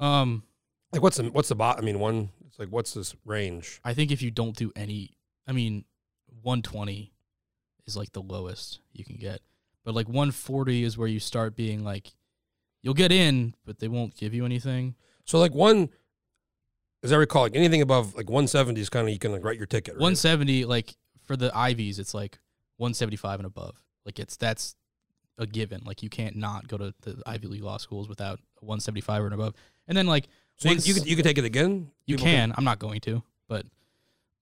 [0.00, 0.42] Um,
[0.92, 1.78] Like what's the what's the bot?
[1.78, 2.30] I mean one.
[2.56, 3.82] It's like what's this range?
[3.84, 5.10] I think if you don't do any,
[5.46, 5.84] I mean,
[6.40, 7.12] 120
[7.86, 9.42] is like the lowest you can get,
[9.84, 12.14] but like 140 is where you start being like,
[12.80, 14.94] you'll get in, but they won't give you anything.
[15.26, 15.90] So like one,
[17.02, 19.58] as I recall, like anything above like 170 is kind of you can like write
[19.58, 19.92] your ticket.
[19.92, 20.00] Right?
[20.00, 20.96] 170, like
[21.26, 22.38] for the Ivies, it's like
[22.78, 23.82] 175 and above.
[24.06, 24.76] Like it's that's
[25.36, 25.82] a given.
[25.84, 29.34] Like you can't not go to the Ivy League law schools without 175 or and
[29.34, 29.52] above.
[29.86, 31.90] And then like so you, you could you could take it again.
[32.06, 32.54] You People can.
[32.56, 33.66] I'm not going to, but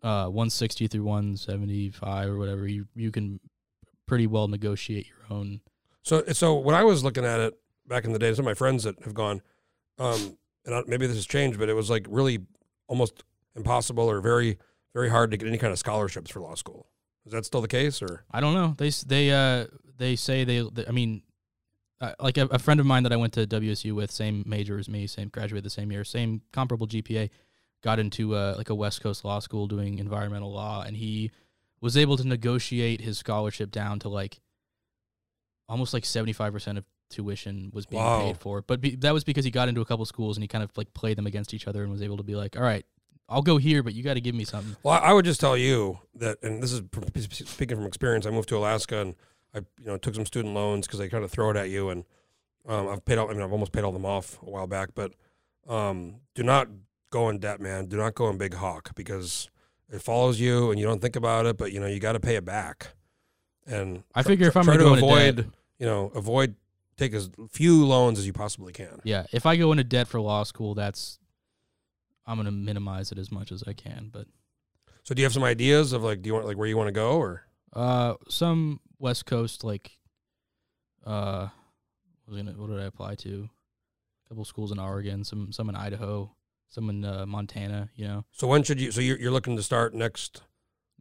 [0.03, 3.41] uh, 160 through 175 or whatever, you you can
[4.07, 5.61] pretty well negotiate your own.
[6.03, 7.55] So so when I was looking at it
[7.87, 9.43] back in the day, some of my friends that have gone,
[9.99, 12.41] um, and I, maybe this has changed, but it was like really
[12.87, 13.25] almost
[13.57, 14.59] impossible or very
[14.95, 16.87] very hard to get any kind of scholarships for law school.
[17.27, 18.75] Is that still the case, or I don't know.
[18.77, 20.61] They they uh they say they.
[20.73, 21.23] they I mean,
[22.09, 24.79] uh, like a, a friend of mine that I went to WSU with, same major
[24.79, 27.31] as me, same graduated the same year, same comparable GPA,
[27.83, 31.31] got into uh, like a West Coast law school doing environmental law, and he
[31.81, 34.41] was able to negotiate his scholarship down to like
[35.69, 38.21] almost like seventy five percent of tuition was being Wow.
[38.21, 38.63] paid for.
[38.63, 40.71] But be, that was because he got into a couple schools and he kind of
[40.77, 42.85] like played them against each other and was able to be like, all right,
[43.29, 44.77] I'll go here, but you got to give me something.
[44.83, 46.83] Well, I I would just tell you that, and this is
[47.33, 48.27] speaking from experience.
[48.27, 49.15] I moved to Alaska and
[49.55, 51.91] I, you know, took some student loans because they kind of throw it at you,
[51.91, 52.05] and
[52.67, 53.19] um, I've paid.
[53.19, 54.91] All, I mean, I've almost paid all them off a while back.
[54.95, 55.13] But
[55.69, 56.69] um, do not
[57.11, 57.87] go in debt, man.
[57.87, 59.49] Do not go in big hawk because
[59.93, 62.21] it follows you and you don't think about it, but you know you got to
[62.21, 62.89] pay it back.
[63.67, 65.47] And I figure if I'm try gonna to avoid, debt-
[65.79, 66.57] you know, avoid
[66.97, 69.01] take as few loans as you possibly can.
[69.05, 71.19] Yeah, if I go into debt for law school, that's
[72.27, 74.11] I'm gonna minimize it as much as I can.
[74.13, 74.27] But
[75.03, 76.89] So do you have some ideas of like do you want like where you want
[76.89, 77.43] to go or
[77.73, 79.99] uh, some West Coast like
[81.05, 81.49] uh,
[82.25, 83.49] what was gonna what did I apply to?
[84.25, 86.31] A couple schools in Oregon, some some in Idaho,
[86.69, 87.91] some in uh, Montana.
[87.95, 90.43] You know, so when should you so you're, you're looking to start next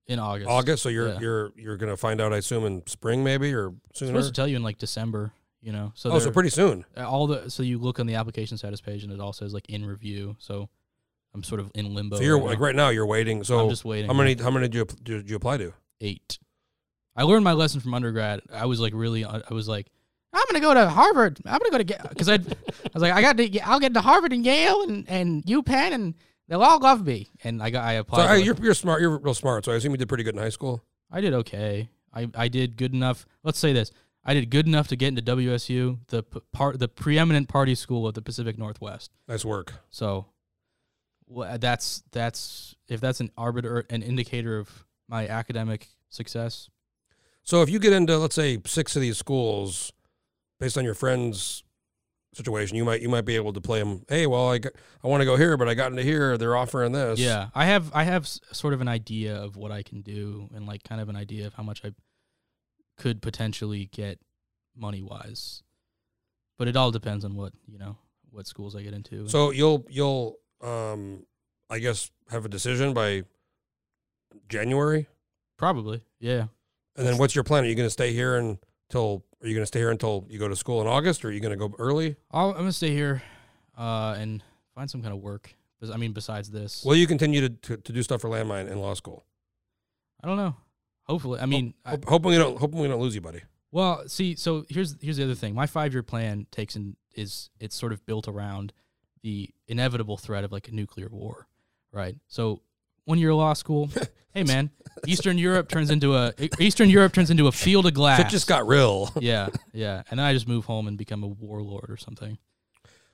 [0.08, 0.50] in August.
[0.50, 1.20] August so you're yeah.
[1.20, 4.10] you're you're going to find out I assume in spring maybe or I'm sooner.
[4.10, 5.34] supposed to tell you in like December.
[5.62, 6.84] You know, so oh, so pretty soon.
[6.98, 9.54] uh, all the so you look on the application status page and it all says
[9.54, 10.36] like in review.
[10.38, 10.68] So
[11.34, 12.18] I'm sort of in limbo.
[12.18, 12.66] So you're right like now.
[12.66, 13.46] right now you're waiting.
[13.46, 14.08] So I'm just waiting.
[14.08, 15.74] how many how many did you did you apply to?
[16.02, 16.38] eight.
[17.16, 18.42] I learned my lesson from undergrad.
[18.52, 19.88] I was like really, uh, I was like,
[20.34, 21.40] I'm gonna go to Harvard.
[21.46, 22.40] I'm gonna go to because I, I
[22.94, 26.16] was like, I got to, I'll get to Harvard and Yale and and UPenn and
[26.48, 27.30] they'll all love me.
[27.44, 28.30] And I got, I So applied.
[28.30, 29.02] I, you're you're smart.
[29.02, 29.66] You're real smart.
[29.66, 30.84] So I assume you did pretty good in high school.
[31.12, 31.90] I did okay.
[32.14, 33.26] I I did good enough.
[33.44, 33.92] Let's say this.
[34.26, 38.08] I did good enough to get into WSU, the p- part, the preeminent party school
[38.08, 39.12] of the Pacific Northwest.
[39.28, 39.74] Nice work.
[39.90, 40.28] So,
[41.28, 46.70] wha- that's that's if that's an arbiter, an indicator of my academic success.
[47.44, 49.92] So if you get into let's say six of these schools,
[50.60, 51.64] based on your friends'
[52.34, 54.04] situation, you might you might be able to play them.
[54.08, 54.74] Hey, well, I got,
[55.04, 56.38] I want to go here, but I got into here.
[56.38, 57.20] They're offering this.
[57.20, 60.66] Yeah, I have I have sort of an idea of what I can do and
[60.66, 61.92] like kind of an idea of how much I
[62.98, 64.20] could potentially get
[64.76, 65.64] money wise.
[66.58, 67.98] But it all depends on what, you know,
[68.30, 69.28] what schools I get into.
[69.28, 71.26] So you'll you'll um
[71.70, 73.24] I guess have a decision by
[74.48, 75.08] January,
[75.58, 76.46] probably, yeah.
[76.96, 77.64] And then what's your plan?
[77.64, 79.24] Are you going to stay here until?
[79.42, 81.32] Are you going to stay here until you go to school in August, or are
[81.32, 82.16] you going to go early?
[82.32, 83.22] I'll, I'm going to stay here
[83.78, 84.44] uh and
[84.76, 85.56] find some kind of work.
[85.92, 86.84] I mean besides this.
[86.86, 89.26] Will you continue to, to, to do stuff for landmine in law school?
[90.24, 90.56] I don't know.
[91.04, 91.42] Hopefully.
[91.42, 93.42] I mean, I, Hope, hoping we don't hoping we don't lose you, buddy.
[93.72, 95.54] Well, see, so here's here's the other thing.
[95.54, 98.72] My five year plan takes in is it's sort of built around
[99.24, 101.48] the inevitable threat of like a nuclear war,
[101.92, 102.16] right?
[102.28, 102.62] So
[103.06, 103.90] you're a law school,
[104.34, 104.70] hey man,
[105.08, 108.20] Eastern Europe turns into a Eastern Europe turns into a field of glass.
[108.20, 109.12] It just got real.
[109.20, 112.38] yeah, yeah, and then I just move home and become a warlord or something.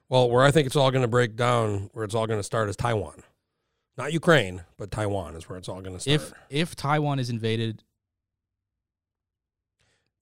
[0.08, 2.44] Well, where I think it's all going to break down, where it's all going to
[2.44, 3.24] start is Taiwan.
[3.98, 6.16] Not Ukraine, but Taiwan is where it's all going to start.
[6.16, 7.84] If if Taiwan is invaded,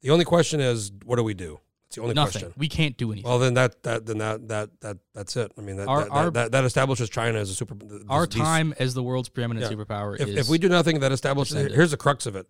[0.01, 1.59] the only question is, what do we do?
[1.87, 2.41] It's the only nothing.
[2.41, 2.53] question.
[2.57, 3.29] We can't do anything.
[3.29, 5.51] Well, then that that then that that that that's it.
[5.57, 7.75] I mean, that Our- that, our- that, that, establishes China as a super.
[7.75, 9.75] th- Our these- time as the world's preeminent Yeah.
[9.77, 11.55] superpower If, is if we do nothing, that establishes.
[11.73, 12.45] Here's the crux of it.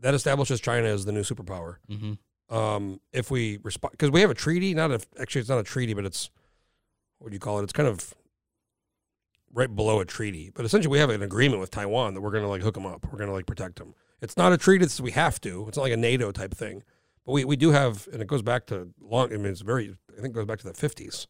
[0.00, 1.76] That establishes China as the new superpower.
[1.90, 2.18] Mhm.
[2.54, 4.74] Um, if we respond, because we have a treaty.
[4.74, 6.28] Not if actually, it's not a treaty, but it's
[7.18, 7.62] what do you call it?
[7.62, 8.12] It's kind of
[9.52, 10.50] right below a treaty.
[10.54, 12.84] But essentially, we have an agreement with Taiwan that we're going to like hook them
[12.86, 13.06] up.
[13.10, 13.94] We're going to like protect them.
[14.20, 14.84] It's not a treaty.
[14.84, 15.66] It's we have to.
[15.68, 16.82] It's not like a NATO type thing.
[17.26, 19.32] But we, we do have, and it goes back to long.
[19.32, 19.96] I mean, it's very.
[20.10, 21.26] I think it goes back to the fifties.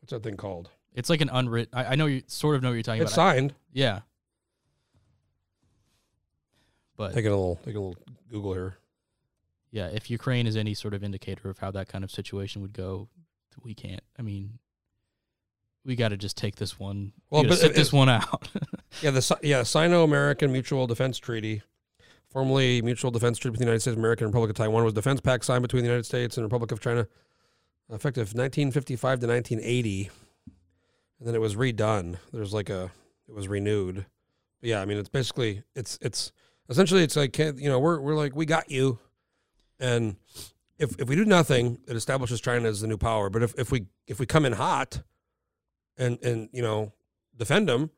[0.00, 0.70] What's that thing called?
[0.94, 1.76] It's like an unwritten.
[1.76, 3.34] I, I know you sort of know what you're talking It's about.
[3.34, 3.54] signed.
[3.72, 4.00] Yeah.
[6.96, 7.96] But Taking a little, taking a little
[8.30, 8.76] Google here.
[9.70, 12.72] yeah, if Ukraine is any sort of indicator of how that kind of situation would
[12.74, 13.08] go,
[13.62, 14.02] we can't.
[14.18, 14.58] I mean,
[15.84, 17.12] we got to just take this one.
[17.30, 18.48] Well, Well, but sit it- this one out.
[19.00, 21.62] Yeah, the Si- yeah Sino-American Mutual Defense Treaty,
[22.32, 24.94] formerly Mutual Defense Treaty between the United States of America and Republic of Taiwan, was
[24.94, 27.06] defense pact signed between the United States and Republic of China,
[27.90, 30.10] effective 1955 to 1980,
[31.18, 32.16] and then it was redone.
[32.32, 32.90] There's like a,
[33.28, 34.06] it was renewed.
[34.60, 36.32] But yeah, I mean, it's basically it's it's
[36.70, 38.98] essentially it's like you know we're we're like we got you,
[39.78, 40.16] and
[40.78, 43.28] if if we do nothing, it establishes China as the new power.
[43.28, 45.02] But if if we if we come in hot,
[45.98, 46.92] and and you know
[47.36, 47.90] defend them,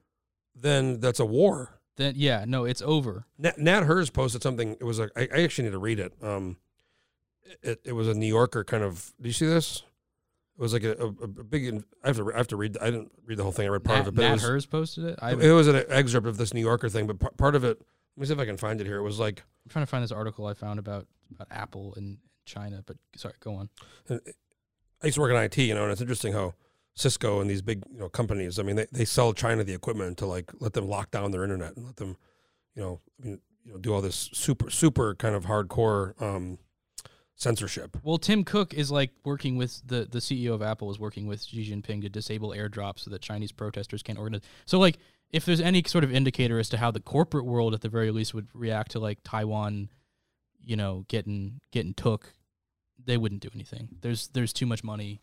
[0.56, 1.80] then that's a war.
[1.96, 3.26] Then yeah, no, it's over.
[3.38, 4.72] Nat, Nat Herz posted something.
[4.80, 5.10] It was a.
[5.16, 6.12] I, I actually need to read it.
[6.22, 6.56] Um,
[7.62, 9.12] it it was a New Yorker kind of.
[9.20, 9.82] Do you see this?
[10.56, 11.84] It was like a, a, a big.
[12.02, 12.32] I have to.
[12.32, 12.76] I have to read.
[12.80, 13.66] I didn't read the whole thing.
[13.66, 14.16] I read part Nat, of it.
[14.16, 15.18] But Nat it was, Herz posted it.
[15.22, 17.06] I, it was an excerpt of this New Yorker thing.
[17.06, 17.80] But par- part of it.
[18.16, 18.98] Let me see if I can find it here.
[18.98, 22.18] It was like I'm trying to find this article I found about about Apple and
[22.44, 22.82] China.
[22.86, 23.70] But sorry, go on.
[24.10, 26.54] I used to work in IT, you know, and it's interesting how
[26.94, 30.18] Cisco and these big, you know, companies, I mean, they, they sell China the equipment
[30.18, 32.16] to like let them lock down their internet and let them,
[32.74, 36.58] you know, I mean, you know, do all this super, super kind of hardcore um,
[37.34, 37.96] censorship.
[38.02, 41.42] Well, Tim Cook is like working with the the CEO of Apple is working with
[41.42, 44.42] Xi Jinping to disable airdrops so that Chinese protesters can't organize.
[44.66, 44.98] So like
[45.30, 48.10] if there's any sort of indicator as to how the corporate world at the very
[48.10, 49.88] least would react to like Taiwan,
[50.62, 52.34] you know, getting getting took,
[53.02, 53.88] they wouldn't do anything.
[54.00, 55.20] There's there's too much money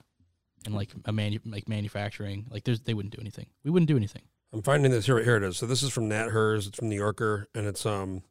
[0.65, 2.47] in like a manu- like manufacturing.
[2.49, 3.47] Like there's they wouldn't do anything.
[3.63, 4.23] We wouldn't do anything.
[4.53, 5.23] I'm finding this here.
[5.23, 5.57] Here it is.
[5.57, 6.67] So this is from Nat Herz.
[6.67, 8.21] It's from New Yorker, and it's um,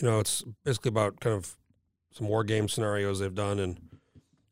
[0.00, 1.56] you know, it's basically about kind of
[2.12, 3.78] some war game scenarios they've done, and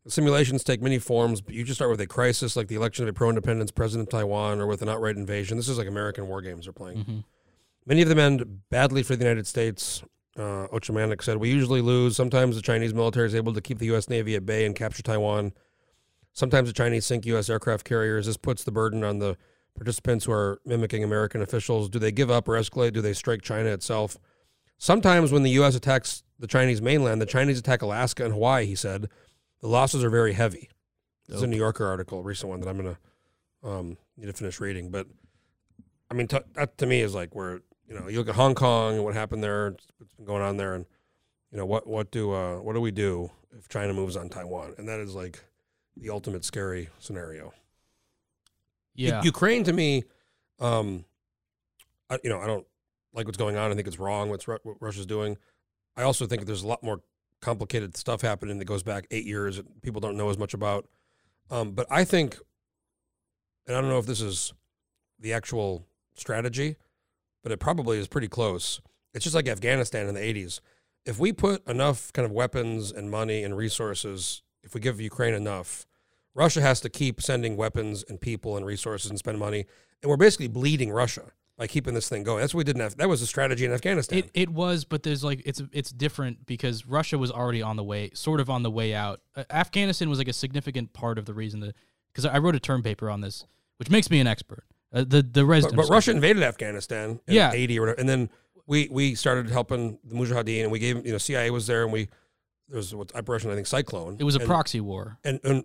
[0.09, 1.40] simulations take many forms.
[1.40, 4.12] But you just start with a crisis, like the election of a pro-independence president of
[4.18, 5.56] Taiwan, or with an outright invasion.
[5.56, 7.05] This is like American war games they're playing.
[7.05, 7.24] Mhm.
[7.86, 10.02] Many of them end badly for the United States.
[10.36, 12.14] Uh, Ochmanek said, We usually lose.
[12.16, 14.09] Sometimes the Chinese military is able to keep the U.S.
[14.09, 15.52] Navy at bay and capture Taiwan.
[16.32, 17.51] Sometimes the Chinese sink U.S.
[17.51, 18.27] aircraft carriers.
[18.27, 19.36] This puts the burden on the
[19.74, 21.89] participants who are mimicking American officials.
[21.89, 22.93] Do they give up or escalate?
[22.93, 24.16] Do they strike China itself?
[24.78, 25.74] Sometimes when the U.S.
[25.74, 29.09] attacks the Chinese mainland, the Chinese attack Alaska and Hawaii, he said,
[29.61, 30.70] the losses are very heavy.
[31.28, 34.27] This is a New Yorker article, a recent one that I'm going to um, need
[34.27, 34.90] to finish reading.
[34.90, 35.07] But
[36.11, 38.55] I mean, t- that to me is like where you know you look at Hong
[38.55, 40.86] Kong and what happened there, what's been going on there, and
[41.52, 44.74] you know what what do uh, what do we do if China moves on Taiwan?
[44.77, 45.44] And that is like
[45.96, 47.52] the ultimate scary scenario.
[48.94, 49.22] U- Yeah.
[49.22, 50.04] Ukraine to me,
[50.58, 51.04] um,
[52.08, 52.66] I, you know, I don't
[53.12, 53.70] like what's going on.
[53.70, 55.36] I think it's wrong what's what Russia's doing.
[55.96, 57.00] I also think there's a lot more
[57.40, 60.86] complicated stuff happening that goes back eight years that people don't know as much about.
[61.50, 62.38] Um, but I think,
[63.66, 64.52] and I don't know if this is
[65.18, 66.76] the actual strategy,
[67.42, 68.80] but it probably is pretty close.
[69.14, 70.60] It's just like Afghanistan in the 80s.
[71.06, 75.34] If we put enough kind of weapons and money and resources, if we give Ukraine
[75.34, 75.84] enough,
[76.34, 79.66] Russia has to keep sending weapons and people and resources and spend money.
[80.01, 82.40] And we're basically bleeding Russia by keeping this thing going.
[82.40, 84.18] That's what we did in Af- That was a strategy in Afghanistan.
[84.20, 87.82] It it was, but there's like it's it's different because Russia was already on the
[87.84, 89.20] way, sort of on the way out.
[89.34, 91.74] Uh, Afghanistan was like a significant part of the reason that
[92.12, 93.44] because I wrote a term paper on this,
[93.78, 94.62] which makes me an expert.
[94.92, 97.52] Uh, the the but, but Russia invaded Afghanistan in Yeah.
[97.52, 98.01] 80 or whatever.
[98.01, 98.30] And then
[98.66, 101.92] we, we started helping the Mujahideen and we gave, you know, CIA was there and
[101.92, 102.09] we,
[102.70, 104.16] there was what Operation, I think, Cyclone.
[104.18, 105.18] it was a and, proxy war.
[105.24, 105.64] And, and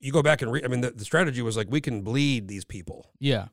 [0.00, 2.48] you go back and read, I mean, the, the strategy was like, we can bleed
[2.48, 3.10] these people.
[3.18, 3.46] Yeah,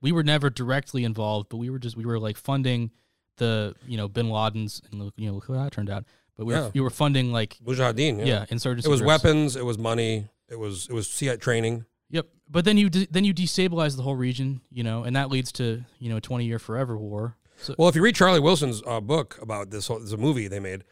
[0.00, 2.90] we were never directly involved, but we were just we were like funding
[3.38, 6.04] the you know Bin Laden's and look you know look how that turned out.
[6.36, 6.70] But we were Yeah.
[6.74, 8.18] we were funding like Mujahideen.
[8.18, 8.44] yeah, Yeah.
[8.50, 8.86] insurgency.
[8.88, 9.24] it was groups.
[9.24, 9.56] weapons.
[9.56, 10.28] It was money.
[10.48, 11.86] It was, it was CIA training.
[12.10, 12.26] Yep.
[12.50, 15.50] But then you de- then you destabilize the whole region, you know, and that leads
[15.52, 17.36] to you know a twenty year forever war.
[17.56, 20.48] So Well, if you read Charlie Wilson's uh, book about this, whole, there's a movie
[20.48, 20.84] they made.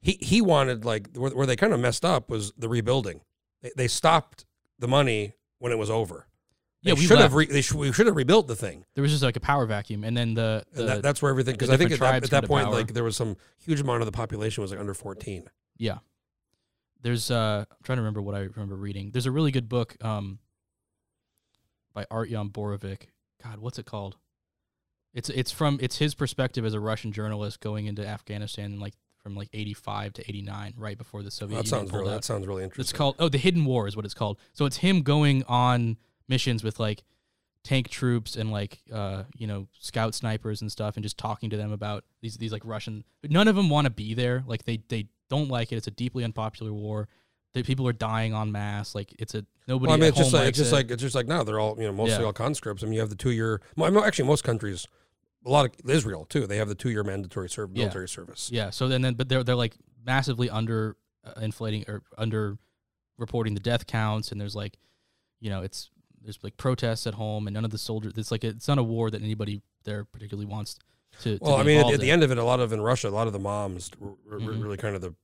[0.00, 3.20] He he wanted like where, where they kind of messed up was the rebuilding.
[3.62, 4.44] They, they stopped
[4.78, 6.26] the money when it was over.
[6.82, 8.84] They Yeah, we should have re, they sh- we should have rebuilt the thing.
[8.94, 11.30] there was just like a power vacuum, and then the, the And that, that's where
[11.30, 12.74] everything because I think at that, at that point power.
[12.74, 15.48] like there was some huge amount of the population was like under 14.
[15.78, 15.98] yeah.
[17.02, 19.10] There's uh I'm trying to remember what I remember reading.
[19.12, 20.38] There's a really good book um
[21.94, 23.08] by Artyom Borovik.
[23.42, 24.16] God, what's it called?
[25.14, 28.94] It's it's from it's his perspective as a Russian journalist going into Afghanistan and like
[29.26, 32.46] from like 85 to 89 right before the Soviet that Union sounds really that sounds
[32.46, 32.82] really interesting.
[32.82, 34.38] It's called oh the hidden war is what it's called.
[34.52, 35.96] So it's him going on
[36.28, 37.02] missions with like
[37.64, 41.56] tank troops and like uh you know scout snipers and stuff and just talking to
[41.56, 44.44] them about these these like Russian none of them want to be there.
[44.46, 45.76] Like they they don't like it.
[45.76, 47.08] It's a deeply unpopular war.
[47.52, 48.94] The people are dying en masse.
[48.94, 49.88] Like it's a nobody.
[49.88, 50.76] well, I mean, at it's just like it's just it.
[50.76, 52.26] like it's just like now they're all you know mostly Yeah.
[52.26, 52.84] all conscripts.
[52.84, 53.60] I mean, you have the two year.
[53.76, 54.86] Well, I mean, actually, most countries,
[55.46, 56.46] a lot of Israel too.
[56.46, 57.84] They have the two year mandatory serv- Yeah.
[57.84, 58.50] military service.
[58.52, 58.70] yeah.
[58.70, 62.58] So then then but they're they're like massively under uh, inflating or under
[63.18, 64.76] reporting the death counts and there's like
[65.40, 65.90] you know it's
[66.22, 68.82] there's like protests at home and none of the soldiers it's like it's not a
[68.82, 70.78] war that anybody there particularly wants
[71.22, 72.80] to, to Well, I mean, at, at the end of it, a lot of in
[72.80, 74.62] Russia, a lot of the moms were, were Mhm.
[74.62, 75.14] really kind of the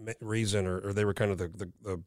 [0.00, 2.02] ma- reason, or, or they were kind of the, the, the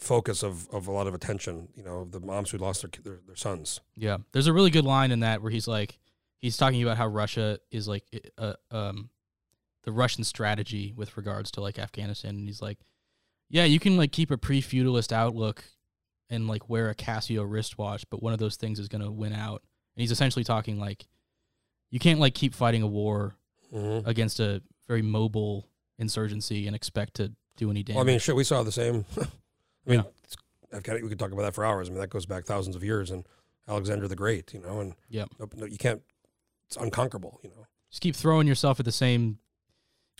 [0.00, 1.68] focus of, of a lot of attention.
[1.74, 3.80] You know, the moms who lost their their, their sons.
[3.96, 5.98] Yeah, there's a really good line in that where he's like,
[6.38, 8.04] he's talking about how Russia is like,
[8.38, 9.10] uh, um,
[9.84, 12.78] the Russian strategy with regards to like Afghanistan, and he's like,
[13.50, 15.64] yeah, you can like keep a pre-feudalist outlook
[16.30, 19.62] and like wear a Casio wristwatch, but one of those things is gonna win out.
[19.96, 21.06] And he's essentially talking like,
[21.90, 23.36] you can't like keep fighting a war
[23.74, 24.08] Mm-hmm.
[24.08, 25.66] against a very mobile
[25.98, 27.96] insurgency and expect to do any damage.
[27.96, 29.04] Well, I mean, shit, we saw the same.
[29.86, 30.06] I mean, Yeah.
[30.24, 30.36] it's-
[30.72, 31.88] I've got we could talk about that for hours.
[31.88, 33.26] I mean, that goes back thousands of years, and
[33.68, 34.52] Alexander the Great.
[34.52, 35.28] You know, and Yep.
[35.56, 36.02] no, you can't.
[36.66, 37.40] It's unconquerable.
[37.42, 37.66] You know.
[37.90, 39.38] just keep throwing yourself at the same,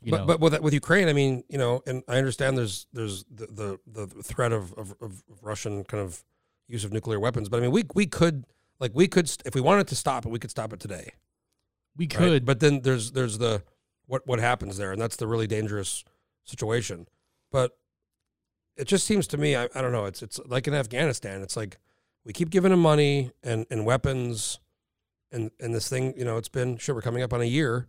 [0.02, 2.86] you but know, but with with Ukraine, I mean, you know, and I understand there's
[2.92, 6.22] there's the the, the threat of, of of Russian kind of
[6.68, 8.44] use of nuclear weapons, but I mean, we we could
[8.78, 11.14] like we could if we wanted to stop it, we could stop it today.
[11.96, 12.10] we right?
[12.10, 13.64] could, but then there's there's the
[14.06, 16.04] what what happens there, and that's the really dangerous
[16.44, 17.08] situation.
[17.50, 17.76] But
[18.76, 21.56] it just seems to me, I, I don't know, it's it's like in Afghanistan, it's
[21.56, 21.78] like
[22.24, 24.60] we keep giving them money and and weapons.
[25.32, 26.94] And, and this thing, you know, it's been shit.
[26.94, 27.88] We're coming up on a year,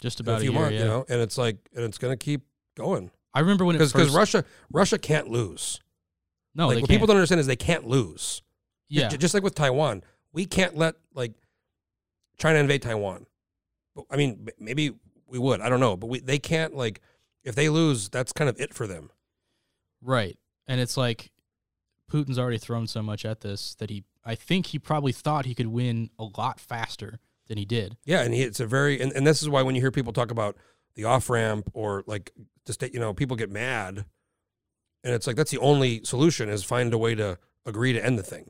[0.00, 0.78] just about a few year, months, yeah.
[0.82, 2.42] you know, and it's like, and it's going to keep
[2.76, 5.80] going I remember when it because Russia Russia can't lose.
[6.54, 6.88] No, like what can't.
[6.88, 8.42] people don't understand is they can't lose.
[8.88, 11.32] yeah, J- just like with Taiwan, we can't let like
[12.38, 13.26] China invade Taiwan.
[14.10, 14.92] I mean, maybe
[15.26, 15.60] we would.
[15.60, 17.00] I don't know, but we they can't like
[17.42, 19.10] if they lose, that's kind of it for them.
[20.04, 20.38] Right.
[20.66, 21.32] And it's like
[22.10, 25.54] Putin's already thrown so much at this that he, I think he probably thought he
[25.54, 27.18] could win a lot faster
[27.48, 27.96] than he did.
[28.04, 30.12] Yeah, and he, it's a very and, and this is why when you hear people
[30.12, 30.56] talk about
[30.94, 32.32] the off ramp or like
[32.66, 34.04] just you know people get mad,
[35.02, 38.18] and it's like that's the only solution is find a way to agree to end
[38.18, 38.48] the thing.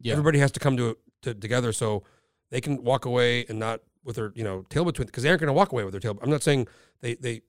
[0.00, 2.02] Yeah, Everybody has to come to, to together so
[2.50, 5.40] they can walk away and not with their you know tail between because they aren't
[5.40, 6.18] going to walk away with their tail.
[6.22, 6.68] I'm not saying
[7.00, 7.42] they they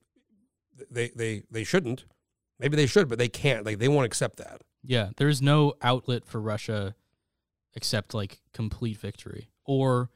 [0.89, 2.05] they they they shouldn't.
[2.59, 3.65] Maybe they should, but they can't.
[3.65, 4.61] Like they won't accept that.
[4.83, 5.09] yeah.
[5.17, 6.95] There's no outlet for Russia
[7.75, 10.09] except like complete victory or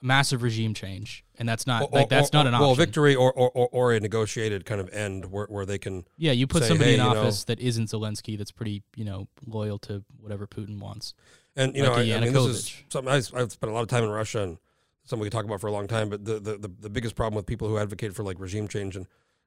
[0.00, 2.66] massive regime change, and that's not Or- like that's or- not an option.
[2.66, 6.04] Well, victory or, or or a negotiated kind of end where where they can.
[6.16, 8.82] Yeah, you put say, somebody hey, in you know- office that isn't Zelensky, that's pretty,
[8.96, 11.14] you know, loyal to whatever Putin wants.
[11.56, 13.88] And you Like know, I mean, this is something I, I've spent a lot of
[13.88, 14.58] time in Russia and
[15.04, 16.08] something we talk about for a long time.
[16.08, 18.96] But the, the, the, the biggest problem with people who advocate for like regime change
[18.96, 19.06] and,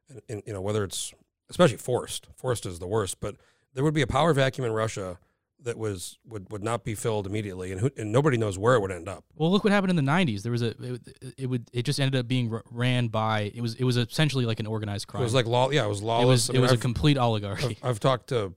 [0.10, 1.14] and, and you know whether it's
[1.50, 3.20] especially forced, forced is the worst.
[3.20, 3.36] But
[3.74, 5.18] there would be a power vacuum in Russia
[5.64, 8.80] that was would, would not be filled immediately, and who, and nobody knows where it
[8.82, 9.26] would end up.
[9.36, 10.44] Well, look what happened in the '90s.
[10.44, 11.02] There was a it,
[11.38, 14.60] it would it just ended up being ran by it was it was essentially like
[14.60, 15.22] an organized crime.
[15.22, 16.48] It was like law, yeah, it was it lawless.
[16.48, 17.78] was I it was a complete oligarchy.
[17.82, 18.54] I've, I've talked to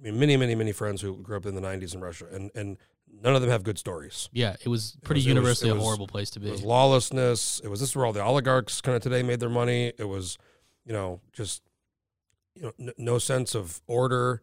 [0.00, 2.50] I mean, many, many, many friends who grew up in the '90s in Russia, and
[2.54, 2.76] and
[3.22, 4.28] none of them have good stories.
[4.32, 6.48] yeah, it was pretty it was- universally it a was- horrible place to be.
[6.48, 7.60] It was lawlessness.
[7.64, 9.92] It was this is where all the oligarchs kind of today made their money.
[9.98, 10.36] It was,
[10.84, 11.62] you know, just
[12.54, 14.42] you know, n- no sense of order,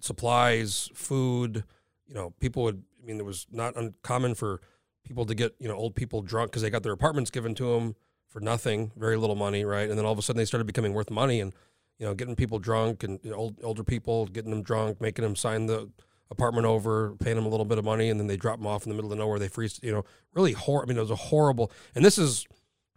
[0.00, 1.64] supplies, food.
[2.06, 2.82] You know, people would.
[3.02, 4.60] I mean, it was not uncommon for
[5.04, 7.74] people to get you know old people drunk because they got their apartments given to
[7.74, 7.94] them
[8.28, 9.88] for nothing, very little money, right?
[9.88, 11.52] And then all of a sudden they started becoming worth money, and
[11.98, 15.22] you know, getting people drunk and you know, old older people getting them drunk, making
[15.22, 15.90] them sign the
[16.30, 18.84] apartment over, paying them a little bit of money, and then they drop them off
[18.84, 19.38] in the middle of nowhere.
[19.38, 20.04] They freeze, you know,
[20.34, 20.86] really horrible.
[20.86, 21.70] I mean, it was a horrible.
[21.94, 22.46] And this is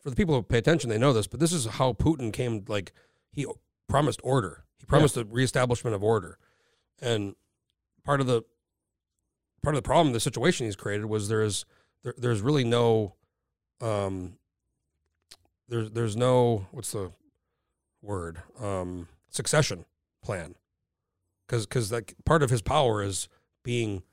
[0.02, 2.66] for the people who pay attention, they know this, but this is how Putin came.
[2.68, 2.92] Like
[3.32, 3.46] he
[3.88, 4.64] promised order.
[4.78, 6.38] He promised a reestablishment of order,
[7.02, 7.36] and
[8.04, 8.44] part of the
[9.62, 11.66] part of the problem, the situation he's created was there is
[12.04, 13.16] there, there's really no
[13.82, 14.38] um
[15.68, 17.12] there's there's no what's the
[18.02, 19.86] word um succession
[20.24, 20.56] plan
[21.46, 23.28] because because like part of his power is
[23.64, 24.04] being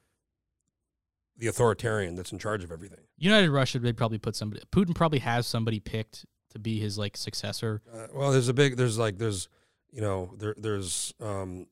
[1.39, 3.01] the authoritarian that's in charge of everything.
[3.19, 4.63] United Russia, they probably put somebody.
[4.73, 6.25] Putin probably has somebody picked
[6.57, 7.83] to be his like successor.
[7.93, 9.49] Uh, well, there's a big there's like there's
[9.93, 11.67] you know there there's um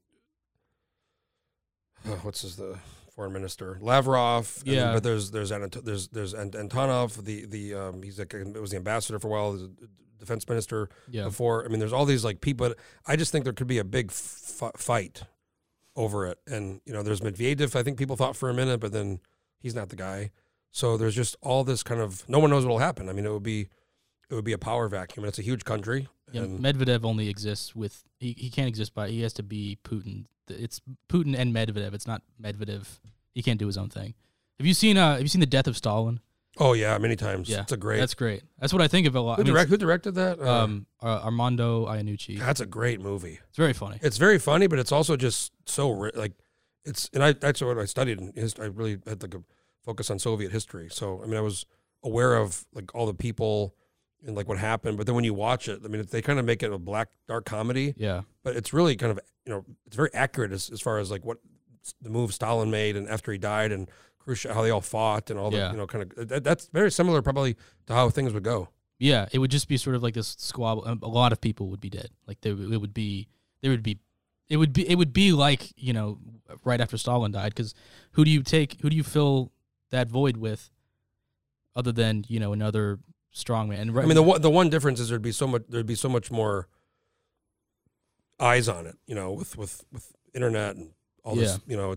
[2.23, 2.79] what's his the
[3.15, 3.79] foreign minister?
[3.81, 4.93] Lavrov and Yeah.
[4.93, 9.19] but there's there's there's there's Antonov the the um he's like it was the ambassador
[9.19, 9.71] for a while the
[10.19, 11.65] defense minister Yeah, before.
[11.65, 13.85] I mean there's all these like people but I just think there could be a
[13.85, 15.23] big f- fight
[15.97, 16.39] over it.
[16.47, 19.21] And you know there's Medvedev I think people thought for a minute but then
[19.61, 20.31] he's not the guy.
[20.73, 23.09] So there's just all this kind of no one knows what'll happen.
[23.09, 23.69] I mean it would be
[24.31, 26.43] it would be a power vacuum and it's a huge country yeah.
[26.43, 30.25] Medvedev only exists with he, he can't exist by he has to be Putin.
[30.49, 31.95] It's Putin and Medvedev.
[31.95, 32.87] It's not Medvedev.
[33.35, 34.15] He can't do his own thing.
[34.59, 36.21] Have you seen uh Have you seen the Death of Stalin?
[36.59, 37.49] Oh yeah, many times.
[37.49, 37.99] Yeah, it's a great.
[37.99, 38.43] That's great.
[38.59, 39.37] That's what I think of a lot.
[39.37, 40.41] who, I mean, direct, who directed that?
[40.41, 42.39] Uh, um, uh, Armando Iannucci.
[42.39, 43.41] that's a great movie.
[43.49, 43.99] It's very funny.
[44.03, 46.33] It's very funny, but it's also just so ri- like
[46.85, 47.11] it's.
[47.13, 48.55] And I that's what I studied in his.
[48.61, 49.43] I really had like a
[49.85, 50.89] focus on Soviet history.
[50.91, 51.67] So I mean, I was
[52.05, 53.75] aware of like all the people
[54.27, 54.97] and like what happened.
[54.97, 57.09] But then when you watch it, I mean, they kind of make it a black
[57.29, 60.81] dark comedy, Yeah, but it's really kind of you know it's very accurate as, as
[60.81, 61.39] far as like what
[62.01, 63.89] the move Stalin made and after he died and
[64.19, 66.91] Khrushchev, how they all fought and all the you know kind of that, that's very
[66.91, 67.57] similar probably
[67.87, 68.69] to how things would go.
[68.99, 69.27] yeah.
[69.33, 70.85] It would just be sort of like this squabble.
[70.87, 72.09] um, A lot of people would be dead.
[72.27, 73.29] Like they, it would be,
[73.61, 73.99] there would be,
[74.49, 76.19] it would be, it would be like you know,
[76.65, 77.55] right after Stalin died.
[77.55, 77.75] Because
[78.13, 78.81] who do you take?
[78.81, 79.53] Who do you fill
[79.91, 80.71] that void with,
[81.77, 82.99] other than you know another
[83.35, 83.81] strongman?
[83.81, 85.87] And right, I mean, the one the one difference is there'd be so much there'd
[85.87, 86.69] be so much more
[88.41, 90.91] eyes on it, you know, with with with internet and
[91.25, 91.97] all this, you know.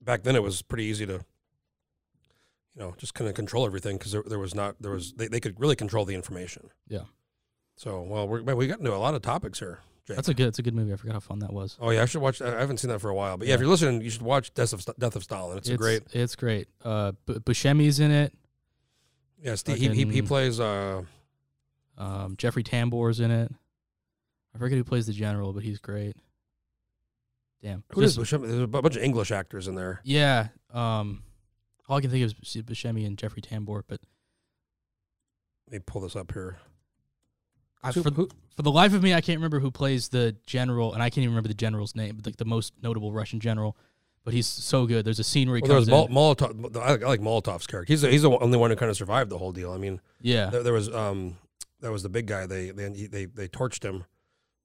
[0.00, 1.20] Back then, it was pretty easy to, you
[2.76, 5.40] know, just kind of control everything because there, there was not there was they, they
[5.40, 6.70] could really control the information.
[6.88, 7.04] Yeah.
[7.76, 9.80] So well, we're, man, we got into a lot of topics here.
[10.04, 10.16] Jake.
[10.16, 10.92] that's a good, it's a good movie.
[10.92, 11.76] I forgot how fun that was.
[11.80, 12.42] oh yeah, I should watch.
[12.42, 14.52] I haven't seen that for a while, but yeah, if you're listening, you should watch
[14.52, 15.58] Death of Death of Stalin.
[15.58, 16.02] It's, a great.
[16.12, 16.66] It's great.
[16.84, 18.34] Uh, B- Buscemi's in it.
[19.42, 20.60] Yeah, Steve, he, he he plays.
[20.60, 21.02] Uh,
[21.98, 23.52] Um, Jeffrey Tambor's in it.
[24.54, 26.14] I forget who plays the general, but he's great.
[27.62, 27.84] Damn.
[27.92, 28.46] who is Just- Buscemi?
[28.48, 30.00] There's a bunch of English actors in there.
[30.04, 30.48] Yeah.
[30.72, 31.22] Um,
[31.88, 34.00] all I can think of is Buscemi and Jeffrey Tambor, but
[35.66, 36.56] Let me pull this up here.
[37.82, 40.92] I, for, who- for the life of me, I can't remember who plays the general,
[40.94, 43.76] and I can't even remember the general's name, but like the most notable Russian general.
[44.24, 45.04] But he's so good.
[45.04, 46.76] There's a scene where he well, there was comes Mol- Molotov.
[46.76, 47.92] I like, I like Molotov's character.
[47.92, 49.72] He's the, he's the only one who kind of survived the whole deal.
[49.72, 51.36] I mean, yeah, there, there was um,
[51.80, 52.46] that was the big guy.
[52.46, 54.04] They they they they torched him.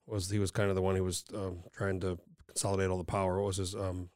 [0.06, 3.04] Was he was kind of the one who was um, trying to consolidate all the
[3.04, 3.38] power.
[3.38, 4.10] What was his um?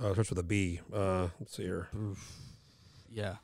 [0.00, 0.80] Uh, starts with a B.
[0.94, 1.88] Uh, let's see here.
[3.10, 3.36] yeah,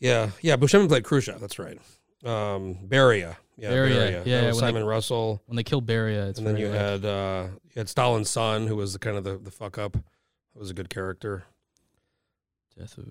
[0.00, 0.56] Yeah, yeah.
[0.56, 1.40] Buscemi played Khrushchev.
[1.40, 1.78] That's right.
[2.24, 3.36] Um, Beria.
[3.56, 3.90] Yeah, Beria,
[4.22, 4.26] Beria.
[4.26, 5.42] yeah, when they- Simon Russell.
[5.46, 8.66] when they killed Beria, it's and then you like- had uh, you had Stalin's son,
[8.66, 9.96] who was the kind of the, the fuck up.
[10.54, 11.44] That was a good character.
[12.78, 13.06] Death of-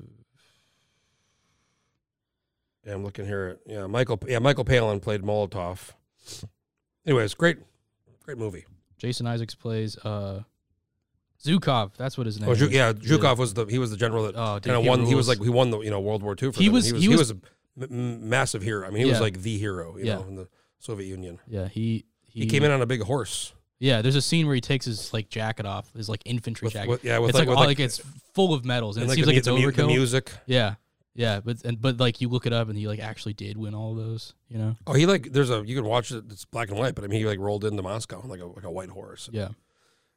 [2.86, 3.60] Yeah, I'm looking here.
[3.66, 4.20] At, yeah, Michael.
[4.28, 5.92] Yeah, Michael Palin played Molotov.
[7.06, 7.58] Anyways, great,
[8.24, 8.66] great movie.
[8.98, 10.44] Jason Isaacs plays uh,
[11.44, 11.96] Zhukov.
[11.98, 12.72] That's what his name Oh, Zhu- is.
[12.72, 15.06] yeah, Zhukov was the he was the general that Oh, kind of he won.
[15.06, 16.52] He was like he won the you know World War II.
[16.52, 17.38] For He was- he was he was- a
[17.82, 18.86] m- massive hero.
[18.88, 19.98] I mean, he was like the hero.
[19.98, 20.16] You Yeah.
[20.16, 20.48] know, in the
[20.80, 21.40] Soviet Union.
[21.48, 23.54] Yeah, he, he He came in on a big horse.
[23.84, 26.74] Yeah, there's a scene where he takes his like jacket off, his like infantry With,
[26.74, 26.90] jacket.
[26.90, 27.98] with, yeah, with it's like, like, with all, like, like, it's
[28.34, 29.76] full of medals, and, it seems the, like it's mu- the, overkill.
[29.76, 30.32] the music.
[30.46, 30.76] Yeah,
[31.16, 33.76] yeah, but and but like you look it up, and he like actually did win
[33.76, 34.36] all of those.
[34.48, 34.78] You know?
[34.88, 36.24] Oh, he like there's a you can watch it.
[36.30, 38.46] It's black and white, but I mean he like rolled into Moscow on like a
[38.46, 39.30] like a white horse.
[39.34, 39.50] Yeah.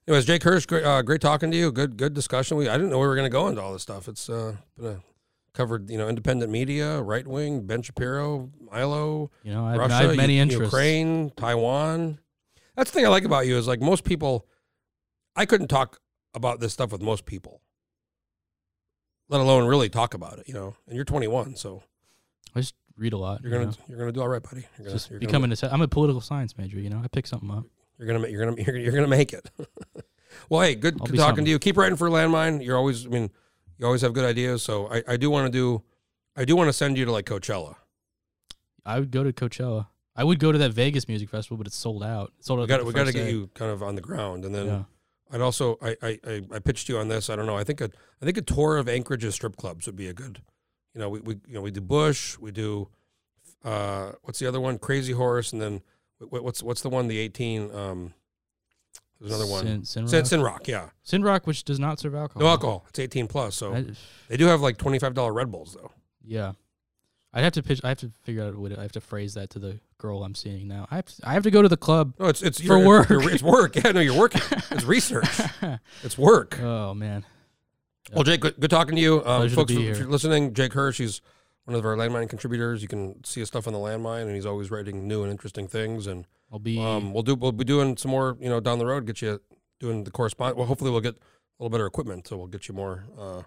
[0.07, 1.73] Anyways, Jake Hirsch, great, uh, great talking to you.
[1.73, 2.57] Good good discussion.
[2.57, 4.07] We I didn't know we were going to go into all this stuff.
[4.07, 5.01] It's uh been a,
[5.55, 9.95] covered you know independent media, right wing, Ben Shapiro, Milo, You know, I have, Russia,
[9.95, 10.73] I have many U- interests.
[10.73, 12.21] Ukraine, Taiwan.
[12.77, 14.47] That's the thing I like about you is like most people,
[15.35, 16.01] I couldn't talk
[16.35, 17.63] about this stuff with most people,
[19.29, 20.49] let alone really talk about it.
[20.49, 21.83] You know, and you're 21, so
[22.55, 23.43] I just read a lot.
[23.43, 23.73] you're gonna know?
[23.89, 24.67] you're gonna do all right, buddy.
[24.79, 25.69] You're gonna, just you're gonna becoming a.
[25.73, 26.79] I'm a political science major.
[26.79, 27.65] You know, I pick something up.
[27.99, 29.51] You're gonna you're gonna you're gonna, you're gonna make it.
[30.49, 31.45] well, hey, good, good talking something.
[31.47, 31.59] to you.
[31.59, 32.65] Keep writing for Landmine.
[32.65, 33.31] You're always, I mean,
[33.79, 34.63] you always have good ideas.
[34.63, 35.83] So I, I do want to do,
[36.37, 37.77] I do want to send you to like Coachella.
[38.85, 39.89] I would go to Coachella.
[40.17, 42.33] I would go to that Vegas music festival, but it's sold out.
[42.39, 42.63] It's sold out.
[42.63, 43.31] We got the we got to get day.
[43.31, 44.83] you kind of on the ground, and then Yeah.
[45.31, 47.29] I'd also I, I I pitched you on this.
[47.31, 47.57] I don't know.
[47.57, 47.91] I think a
[48.23, 50.41] I think a tour of Anchorage's strip clubs would be a good.
[50.95, 52.89] You know, we, we you know we do Bush, we do,
[53.65, 54.79] uh, what's the other one?
[54.79, 55.83] Crazy Horse, and then
[56.21, 57.09] what's what's the one?
[57.09, 57.75] The eighteen.
[57.75, 58.15] Um,
[59.21, 59.85] there's another one.
[59.85, 60.27] Sin, Sin, Sin, Rock.
[60.27, 60.89] Sin Rock, yeah.
[61.03, 62.43] Sin Rock, which does not serve alcohol.
[62.43, 62.85] No alcohol.
[62.91, 63.57] It's 18 plus.
[63.57, 63.87] So I-
[64.29, 65.91] they do have like $25 Red Bulls though.
[66.23, 66.53] yeah,
[67.33, 67.81] I'd have to pitch.
[67.83, 70.35] I have to figure out what I have to phrase that to the girl I'm
[70.35, 70.87] seeing now.
[70.91, 72.15] I have to, I have to go to the club.
[72.19, 73.09] No, it's it's For work.
[73.09, 73.77] you're- it's work.
[73.77, 74.43] Yeah, no, you're working.
[74.71, 75.29] It's research.
[76.03, 76.59] It's work.
[76.63, 77.25] oh man,
[78.13, 79.73] Well, Jake, good, good talking to you, um, to folks.
[79.73, 81.21] be if you're listening, Jake Hirsch, he's
[81.65, 82.83] one of our landmine contributors.
[82.83, 85.67] You can see his stuff on the landmine, and he's always writing new and interesting
[85.67, 86.07] things.
[86.07, 86.79] And I'll be.
[86.79, 89.07] um, we'll do we'll be doing some more, you know, down the road.
[89.07, 89.41] Get you
[89.81, 90.57] doing the correspond.
[90.57, 91.19] Well, hopefully, we'll get a
[91.59, 93.45] little better equipment, so we'll get you more, uh, a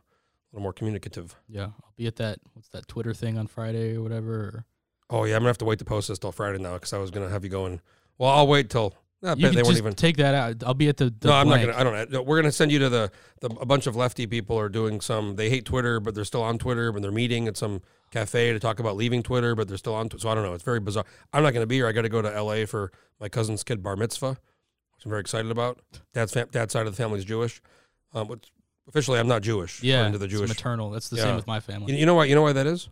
[0.51, 1.35] little more communicative.
[1.47, 2.39] yeah, I'll be at that.
[2.53, 4.33] What's that Twitter thing on Friday or whatever?
[4.33, 4.65] Or,
[5.09, 6.97] Oh yeah, I'm gonna have to wait to post this till Friday now because I
[6.97, 7.81] was gonna have you going.
[8.17, 8.93] Well, I'll wait till.
[9.21, 9.93] I you bet they won't just even.
[9.95, 10.63] take that out.
[10.63, 11.13] I'll be at the.
[11.19, 11.67] the no, I'm blank.
[11.67, 11.79] not gonna.
[11.79, 12.21] I don't know.
[12.21, 13.11] We're gonna send you to the,
[13.41, 15.35] the a bunch of lefty people are doing some.
[15.35, 16.91] They hate Twitter, but they're still on Twitter.
[16.93, 17.81] But they're meeting at some
[18.11, 20.09] cafe to talk about leaving Twitter, but they're still on.
[20.17, 20.53] So I don't know.
[20.53, 21.05] It's very bizarre.
[21.33, 21.87] I'm not gonna be here.
[21.87, 22.65] I got to go to L.A.
[22.65, 25.81] for my cousin's kid bar mitzvah, which I'm very excited about.
[26.13, 27.61] Dad's fam- dad's side of the family's Jewish.
[28.13, 28.49] Um, but
[28.87, 29.83] officially, I'm not Jewish.
[29.83, 30.49] Yeah, according to the Jewish.
[30.49, 30.91] maternal.
[30.91, 31.23] That's the Yeah.
[31.23, 31.91] same with my family.
[31.93, 32.25] You, you know why?
[32.25, 32.87] You know why that is?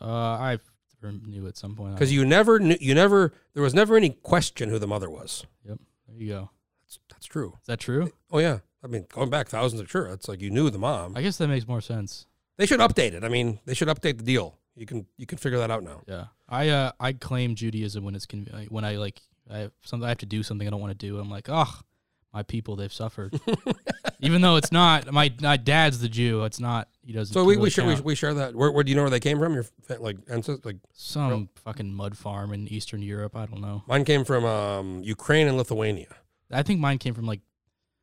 [0.00, 0.58] Uh, I
[1.02, 1.94] knew at some point.
[1.94, 2.76] Because you never knew.
[2.80, 3.32] You never.
[3.54, 5.44] There was never any question who the mother was.
[5.66, 5.78] Yep.
[6.08, 6.50] There you go.
[6.84, 7.54] That's, that's true.
[7.60, 8.12] Is that true?
[8.30, 8.58] Oh yeah.
[8.82, 10.06] I mean, going back thousands of sure.
[10.08, 11.16] It's like you knew the mom.
[11.16, 12.26] I guess that makes more sense.
[12.56, 13.24] They should update it.
[13.24, 14.58] I mean, they should update the deal.
[14.74, 16.02] You can you can figure that out now.
[16.06, 18.26] Yeah, I uh I claim Judaism when it's
[18.68, 19.20] when I like
[19.50, 21.18] I have something I have to do something I don't want to do.
[21.18, 21.80] I'm like, oh,
[22.32, 23.40] my people they've suffered,
[24.20, 26.44] even though it's not my my dad's the Jew.
[26.44, 27.32] It's not he doesn't.
[27.32, 28.54] So we, really we share we, we share that.
[28.54, 29.54] Where, where do you know where they came from?
[29.54, 29.64] Your
[29.98, 30.62] like ancestors?
[30.62, 33.34] Like some fucking mud farm in Eastern Europe.
[33.34, 33.82] I don't know.
[33.86, 36.14] mine came from um, Ukraine and Lithuania,
[36.52, 37.40] I think mine came from like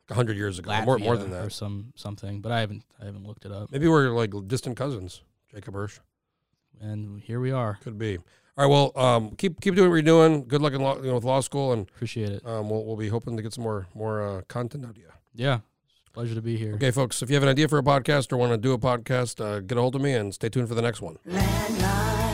[0.10, 0.72] like hundred years ago.
[0.72, 3.52] Latvia More more than that, or some something, but I haven't I haven't looked it
[3.52, 3.72] up.
[3.72, 5.22] Maybe we're like distant cousins.
[5.54, 6.00] Jacob Hirsch
[6.82, 7.78] And here we are.
[7.84, 8.18] could be.
[8.18, 8.24] All
[8.58, 8.66] right.
[8.68, 10.48] Well, um, keep keep doing what you're doing.
[10.48, 12.46] Good luck in law, you know, with law school, and Appreciate it.
[12.48, 15.10] um, we'll we'll be hoping to get some more more uh, content out of you.
[15.36, 15.60] Yeah,
[16.16, 16.74] pleasure to be here.
[16.76, 17.22] Okay, folks.
[17.22, 19.60] If you have an idea for a podcast or want to do a podcast, uh,
[19.60, 21.18] get a hold of me and stay tuned for the next one.
[21.28, 22.25] Landmine.